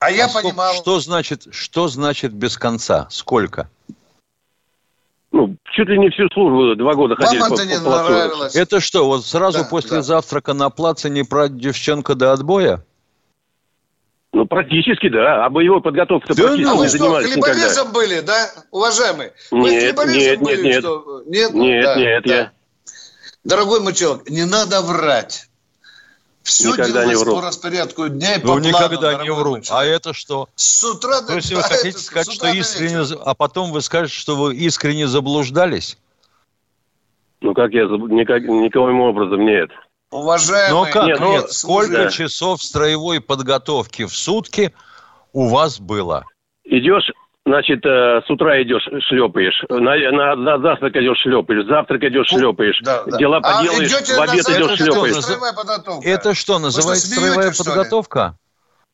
А 0.00 0.10
я 0.10 0.26
а 0.26 0.28
понимал. 0.28 0.74
Что 0.74 1.00
значит, 1.00 1.48
что 1.50 1.88
значит 1.88 2.32
без 2.32 2.56
конца? 2.56 3.08
Сколько? 3.10 3.68
ну, 5.38 5.56
чуть 5.72 5.88
ли 5.88 5.98
не 5.98 6.10
всю 6.10 6.28
службу, 6.30 6.74
два 6.74 6.94
года 6.94 7.14
Вам 7.14 7.26
ходили 7.26 7.46
это 7.46 7.54
по, 7.54 7.62
не 7.62 7.74
по 7.76 8.02
нравилось. 8.02 8.56
Это 8.56 8.80
что, 8.80 9.06
вот 9.06 9.24
сразу 9.24 9.58
да, 9.60 9.64
после 9.64 9.98
да. 9.98 10.02
завтрака 10.02 10.52
на 10.54 10.70
плаце 10.70 11.08
не 11.10 11.22
про 11.22 11.48
девчонка 11.48 12.14
до 12.14 12.32
отбоя? 12.32 12.84
Ну, 14.32 14.46
практически, 14.46 15.08
да. 15.08 15.44
А 15.44 15.50
боевой 15.50 15.80
подготовкой 15.80 16.34
да 16.34 16.42
практически 16.42 16.74
ну, 16.74 16.82
не 16.82 16.88
занимались 16.88 17.30
что, 17.30 17.40
хлеборезом 17.40 17.92
были, 17.92 18.20
да, 18.20 18.50
уважаемые? 18.70 19.32
Вы 19.50 19.70
нет, 19.70 19.82
нет, 19.82 19.96
были, 20.40 20.62
нет, 20.62 20.80
что... 20.80 21.22
нет. 21.26 21.54
Нет, 21.54 21.84
да, 21.84 21.96
нет, 21.96 22.22
да. 22.24 22.34
я... 22.34 22.52
Дорогой 23.44 23.94
человек, 23.94 24.28
не 24.28 24.44
надо 24.44 24.82
врать. 24.82 25.47
Все 26.48 26.72
никогда 26.72 27.04
не 27.04 27.14
вру. 27.14 27.36
по 27.36 27.42
распорядку 27.42 28.08
дня 28.08 28.36
и 28.36 28.42
ну, 28.42 28.54
по 28.54 28.58
никогда 28.58 29.10
плану, 29.10 29.22
не 29.22 29.30
вру. 29.30 29.58
А 29.70 29.84
это 29.84 30.14
что? 30.14 30.48
С 30.54 30.82
утра 30.82 31.20
до 31.20 31.26
То 31.26 31.34
есть 31.34 31.52
вы 31.52 31.62
хотите 31.62 31.98
сказать, 31.98 32.32
что 32.32 32.48
искренне... 32.48 33.04
А 33.22 33.34
потом 33.34 33.70
вы 33.70 33.82
скажете, 33.82 34.18
что 34.18 34.34
вы 34.34 34.56
искренне 34.56 35.06
заблуждались? 35.06 35.98
Ну, 37.42 37.52
как 37.52 37.72
я... 37.72 37.82
Никак, 37.84 38.44
никаким 38.44 39.00
образом 39.00 39.44
нет. 39.44 39.68
Уважаемый... 40.10 40.86
Но 40.86 40.90
как 40.90 41.06
нет? 41.06 41.20
Ну, 41.20 41.32
нет 41.32 41.52
сколько 41.52 42.04
да. 42.04 42.10
часов 42.10 42.62
строевой 42.62 43.20
подготовки 43.20 44.06
в 44.06 44.16
сутки 44.16 44.72
у 45.34 45.48
вас 45.48 45.78
было? 45.78 46.24
Идешь 46.64 47.10
Значит, 47.48 47.80
э, 47.86 48.20
с 48.26 48.30
утра 48.30 48.62
идешь, 48.62 48.86
шлепаешь, 49.08 49.64
на, 49.70 49.96
на, 50.12 50.36
на 50.36 50.58
завтрак 50.58 50.94
идешь, 50.96 51.18
шлепаешь, 51.22 51.66
завтрак 51.66 52.04
идешь, 52.04 52.28
шлепаешь, 52.28 52.78
да, 52.84 53.04
да. 53.04 53.16
дела 53.16 53.38
а 53.38 53.56
поделаешь, 53.56 53.90
в 53.90 54.20
обед 54.20 54.48
идешь, 54.50 54.76
шлепаешь. 54.76 56.04
Это 56.04 56.34
что, 56.34 56.58
называется 56.58 57.06
строевая 57.06 57.52
подготовка? 57.56 58.36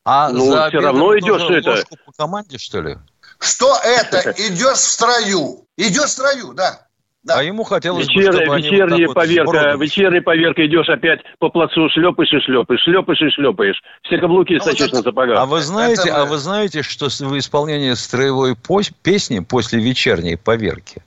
А 0.05 0.29
ну, 0.29 0.45
за 0.45 0.69
все 0.69 0.79
равно 0.79 1.17
идешь 1.17 1.49
это. 1.49 1.83
по 2.05 2.13
команде, 2.13 2.57
что 2.57 2.79
ли? 2.79 2.97
Что 3.39 3.75
это? 3.83 4.31
Идешь 4.37 4.77
в 4.77 4.89
строю. 4.89 5.65
Идешь 5.75 6.05
в 6.05 6.09
строю, 6.09 6.53
да. 6.53 6.84
Да. 7.25 7.39
А 7.39 7.43
ему 7.43 7.63
хотелось 7.63 8.07
Вечер, 8.07 8.33
бы, 8.33 8.37
чтобы 8.37 8.57
вечерняя 8.57 9.07
вот 9.07 9.15
поверка, 9.15 9.75
вечерняя 9.77 10.21
поверка, 10.21 10.63
идешь 10.63 10.87
опять 10.87 11.21
по 11.39 11.49
плацу, 11.49 11.89
шлепаешь 11.89 12.31
и 12.31 12.39
шлепаешь, 12.39 12.81
шлепаешь 12.81 13.19
и 13.19 13.29
шлепаешь. 13.31 13.81
Все 14.03 14.19
каблуки 14.19 14.53
ну, 14.53 14.59
стачешь 14.59 14.91
на 14.91 15.01
сапогах. 15.01 15.39
А 15.39 15.47
вы 15.47 15.61
знаете, 15.61 16.09
это... 16.09 16.21
а 16.21 16.25
вы 16.25 16.37
знаете, 16.37 16.83
что 16.83 17.07
в 17.09 17.37
исполнении 17.39 17.93
строевой 17.93 18.55
песни 19.01 19.39
после 19.39 19.79
вечерней 19.81 20.37
поверки 20.37 21.01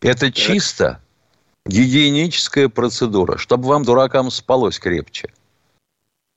это 0.00 0.32
чисто 0.32 1.00
гигиеническая 1.66 2.70
процедура, 2.70 3.36
чтобы 3.36 3.68
вам, 3.68 3.84
дуракам, 3.84 4.30
спалось 4.30 4.78
крепче. 4.78 5.28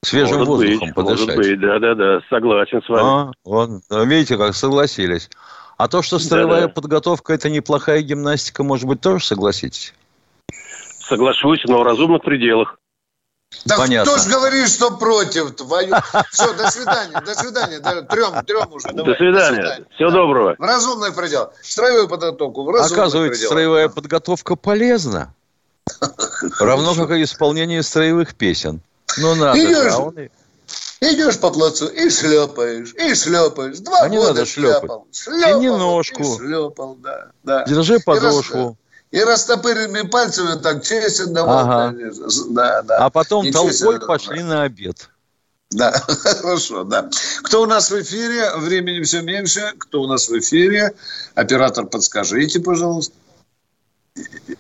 Свежим 0.04 0.40
может 0.40 0.50
воздухом 0.50 0.88
быть, 0.88 0.96
подышать. 0.96 1.38
Может 1.38 1.52
быть, 1.52 1.60
да-да-да, 1.62 2.20
согласен 2.30 2.82
с 2.84 2.90
вами. 2.90 3.30
А, 3.30 3.32
вот, 3.46 3.70
видите, 3.90 4.38
как 4.38 4.54
согласились. 4.54 5.30
А 5.78 5.88
то, 5.88 6.02
что 6.02 6.20
строевая 6.20 6.62
да, 6.62 6.68
да. 6.68 6.74
подготовка– 6.74 7.34
это 7.36 7.50
неплохая 7.50 8.02
гимнастика, 8.02 8.64
может 8.64 8.86
быть, 8.86 9.02
тоже 9.02 9.26
согласитесь? 9.26 9.94
Соглашусь, 11.00 11.64
но 11.66 11.80
в 11.80 11.84
разумных 11.84 12.24
пределах. 12.24 12.78
Да 13.66 13.78
Понятно. 13.78 14.12
кто 14.12 14.22
ж 14.22 14.28
говорит, 14.28 14.70
что 14.70 14.92
против 14.98 15.56
твою... 15.56 15.96
Все, 16.32 16.54
до 16.54 16.70
свидания, 16.72 17.22
до 17.22 17.36
свидания, 17.36 17.80
трем, 17.80 18.46
трем 18.46 18.74
уже. 18.74 18.88
Давай, 18.90 19.14
до, 19.14 19.18
свидания. 19.18 19.34
до 19.34 19.46
свидания. 19.48 19.86
Всего 19.96 20.12
доброго. 20.12 20.56
В 20.58 20.62
разумный 20.62 21.14
предел. 21.14 21.52
Строевую 21.62 22.10
подготовку 22.10 22.64
в 22.64 22.70
разумный 22.70 23.02
Оказывается, 23.02 23.40
предел. 23.40 23.50
строевая 23.50 23.90
подготовка 23.90 24.56
полезна. 24.56 25.34
Равно 26.60 26.96
как 26.96 27.12
и 27.12 27.24
исполнение 27.24 27.84
строевых 27.84 28.36
песен. 28.36 28.82
Ну, 29.18 29.36
надо 29.36 29.60
же. 29.60 30.30
Идешь 31.12 31.40
по 31.40 31.52
плацу 31.52 31.88
и 31.88 32.10
шлепаешь, 32.10 32.94
и 32.96 33.14
шлепаешь. 33.14 33.78
Два 33.80 34.02
а 34.02 34.10
не 34.10 34.18
года 34.18 34.30
надо 34.30 34.46
шлепал. 34.46 35.08
Шлепал, 35.12 35.42
Тяни 35.42 35.68
ножку. 35.68 36.24
И 36.24 36.38
шлепал, 36.38 36.96
да, 36.96 37.28
да. 37.44 37.64
Держи 37.66 38.00
подошву. 38.00 38.78
И, 39.12 39.20
рас... 39.20 39.24
и 39.24 39.54
растопыренными 39.54 40.08
пальцами 40.08 40.60
так 40.60 40.84
честен 40.84 41.34
давал, 41.34 41.60
ага. 41.60 41.96
Да, 42.50 42.82
да. 42.82 42.98
А 42.98 43.10
потом 43.12 43.52
толпой 43.52 44.00
пошли 44.00 44.42
на 44.42 44.64
обед. 44.64 45.10
Да, 45.70 45.92
хорошо, 46.08 46.84
да. 46.84 47.10
Кто 47.44 47.64
у 47.64 47.66
нас 47.66 47.92
в 47.92 48.02
эфире? 48.02 48.56
Времени 48.56 49.04
все 49.04 49.22
меньше. 49.22 49.74
Кто 49.78 50.02
у 50.02 50.08
нас 50.08 50.28
в 50.28 50.40
эфире? 50.40 50.94
Оператор, 51.36 51.86
подскажите, 51.86 52.60
пожалуйста. 52.60 53.14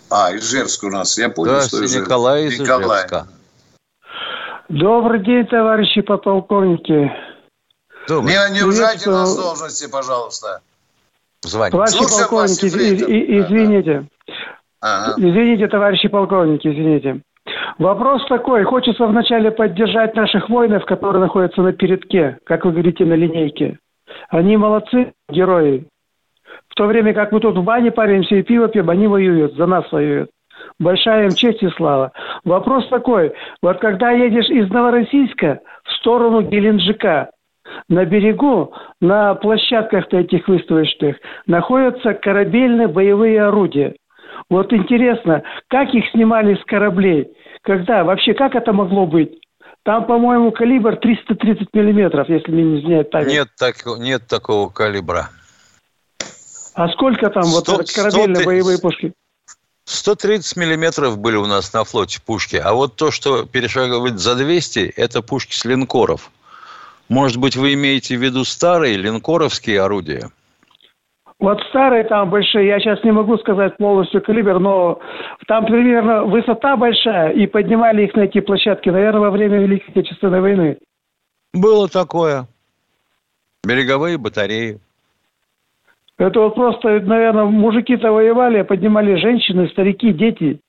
А, 0.09 0.35
Ижевск 0.35 0.83
у 0.83 0.89
нас. 0.89 1.17
Я 1.17 1.29
понял, 1.29 1.61
что 1.61 1.83
Ижевск. 1.83 2.05
Николай 2.05 2.47
из 2.47 2.59
Николай. 2.59 2.99
Ижевска. 2.99 3.27
Добрый 4.69 5.19
день, 5.23 5.45
товарищи 5.45 6.01
подполковники. 6.01 7.11
Добрый. 8.07 8.33
Не, 8.33 8.53
не 8.53 8.63
ужайте 8.63 9.09
нас 9.09 9.35
должности, 9.35 9.89
пожалуйста. 9.91 10.61
Звоните. 11.43 11.71
Товарищи 11.71 11.97
Слушаем 11.97 12.29
полковники, 12.29 12.65
и, 12.65 13.17
и, 13.17 13.39
извините. 13.41 14.07
Ага. 14.81 15.13
Извините, 15.17 15.67
товарищи 15.67 16.07
полковники, 16.07 16.67
извините. 16.67 17.21
Вопрос 17.77 18.25
такой. 18.27 18.63
Хочется 18.63 19.05
вначале 19.05 19.51
поддержать 19.51 20.15
наших 20.15 20.49
воинов, 20.49 20.85
которые 20.85 21.21
находятся 21.21 21.61
на 21.61 21.71
передке, 21.71 22.39
как 22.45 22.65
вы 22.65 22.71
говорите, 22.71 23.05
на 23.05 23.13
линейке. 23.13 23.77
Они 24.29 24.57
молодцы, 24.57 25.13
герои. 25.29 25.87
В 26.69 26.75
то 26.75 26.87
время 26.87 27.13
как 27.13 27.31
мы 27.31 27.39
тут 27.39 27.55
в 27.55 27.63
бане 27.63 27.91
паримся 27.91 28.35
и 28.35 28.41
пиво 28.41 28.67
пьем, 28.67 28.89
они 28.89 29.07
воюют, 29.07 29.55
за 29.55 29.67
нас 29.67 29.91
воюют. 29.91 30.31
Большая 30.79 31.25
им 31.27 31.35
честь 31.35 31.63
и 31.63 31.69
слава. 31.77 32.11
Вопрос 32.43 32.87
такой. 32.89 33.33
Вот 33.61 33.79
когда 33.79 34.11
едешь 34.11 34.49
из 34.49 34.69
Новороссийска 34.69 35.61
в 35.83 35.91
сторону 35.93 36.41
Геленджика, 36.41 37.29
на 37.89 38.05
берегу, 38.05 38.73
на 39.01 39.35
площадках 39.35 40.11
этих 40.13 40.47
выставочных, 40.47 41.17
находятся 41.47 42.13
корабельные 42.13 42.87
боевые 42.87 43.43
орудия. 43.43 43.95
Вот 44.49 44.71
интересно, 44.73 45.43
как 45.69 45.93
их 45.93 46.03
снимали 46.11 46.55
с 46.55 46.63
кораблей? 46.65 47.27
Когда? 47.61 48.03
Вообще, 48.03 48.33
как 48.33 48.53
это 48.55 48.73
могло 48.73 49.07
быть? 49.07 49.39
Там, 49.83 50.05
по-моему, 50.05 50.51
калибр 50.51 50.97
330 50.97 51.69
миллиметров, 51.73 52.27
если 52.27 52.51
мне 52.51 52.63
не 52.63 52.79
изменяет 52.79 53.11
память. 53.11 53.31
Нет, 53.31 53.47
так, 53.57 53.75
нет 53.99 54.27
такого 54.27 54.69
калибра. 54.69 55.29
А 56.73 56.89
сколько 56.89 57.29
там 57.29 57.43
100, 57.43 57.71
вот 57.71 57.91
корабельные 57.91 58.41
100, 58.41 58.45
боевые 58.45 58.79
пушки? 58.79 59.13
130 59.85 60.57
миллиметров 60.57 61.17
были 61.19 61.35
у 61.35 61.45
нас 61.45 61.71
на 61.73 61.83
флоте 61.83 62.19
пушки, 62.21 62.55
а 62.55 62.73
вот 62.73 62.95
то, 62.95 63.11
что 63.11 63.45
перешагивает 63.45 64.19
за 64.19 64.35
200, 64.35 64.93
это 64.97 65.21
пушки 65.21 65.53
с 65.53 65.63
линкоров. 65.63 66.31
Может 67.07 67.37
быть, 67.37 67.55
вы 67.55 67.73
имеете 67.75 68.17
в 68.17 68.21
виду 68.21 68.43
старые 68.45 68.97
линкоровские 68.97 69.81
орудия? 69.81 70.31
Вот 71.37 71.59
старые 71.69 72.05
там 72.05 72.29
большие, 72.29 72.67
я 72.67 72.79
сейчас 72.79 73.03
не 73.03 73.11
могу 73.11 73.37
сказать 73.37 73.77
полностью 73.77 74.21
калибр, 74.21 74.57
но 74.57 74.99
там 75.47 75.65
примерно 75.65 76.23
высота 76.23 76.77
большая, 76.77 77.33
и 77.33 77.45
поднимали 77.45 78.05
их 78.05 78.15
на 78.15 78.21
эти 78.21 78.39
площадки, 78.39 78.89
наверное, 78.89 79.21
во 79.21 79.31
время 79.31 79.59
Великой 79.59 79.91
Отечественной 79.91 80.41
войны. 80.41 80.77
Было 81.53 81.87
такое. 81.89 82.47
Береговые 83.63 84.17
батареи. 84.17 84.79
Это 86.17 86.39
вот 86.39 86.55
просто, 86.55 86.87
наверное, 87.01 87.45
мужики-то 87.45 88.11
воевали, 88.11 88.61
поднимали 88.61 89.15
женщины, 89.19 89.67
старики, 89.69 90.13
дети. 90.13 90.61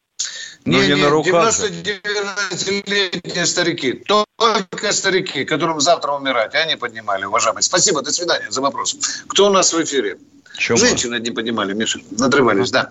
Ну, 0.65 0.81
не, 0.81 0.89
не, 0.89 0.97
на 0.97 1.11
руках. 1.11 1.49
99-летние 1.51 3.47
старики. 3.47 4.03
Только 4.09 4.93
старики, 4.93 5.45
которым 5.45 5.79
завтра 5.81 6.13
умирать, 6.13 6.57
они 6.57 6.75
поднимали, 6.75 7.25
уважаемые. 7.25 7.63
Спасибо, 7.63 8.03
до 8.03 8.11
свидания 8.11 8.51
за 8.51 8.61
вопрос. 8.61 9.25
Кто 9.29 9.47
у 9.47 9.51
нас 9.51 9.73
в 9.73 9.81
эфире? 9.85 10.19
Чем 10.59 10.77
Женщины 10.77 11.21
не 11.21 11.31
поднимали, 11.31 11.75
Миша, 11.75 12.01
надрывались, 12.19 12.73
да. 12.73 12.89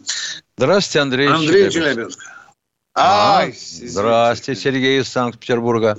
Здравствуйте, 0.56 0.99
Андрей 1.01 1.28
Андрей 1.28 1.70
Челябинск. 1.70 2.20
А, 2.97 3.43
здравствуйте, 3.51 4.62
Сергей 4.62 5.01
из 5.01 5.10
Санкт-Петербурга. 5.10 5.97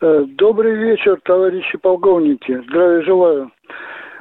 Э, 0.00 0.24
добрый 0.28 0.76
вечер, 0.76 1.18
товарищи 1.24 1.76
полковники. 1.78 2.62
Здравия 2.68 3.02
желаю. 3.02 3.50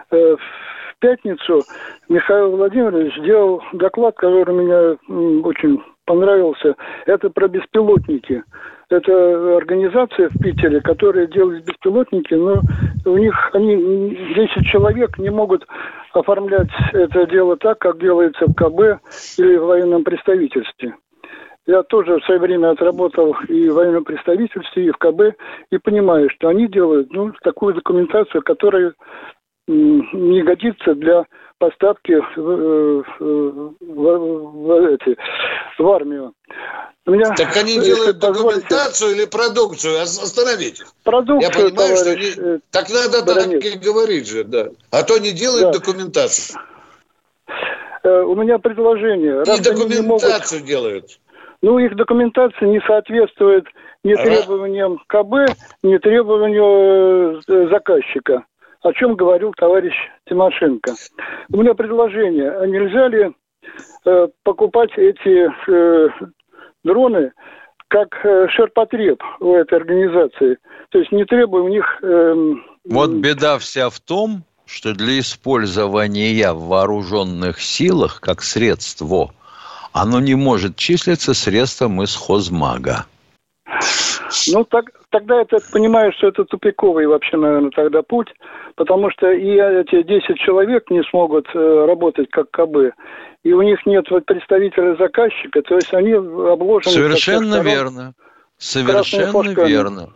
Э, 0.10 0.16
в 0.16 0.61
пятницу 1.02 1.62
Михаил 2.08 2.56
Владимирович 2.56 3.14
сделал 3.18 3.62
доклад, 3.74 4.16
который 4.16 4.54
меня 4.54 4.98
очень 5.44 5.82
понравился. 6.06 6.76
Это 7.06 7.30
про 7.30 7.48
беспилотники. 7.48 8.44
Это 8.90 9.58
организация 9.58 10.30
в 10.30 10.38
Питере, 10.40 10.82
которая 10.82 11.28
делает 11.28 11.66
беспилотники, 11.66 12.34
но 12.34 12.62
у 13.06 13.18
них 13.18 13.34
они 13.54 14.16
10 14.36 14.66
человек 14.68 15.18
не 15.18 15.30
могут 15.30 15.66
оформлять 16.14 16.70
это 16.92 17.26
дело 17.28 17.56
так, 17.58 17.80
как 17.80 18.00
делается 18.00 18.46
в 18.46 18.54
КБ 18.54 19.02
или 19.38 19.56
в 19.58 19.66
военном 19.66 20.04
представительстве. 20.04 20.96
Я 21.68 21.84
тоже 21.84 22.20
в 22.20 22.26
свое 22.26 22.40
время 22.40 22.72
отработал 22.72 23.36
и 23.48 23.70
в 23.70 23.76
военном 23.76 24.04
представительстве, 24.04 24.88
и 24.88 24.92
в 24.92 24.98
КБ, 24.98 25.38
и 25.72 25.78
понимаю, 25.78 26.30
что 26.32 26.50
они 26.50 26.68
делают 26.68 27.14
ну, 27.14 27.32
такую 27.44 27.76
документацию, 27.76 28.42
которая 28.42 28.94
не 29.68 30.42
годится 30.44 30.96
для 30.96 31.26
поставки 31.62 32.14
в, 32.36 32.40
э, 32.40 33.04
в, 33.20 33.76
в, 33.80 34.66
в, 34.66 34.86
эти, 34.88 35.16
в 35.78 35.88
армию. 35.88 36.34
Меня, 37.06 37.34
так 37.36 37.56
они 37.56 37.80
делают 37.80 38.20
документацию 38.20 39.12
или 39.12 39.26
продукцию? 39.26 40.02
Остановите. 40.02 40.84
Продукцию, 41.04 41.42
Я 41.42 41.50
понимаю, 41.50 41.76
товарищ, 41.76 42.00
что 42.00 42.12
они... 42.12 42.56
Э, 42.56 42.60
так 42.72 42.90
надо 42.90 43.26
Баранец. 43.26 43.64
так 43.64 43.76
и 43.76 43.78
говорить 43.78 44.28
же, 44.28 44.44
да. 44.44 44.70
А 44.92 45.04
то 45.04 45.18
не 45.20 45.32
делают 45.32 45.72
да. 45.72 45.80
документацию. 45.80 46.60
Э, 48.04 48.22
у 48.22 48.36
меня 48.36 48.58
предложение. 48.58 49.44
И 49.44 49.62
документацию 49.62 50.60
могут... 50.60 50.68
делают. 50.68 51.20
Ну, 51.62 51.78
их 51.78 51.96
документация 51.96 52.68
не 52.68 52.82
соответствует 52.88 53.66
ни 54.04 54.16
требованиям 54.16 55.00
КБ, 55.08 55.56
ни 55.84 55.98
требованию 56.00 57.40
заказчика 57.70 58.46
о 58.82 58.94
чем 58.94 59.16
говорил 59.16 59.54
товарищ 59.56 59.94
Тимошенко. 60.28 60.94
У 61.52 61.58
меня 61.58 61.74
предложение, 61.74 62.52
а 62.52 62.66
нельзя 62.66 63.08
ли 63.08 63.32
э, 64.06 64.28
покупать 64.44 64.92
эти 64.98 65.50
э, 65.70 66.10
дроны 66.84 67.32
как 67.88 68.08
э, 68.24 68.48
ширпотреб 68.50 69.22
у 69.40 69.54
этой 69.54 69.78
организации? 69.78 70.58
То 70.90 71.00
есть 71.00 71.12
не 71.12 71.26
требуя 71.26 71.62
у 71.62 71.68
них... 71.68 71.86
Э, 72.02 72.56
вот 72.86 73.12
беда 73.12 73.60
вся 73.60 73.90
в 73.90 74.00
том, 74.00 74.44
что 74.66 74.94
для 74.94 75.20
использования 75.20 76.54
в 76.54 76.68
вооруженных 76.68 77.62
силах 77.62 78.20
как 78.22 78.42
средство, 78.42 79.32
оно 79.92 80.20
не 80.20 80.36
может 80.36 80.76
числиться 80.78 81.34
средством 81.34 82.02
из 82.02 82.16
хозмага. 82.16 83.06
Ну, 84.48 84.64
так, 84.66 84.86
тогда 85.10 85.42
это 85.42 85.58
понимаю, 85.72 86.12
что 86.14 86.28
это 86.28 86.46
тупиковый 86.46 87.08
вообще, 87.08 87.38
наверное, 87.38 87.72
тогда 87.72 88.02
путь, 88.02 88.30
потому 88.76 89.10
что 89.12 89.32
и 89.32 89.50
эти 89.50 90.04
10 90.04 90.38
человек 90.38 90.90
не 90.90 91.04
смогут 91.04 91.48
э, 91.54 91.86
работать 91.86 92.30
как 92.32 92.50
КБ, 92.52 92.94
и 93.44 93.54
у 93.54 93.62
них 93.62 93.86
нет 93.86 94.06
вот 94.10 94.26
представителя 94.26 94.96
заказчика, 94.96 95.62
то 95.62 95.76
есть 95.76 95.94
они 95.94 96.14
обложены... 96.14 96.94
Совершенно 96.94 97.62
верно. 97.62 98.14
Совершенно 98.58 99.66
верно. 99.66 100.10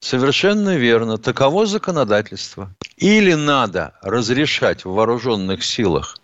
Совершенно 0.00 0.76
верно. 0.76 1.18
Таково 1.18 1.66
законодательство. 1.66 2.68
Или 2.96 3.34
надо 3.34 3.94
разрешать 4.00 4.84
в 4.84 4.92
вооруженных 4.94 5.64
силах 5.64 6.16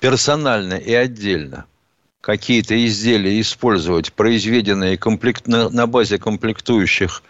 персонально 0.00 0.74
и 0.74 0.92
отдельно– 0.92 1.64
какие-то 2.20 2.74
изделия 2.84 3.40
использовать, 3.40 4.12
произведенные 4.12 4.96
комплект... 4.96 5.46
на, 5.46 5.68
на 5.70 5.86
базе 5.86 6.18
комплектующих 6.18 7.22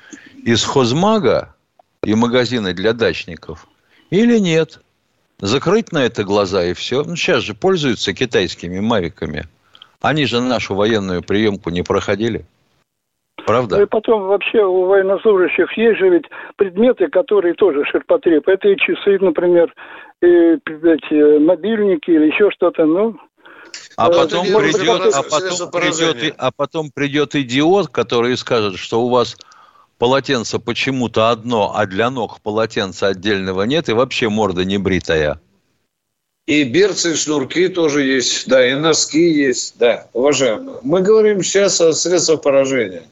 из 0.44 0.64
хозмага 0.64 1.54
и 2.02 2.14
магазины 2.14 2.72
для 2.72 2.92
дачников, 2.92 3.66
или 4.10 4.38
нет. 4.38 4.80
Закрыть 5.38 5.92
на 5.92 6.04
это 6.04 6.24
глаза 6.24 6.64
и 6.64 6.72
все. 6.72 7.04
Ну, 7.04 7.14
сейчас 7.16 7.42
же 7.42 7.54
пользуются 7.54 8.14
китайскими 8.14 8.80
мавиками. 8.80 9.44
Они 10.00 10.24
же 10.24 10.40
нашу 10.40 10.74
военную 10.74 11.22
приемку 11.22 11.70
не 11.70 11.82
проходили. 11.82 12.46
Правда? 13.44 13.76
Ну 13.76 13.82
и 13.82 13.86
потом 13.86 14.22
вообще 14.22 14.64
у 14.64 14.86
военнослужащих 14.86 15.70
есть 15.76 15.98
же 15.98 16.08
ведь 16.08 16.24
предметы, 16.56 17.08
которые 17.08 17.54
тоже 17.54 17.84
ширпотреб. 17.84 18.48
Это 18.48 18.68
и 18.68 18.76
часы, 18.76 19.18
например, 19.20 19.72
и 20.22 20.26
эти 20.26 21.38
мобильники 21.38 22.10
или 22.10 22.26
еще 22.26 22.50
что-то. 22.50 22.86
Ну, 22.86 23.16
а 23.96 24.10
потом, 24.10 24.46
придет, 24.46 25.14
а, 25.14 25.22
потом 25.22 25.70
придет, 25.70 26.34
а 26.36 26.50
потом 26.52 26.90
придет 26.90 27.34
идиот, 27.34 27.88
который 27.88 28.36
скажет, 28.36 28.78
что 28.78 29.02
у 29.02 29.08
вас 29.08 29.36
полотенце 29.98 30.58
почему-то 30.58 31.30
одно, 31.30 31.72
а 31.74 31.86
для 31.86 32.10
ног 32.10 32.40
полотенца 32.42 33.08
отдельного 33.08 33.62
нет, 33.62 33.88
и 33.88 33.92
вообще 33.92 34.28
морда 34.28 34.64
не 34.64 34.78
бритая. 34.78 35.40
И 36.46 36.62
берцы, 36.62 37.12
и 37.12 37.16
шнурки 37.16 37.68
тоже 37.68 38.04
есть, 38.04 38.46
да, 38.46 38.64
и 38.64 38.74
носки 38.74 39.32
есть, 39.32 39.78
да, 39.78 40.06
уважаемые. 40.12 40.78
Мы 40.82 41.00
говорим 41.00 41.42
сейчас 41.42 41.80
о 41.80 41.92
средствах 41.92 42.42
поражения. 42.42 43.02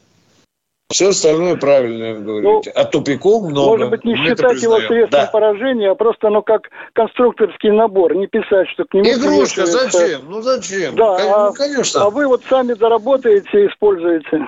Все 0.90 1.08
остальное 1.08 1.56
правильно 1.56 2.14
вы 2.14 2.20
говорите. 2.20 2.72
Ну, 2.74 2.80
а 2.80 2.84
тупиком 2.84 3.50
много. 3.50 3.70
Может 3.70 3.90
быть, 3.90 4.04
не 4.04 4.16
считать 4.16 4.62
его 4.62 4.78
средством 4.80 5.20
да. 5.22 5.26
поражения, 5.26 5.90
а 5.90 5.94
просто, 5.94 6.28
ну, 6.28 6.42
как 6.42 6.68
конструкторский 6.92 7.70
набор. 7.70 8.14
Не 8.14 8.26
писать, 8.26 8.68
что 8.68 8.84
к 8.84 8.92
нему... 8.92 9.06
Игрушка, 9.06 9.66
зачем? 9.66 10.22
Ну, 10.28 10.42
зачем? 10.42 10.94
Да, 10.94 11.46
ну, 11.48 11.54
конечно. 11.54 12.02
А, 12.02 12.06
а 12.06 12.10
вы 12.10 12.26
вот 12.26 12.42
сами 12.48 12.74
заработаете 12.74 13.64
и 13.64 13.68
используете. 13.68 14.46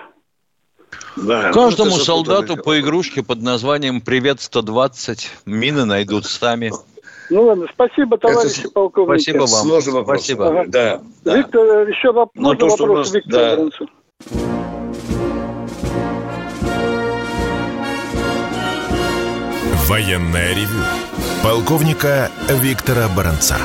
Да, 1.17 1.51
Каждому 1.53 1.91
ну, 1.91 1.97
солдату 1.97 2.57
по 2.57 2.79
игрушке 2.79 3.23
под 3.23 3.41
названием 3.41 4.03
«Привет-120» 4.03 5.29
мины 5.47 5.85
найдут 5.87 6.27
сами. 6.27 6.71
Ну 7.31 7.43
ладно, 7.45 7.67
спасибо, 7.73 8.19
товарищи 8.19 8.61
Это... 8.61 8.71
полковники. 8.71 9.23
Спасибо 9.23 9.41
вам. 9.41 9.67
Сложный 9.67 9.93
вопрос. 9.95 10.19
Спасибо. 10.21 10.49
Ага. 10.49 10.65
Да, 10.69 11.01
да. 11.25 11.37
Виктор, 11.39 11.89
еще 11.89 12.13
воп... 12.13 12.31
ну, 12.35 12.55
то, 12.55 12.69
вопрос 12.69 13.13
нас... 13.13 13.15
Виктору 13.15 13.71
да. 13.71 14.76
Военное 19.89 20.53
ревю 20.53 20.83
полковника 21.45 22.29
Виктора 22.49 23.09
Баранца. 23.09 23.57